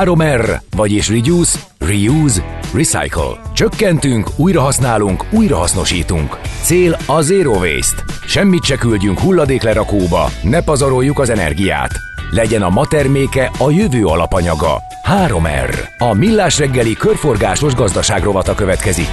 3R, 0.00 0.60
vagyis 0.76 1.08
Reduce, 1.08 1.58
Reuse, 1.78 2.58
Recycle. 2.74 3.42
Csökkentünk, 3.54 4.28
újrahasználunk, 4.36 5.24
újrahasznosítunk. 5.30 6.40
Cél 6.62 6.96
a 7.06 7.20
Zero 7.20 7.52
Waste. 7.52 8.04
Semmit 8.26 8.64
se 8.64 8.76
küldjünk 8.76 9.18
hulladéklerakóba, 9.18 10.30
ne 10.42 10.62
pazaroljuk 10.62 11.18
az 11.18 11.30
energiát. 11.30 11.90
Legyen 12.30 12.62
a 12.62 12.68
ma 12.68 12.86
terméke 12.86 13.50
a 13.58 13.70
jövő 13.70 14.04
alapanyaga. 14.04 14.80
3R. 15.26 15.74
A 15.98 16.12
Millás 16.12 16.58
reggeli 16.58 16.92
körforgásos 16.92 17.74
gazdaságrovata 17.74 18.54
következik. 18.54 19.10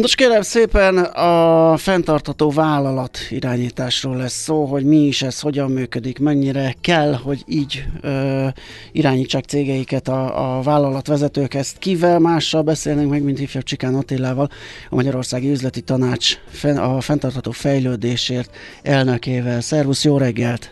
Nos 0.00 0.14
kérem 0.14 0.42
szépen 0.42 0.98
a 0.98 1.76
fenntartató 1.76 2.50
vállalat 2.50 3.18
irányításról 3.30 4.16
lesz 4.16 4.42
szó, 4.42 4.64
hogy 4.64 4.84
mi 4.84 4.96
is 4.96 5.22
ez, 5.22 5.40
hogyan 5.40 5.70
működik, 5.70 6.18
mennyire 6.18 6.74
kell, 6.80 7.12
hogy 7.12 7.42
így 7.46 7.84
ö, 8.00 8.46
irányítsák 8.92 9.44
cégeiket 9.44 10.08
a, 10.08 10.58
a 10.58 10.62
vállalatvezetők. 10.62 11.54
Ezt 11.54 11.78
kivel 11.78 12.18
mással 12.18 12.62
beszélnénk 12.62 13.10
meg, 13.10 13.22
mint 13.22 13.40
ifjabb 13.40 13.62
Csikán 13.62 13.94
Attilával, 13.94 14.48
a 14.90 14.94
Magyarországi 14.94 15.50
Üzleti 15.50 15.80
Tanács 15.80 16.36
a 16.76 17.00
fenntartató 17.00 17.50
fejlődésért 17.50 18.56
elnökével. 18.82 19.60
Szervusz, 19.60 20.04
jó 20.04 20.18
reggelt! 20.18 20.70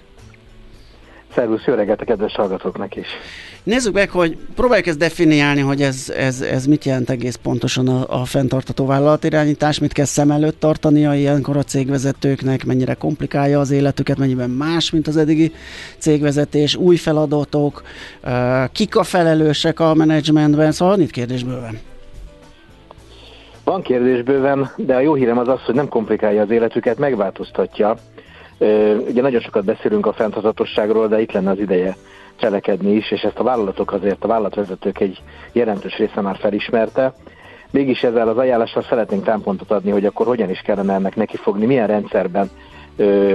Szervusz, 1.35 1.65
jó 1.65 1.75
reggelt 1.75 2.01
a 2.01 2.05
kedves 2.05 2.35
hallgatóknak 2.35 2.97
is! 2.97 3.07
Nézzük 3.65 3.95
meg, 3.95 4.11
hogy 4.11 4.37
próbáljuk 4.55 4.87
ezt 4.87 4.99
definiálni, 4.99 5.61
hogy 5.61 5.83
ez, 5.83 6.13
ez, 6.17 6.41
ez 6.41 6.67
mit 6.67 6.85
jelent 6.85 7.11
egész 7.11 7.37
pontosan 7.37 7.89
a, 7.89 8.21
a 8.21 8.25
fenntartató 8.25 8.87
vállalatirányítás, 8.87 9.79
mit 9.79 9.93
kell 9.93 10.05
szem 10.05 10.31
előtt 10.31 10.61
tartania 10.61 11.15
ilyenkor 11.15 11.57
a 11.57 11.63
cégvezetőknek, 11.63 12.65
mennyire 12.65 12.95
komplikálja 12.95 13.61
az 13.61 13.71
életüket, 13.71 14.19
mennyiben 14.19 14.51
más, 14.51 14.91
mint 14.91 15.07
az 15.07 15.17
eddigi 15.17 15.53
cégvezetés, 15.99 16.77
új 16.77 16.97
feladatok, 16.97 17.83
kik 18.73 18.97
a 18.97 19.03
felelősek 19.03 19.81
a 19.81 19.95
menedzsmentben, 19.95 20.73
szóval 20.73 20.97
van 20.97 21.05
itt 21.05 21.11
kérdésbőven. 21.11 21.79
Van 23.65 23.83
kérdésbőven, 23.83 24.71
de 24.77 24.95
a 24.95 25.01
jó 25.01 25.15
hírem 25.15 25.39
az 25.39 25.49
az, 25.49 25.61
hogy 25.61 25.75
nem 25.75 25.89
komplikálja 25.89 26.43
az 26.43 26.51
életüket, 26.51 26.99
megváltoztatja. 26.99 27.97
Ugye 29.09 29.21
nagyon 29.21 29.41
sokat 29.41 29.65
beszélünk 29.65 30.07
a 30.07 30.13
fenntartatosságról, 30.13 31.09
de 31.09 31.21
itt 31.21 31.33
lenne 31.33 31.51
az 31.51 31.59
ideje 31.59 31.97
cselekedni 32.43 32.93
is, 32.93 33.11
és 33.11 33.23
ezt 33.23 33.39
a 33.39 33.43
vállalatok 33.43 33.93
azért, 33.93 34.25
a 34.25 34.27
vállalatvezetők 34.27 35.01
egy 35.01 35.23
jelentős 35.53 35.97
része 35.97 36.21
már 36.21 36.37
felismerte. 36.37 37.13
Mégis 37.71 38.03
ezzel 38.03 38.29
az 38.29 38.39
ajánlással 38.39 38.83
szeretnénk 38.83 39.25
támpontot 39.25 39.71
adni, 39.71 39.91
hogy 39.91 40.05
akkor 40.05 40.27
hogyan 40.27 40.51
is 40.51 40.61
kellene 40.61 40.95
ennek 40.95 41.17
nekifogni, 41.17 41.67
milyen 41.67 41.87
rendszerben, 41.87 42.51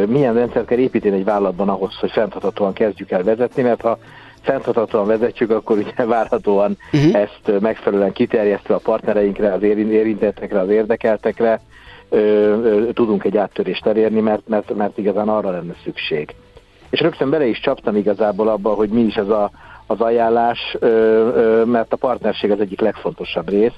milyen 0.08 0.34
rendszert 0.34 0.66
kell 0.66 0.78
építeni 0.78 1.16
egy 1.16 1.24
vállalatban 1.24 1.70
ahhoz, 1.70 1.96
hogy 2.00 2.12
fenntarthatóan 2.12 2.74
kezdjük 2.74 3.12
el 3.12 3.24
vezetni, 3.24 3.62
mert 3.62 3.82
ha 3.82 3.98
fenntarthatóan 4.42 5.08
vezetjük, 5.08 5.52
akkor 5.52 5.78
ugye 5.78 6.06
várhatóan 6.16 6.78
uh-huh. 6.94 7.16
ezt 7.16 7.62
megfelelően 7.62 8.12
kiterjesztve 8.12 8.76
a 8.76 8.80
partnereinkre, 8.84 9.54
az 9.54 9.64
érintettekre, 9.64 10.60
az 10.60 10.70
érdekeltekre 10.70 11.62
ö, 12.10 12.18
ö, 12.18 12.92
tudunk 12.94 13.24
egy 13.24 13.38
áttörést 13.38 13.86
elérni, 13.86 14.20
mert, 14.20 14.48
mert, 14.48 14.76
mert 14.76 14.98
igazán 14.98 15.30
arra 15.30 15.52
lenne 15.52 15.74
szükség 15.84 16.36
és 16.90 17.00
rögtön 17.00 17.30
bele 17.30 17.46
is 17.46 17.60
csaptam 17.60 17.96
igazából 17.96 18.48
abba, 18.48 18.74
hogy 18.74 18.90
mi 18.90 19.02
is 19.02 19.16
ez 19.16 19.30
a, 19.30 19.52
az 19.88 20.02
ajánlás, 20.02 20.78
mert 21.66 21.94
a 21.94 21.98
partnerség 21.98 22.52
az 22.52 22.60
egyik 22.60 22.82
legfontosabb 22.82 23.50
rész. 23.50 23.78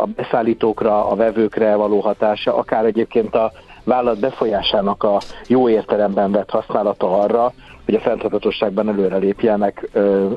A 0.00 0.06
beszállítókra, 0.16 1.08
a 1.08 1.14
vevőkre 1.14 1.74
való 1.74 2.00
hatása, 2.00 2.56
akár 2.56 2.84
egyébként 2.84 3.34
a 3.34 3.52
vállalat 3.84 4.20
befolyásának 4.20 5.02
a 5.02 5.18
jó 5.46 5.68
értelemben 5.68 6.30
vett 6.30 6.50
használata 6.50 7.20
arra, 7.20 7.52
hogy 7.84 7.94
a 7.94 8.00
fenntarthatóságban 8.00 8.88
előrelépjenek 8.88 9.88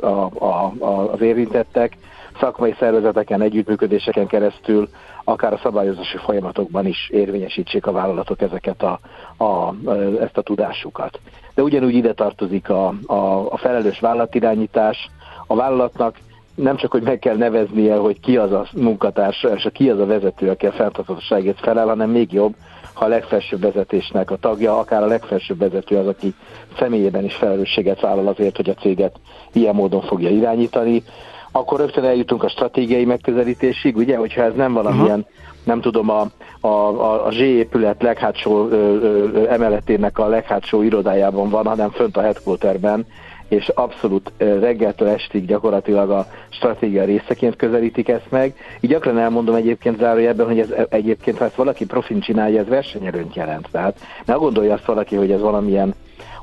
a, 0.02 0.06
a, 0.06 0.74
a, 0.80 1.12
az 1.12 1.22
érintettek, 1.22 1.98
szakmai 2.40 2.76
szervezeteken, 2.80 3.42
együttműködéseken 3.42 4.28
keresztül, 4.28 4.90
akár 5.24 5.54
a 5.54 5.60
szabályozási 5.64 6.18
folyamatokban 6.18 6.86
is 6.86 7.10
érvényesítsék 7.10 7.86
a 7.86 7.92
vállalatok 7.92 8.42
ezeket 8.42 8.84
a, 8.84 9.00
a, 9.44 9.74
ezt 10.22 10.38
a 10.38 10.42
tudásukat 10.42 11.20
de 11.58 11.64
ugyanúgy 11.64 11.94
ide 11.94 12.14
tartozik 12.14 12.70
a, 12.70 12.94
a, 13.06 13.52
a 13.52 13.58
felelős 13.58 14.00
vállalatirányítás. 14.00 15.10
A 15.48 15.56
vállalatnak 15.56 16.18
nem 16.56 16.76
csak, 16.76 16.92
hogy 16.92 17.02
meg 17.02 17.20
kell 17.20 17.36
neveznie, 17.36 17.96
hogy 17.96 18.20
ki 18.20 18.38
az 18.38 18.52
a 18.52 18.68
munkatárs, 18.76 19.46
és 19.56 19.68
ki 19.74 19.90
az 19.90 20.00
a 20.00 20.06
vezető, 20.06 20.50
aki 20.50 20.66
a 20.66 20.72
fenntarthatóságért 20.72 21.60
felel, 21.60 21.88
hanem 21.88 22.10
még 22.10 22.34
jobb, 22.34 22.56
ha 22.94 23.06
a 23.06 23.08
legfelsőbb 23.08 23.62
vezetésnek 23.62 24.32
a 24.32 24.38
tagja, 24.38 24.80
akár 24.80 25.04
a 25.04 25.08
legfelsőbb 25.08 25.58
vezető 25.58 25.98
az, 25.98 26.08
aki 26.08 26.34
személyében 26.80 27.24
is 27.24 27.36
felelősséget 27.36 28.02
vállal 28.02 28.28
azért, 28.28 28.56
hogy 28.56 28.70
a 28.70 28.74
céget 28.74 29.20
ilyen 29.54 29.76
módon 29.76 30.02
fogja 30.02 30.30
irányítani, 30.30 31.04
akkor 31.52 31.80
rögtön 31.80 32.04
eljutunk 32.04 32.44
a 32.44 32.50
stratégiai 32.50 33.06
megközelítésig, 33.06 33.96
ugye, 33.96 34.18
hogyha 34.18 34.42
ez 34.42 34.54
nem 34.56 34.74
valamilyen 34.74 35.26
Aha 35.28 35.46
nem 35.68 35.82
tudom, 35.82 36.10
a, 36.10 36.28
a, 36.60 36.68
a, 36.68 37.26
a 37.26 37.32
Z 37.32 37.40
épület 37.40 38.02
leghátsó 38.02 38.68
ö, 38.68 38.76
ö, 38.76 39.48
emeletének 39.50 40.18
a 40.18 40.28
leghátsó 40.28 40.82
irodájában 40.82 41.50
van, 41.50 41.66
hanem 41.66 41.90
fönt 41.90 42.18
a 42.18 42.22
headquarterben, 42.22 43.06
és 43.48 43.68
abszolút 43.68 44.32
reggeltől 44.38 45.08
estig 45.08 45.46
gyakorlatilag 45.46 46.10
a 46.10 46.28
stratégia 46.50 47.04
részeként 47.04 47.56
közelítik 47.56 48.10
ezt 48.10 48.32
meg. 48.32 48.56
Így 48.80 48.90
gyakran 48.90 49.18
elmondom 49.18 49.56
egyébként 49.56 50.00
zárójelben, 50.00 50.46
hogy 50.46 50.60
ez 50.60 50.74
egyébként, 50.90 51.38
ha 51.38 51.46
ezt 51.46 51.56
valaki 51.56 51.86
profin 51.86 52.20
csinálja, 52.20 52.60
ez 52.60 52.68
versenyerőnt 52.68 53.36
jelent. 53.36 53.68
Tehát 53.72 54.00
ne 54.26 54.34
gondolja 54.34 54.74
azt 54.74 54.86
valaki, 54.86 55.16
hogy 55.16 55.32
ez 55.32 55.42
valamilyen 55.42 55.94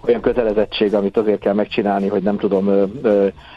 olyan 0.07 0.21
kötelezettség, 0.21 0.95
amit 0.95 1.17
azért 1.17 1.41
kell 1.41 1.55
megcsinálni, 1.55 2.09
hogy 2.09 2.23
nem 2.23 2.37
tudom, 2.37 2.71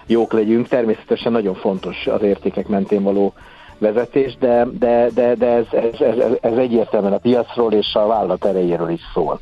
jók 0.05 0.33
legyünk. 0.33 0.67
Természetesen 0.67 1.31
nagyon 1.31 1.55
fontos 1.55 2.07
az 2.07 2.21
értékek 2.21 2.67
mentén 2.67 3.03
való 3.03 3.33
vezetés, 3.79 4.37
de, 4.39 4.67
de, 4.79 5.09
de, 5.13 5.35
de 5.35 5.45
ez, 5.45 5.65
ez, 5.71 5.99
ez, 5.99 6.37
ez 6.41 6.57
egyértelműen 6.57 7.13
a 7.13 7.17
piacról 7.17 7.73
és 7.73 7.93
a 7.93 8.07
vállalat 8.07 8.45
erejéről 8.45 8.89
is 8.89 9.01
szól. 9.13 9.39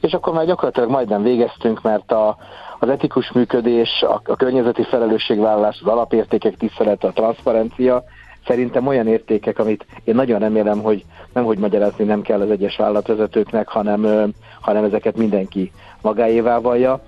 És 0.00 0.12
akkor 0.12 0.32
már 0.32 0.46
gyakorlatilag 0.46 0.90
majdnem 0.90 1.22
végeztünk, 1.22 1.82
mert 1.82 2.12
a, 2.12 2.36
az 2.78 2.88
etikus 2.88 3.32
működés, 3.32 4.02
a, 4.02 4.20
a 4.24 4.36
környezeti 4.36 4.82
felelősségvállalás, 4.82 5.80
az 5.80 5.90
alapértékek 5.90 6.56
tisztelete, 6.56 7.06
a 7.06 7.12
transzparencia, 7.12 8.04
szerintem 8.46 8.86
olyan 8.86 9.06
értékek, 9.06 9.58
amit 9.58 9.86
én 10.04 10.14
nagyon 10.14 10.38
remélem, 10.38 10.82
hogy 10.82 11.04
nem 11.32 11.44
hogy 11.44 11.58
magyarázni 11.58 12.04
nem 12.04 12.22
kell 12.22 12.40
az 12.40 12.50
egyes 12.50 12.76
vállalatvezetőknek, 12.76 13.68
hanem, 13.68 14.32
hanem 14.60 14.84
ezeket 14.84 15.16
mindenki 15.16 15.72
magáévá 16.02 16.58
vallja 16.58 17.00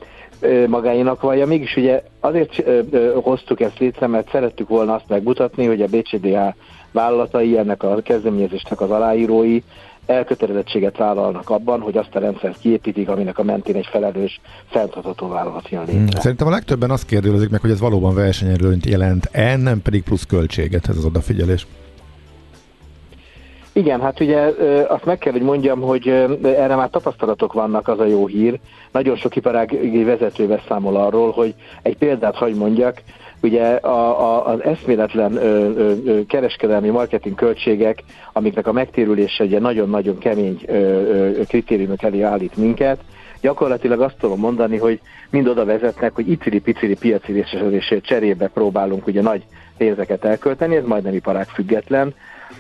magáinak 0.67 1.21
vallja. 1.21 1.47
Mégis 1.47 1.77
ugye 1.77 2.03
azért 2.21 2.63
hoztuk 3.15 3.61
ezt 3.61 3.79
létre, 3.79 4.07
mert 4.07 4.31
szerettük 4.31 4.69
volna 4.69 4.95
azt 4.95 5.09
megmutatni, 5.09 5.67
hogy 5.67 5.83
a 5.83 5.87
BCDH 5.87 6.55
vállalatai, 6.93 7.59
ennek 7.59 7.83
a 7.83 8.01
kezdeményezésnek 8.03 8.81
az 8.81 8.91
aláírói 8.91 9.63
elkötelezettséget 10.07 10.97
vállalnak 10.97 11.51
abban, 11.51 11.81
hogy 11.81 11.97
azt 11.97 12.15
a 12.15 12.19
rendszert 12.19 12.59
kiépítik, 12.59 13.09
aminek 13.09 13.39
a 13.39 13.43
mentén 13.43 13.77
egy 13.77 13.89
felelős, 13.91 14.41
fenntartható 14.71 15.29
vállalat 15.29 15.69
jön 15.69 15.81
létre. 15.81 15.99
Hmm. 15.99 16.07
Szerintem 16.07 16.47
a 16.47 16.51
legtöbben 16.51 16.91
azt 16.91 17.07
kérdezik 17.07 17.51
meg, 17.51 17.61
hogy 17.61 17.71
ez 17.71 17.81
valóban 17.81 18.15
versenyelőnyt 18.15 18.87
jelent-e, 18.87 19.57
nem 19.57 19.83
pedig 19.83 20.03
plusz 20.03 20.27
költséget, 20.27 20.89
ez 20.89 20.97
az 20.97 21.05
odafigyelés. 21.05 21.67
Igen, 23.81 24.01
hát 24.01 24.21
ugye 24.21 24.53
azt 24.89 25.05
meg 25.05 25.19
kell, 25.19 25.33
hogy 25.33 25.43
mondjam, 25.43 25.81
hogy 25.81 26.09
erre 26.43 26.77
már 26.77 26.91
tapasztalatok 26.91 27.53
vannak, 27.53 27.89
az 27.89 28.01
a 28.01 28.05
jó 28.05 28.27
hír. 28.27 28.59
Nagyon 28.93 29.17
sok 29.17 29.37
iparági 29.37 30.05
vezető 30.05 30.47
beszámol 30.47 30.97
arról, 30.97 31.31
hogy 31.31 31.55
egy 31.83 31.97
példát 31.97 32.35
hagy 32.35 32.55
mondjak, 32.55 33.03
ugye 33.43 33.65
a, 33.75 34.21
a, 34.21 34.47
az 34.47 34.63
eszméletlen 34.63 35.37
ö, 35.37 35.71
ö, 36.05 36.21
kereskedelmi 36.27 36.89
marketing 36.89 37.35
költségek, 37.35 38.03
amiknek 38.33 38.67
a 38.67 38.73
megtérülése 38.73 39.45
ugye 39.45 39.59
nagyon-nagyon 39.59 40.19
kemény 40.19 40.61
ö, 40.67 40.73
ö, 40.73 41.41
kritériumok 41.49 42.03
elé 42.03 42.23
állít 42.23 42.57
minket, 42.57 42.99
gyakorlatilag 43.41 44.01
azt 44.01 44.17
tudom 44.19 44.39
mondani, 44.39 44.77
hogy 44.77 45.01
mind 45.31 45.49
oda 45.49 45.65
vezetnek, 45.65 46.15
hogy 46.15 46.31
iciri-piciri 46.31 46.95
piaci 46.95 47.33
részesedésért 47.33 48.05
cserébe 48.05 48.49
próbálunk 48.49 49.07
ugye 49.07 49.23
nagy 49.23 49.43
pénzeket 49.77 50.25
elkölteni, 50.25 50.77
ez 50.77 50.85
majdnem 50.85 51.15
iparág 51.15 51.47
független, 51.47 52.15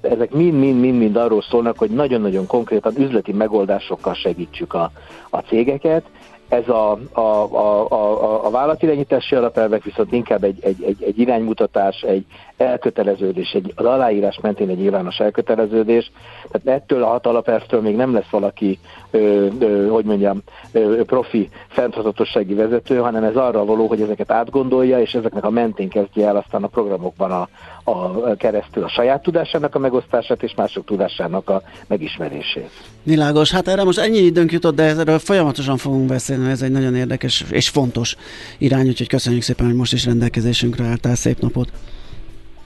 ezek 0.00 0.30
mind-mind-mind 0.30 1.16
arról 1.16 1.42
szólnak, 1.42 1.78
hogy 1.78 1.90
nagyon-nagyon 1.90 2.46
konkrétan 2.46 2.92
üzleti 2.98 3.32
megoldásokkal 3.32 4.14
segítsük 4.14 4.74
a, 4.74 4.90
a 5.30 5.38
cégeket, 5.38 6.04
ez 6.48 6.68
a, 6.68 6.98
a, 7.12 7.20
a, 7.20 7.90
a, 7.90 8.46
a 8.46 8.50
vállalatirányítási 8.50 9.34
alapelvek 9.34 9.82
viszont 9.82 10.12
inkább 10.12 10.44
egy, 10.44 10.58
egy, 10.60 10.82
egy, 10.82 11.02
egy 11.02 11.18
iránymutatás, 11.18 12.02
egy 12.02 12.26
elköteleződés, 12.56 13.50
egy, 13.50 13.72
az 13.74 13.84
aláírás 13.84 14.38
mentén 14.42 14.68
egy 14.68 14.78
nyilvános 14.78 15.18
elköteleződés. 15.18 16.10
Tehát 16.50 16.80
ettől 16.80 17.02
a 17.02 17.06
hat 17.06 17.26
alapelvtől 17.26 17.80
még 17.80 17.96
nem 17.96 18.12
lesz 18.12 18.30
valaki, 18.30 18.78
ö, 19.10 19.46
ö, 19.58 19.86
hogy 19.88 20.04
mondjam, 20.04 20.42
ö, 20.72 21.04
profi 21.04 21.48
fenntartatossági 21.68 22.54
vezető, 22.54 22.96
hanem 22.96 23.24
ez 23.24 23.36
arra 23.36 23.64
való, 23.64 23.86
hogy 23.86 24.00
ezeket 24.00 24.30
átgondolja, 24.30 25.00
és 25.00 25.14
ezeknek 25.14 25.44
a 25.44 25.50
mentén 25.50 25.88
kezdje 25.88 26.26
el 26.26 26.36
aztán 26.36 26.62
a 26.62 26.66
programokban 26.66 27.30
a, 27.30 27.48
a 27.84 28.34
keresztül 28.36 28.84
a 28.84 28.88
saját 28.88 29.22
tudásának 29.22 29.74
a 29.74 29.78
megosztását 29.78 30.42
és 30.42 30.54
mások 30.56 30.84
tudásának 30.84 31.50
a 31.50 31.62
megismerését. 31.86 32.70
Világos, 33.02 33.50
hát 33.50 33.68
erre 33.68 33.84
most 33.84 33.98
ennyi 33.98 34.18
időnk 34.18 34.52
jutott, 34.52 34.74
de 34.74 34.82
erről 34.82 35.18
folyamatosan 35.18 35.76
fogunk 35.76 36.06
beszélni, 36.06 36.50
ez 36.50 36.62
egy 36.62 36.70
nagyon 36.70 36.94
érdekes 36.94 37.44
és 37.50 37.68
fontos 37.68 38.16
irány, 38.58 38.88
úgyhogy 38.88 39.08
köszönjük 39.08 39.42
szépen, 39.42 39.66
hogy 39.66 39.74
most 39.74 39.92
is 39.92 40.04
rendelkezésünkre 40.04 40.84
álltál, 40.84 41.14
szép 41.14 41.40
napot! 41.40 41.68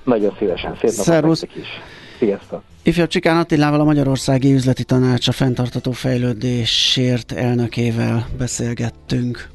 Nagyon 0.08 0.34
szívesen, 0.38 0.72
szép 0.72 0.90
napot 0.90 1.04
Szervusz. 1.04 1.42
is! 1.42 1.66
Sziasztok! 2.18 2.62
Ifjabb 2.82 3.08
Csikán 3.08 3.36
Attilával 3.36 3.80
a 3.80 3.84
Magyarországi 3.84 4.52
Üzleti 4.52 4.84
Tanács 4.84 5.28
a 5.28 5.32
fenntartató 5.32 5.90
fejlődésért 5.90 7.32
elnökével 7.32 8.26
beszélgettünk. 8.38 9.48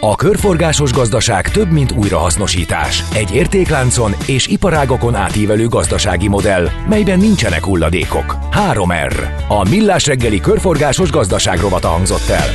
A 0.00 0.14
körforgásos 0.14 0.92
gazdaság 0.92 1.48
több, 1.48 1.70
mint 1.70 1.92
újrahasznosítás. 1.92 3.04
Egy 3.14 3.34
értékláncon 3.34 4.12
és 4.26 4.46
iparágokon 4.46 5.14
átívelő 5.14 5.66
gazdasági 5.66 6.28
modell, 6.28 6.66
melyben 6.88 7.18
nincsenek 7.18 7.64
hulladékok. 7.64 8.36
3R. 8.72 9.14
A 9.48 9.68
Millás 9.68 10.06
reggeli 10.06 10.40
körforgásos 10.40 11.10
gazdaság 11.10 11.58
rovata 11.58 11.88
hangzott 11.88 12.28
el. 12.28 12.48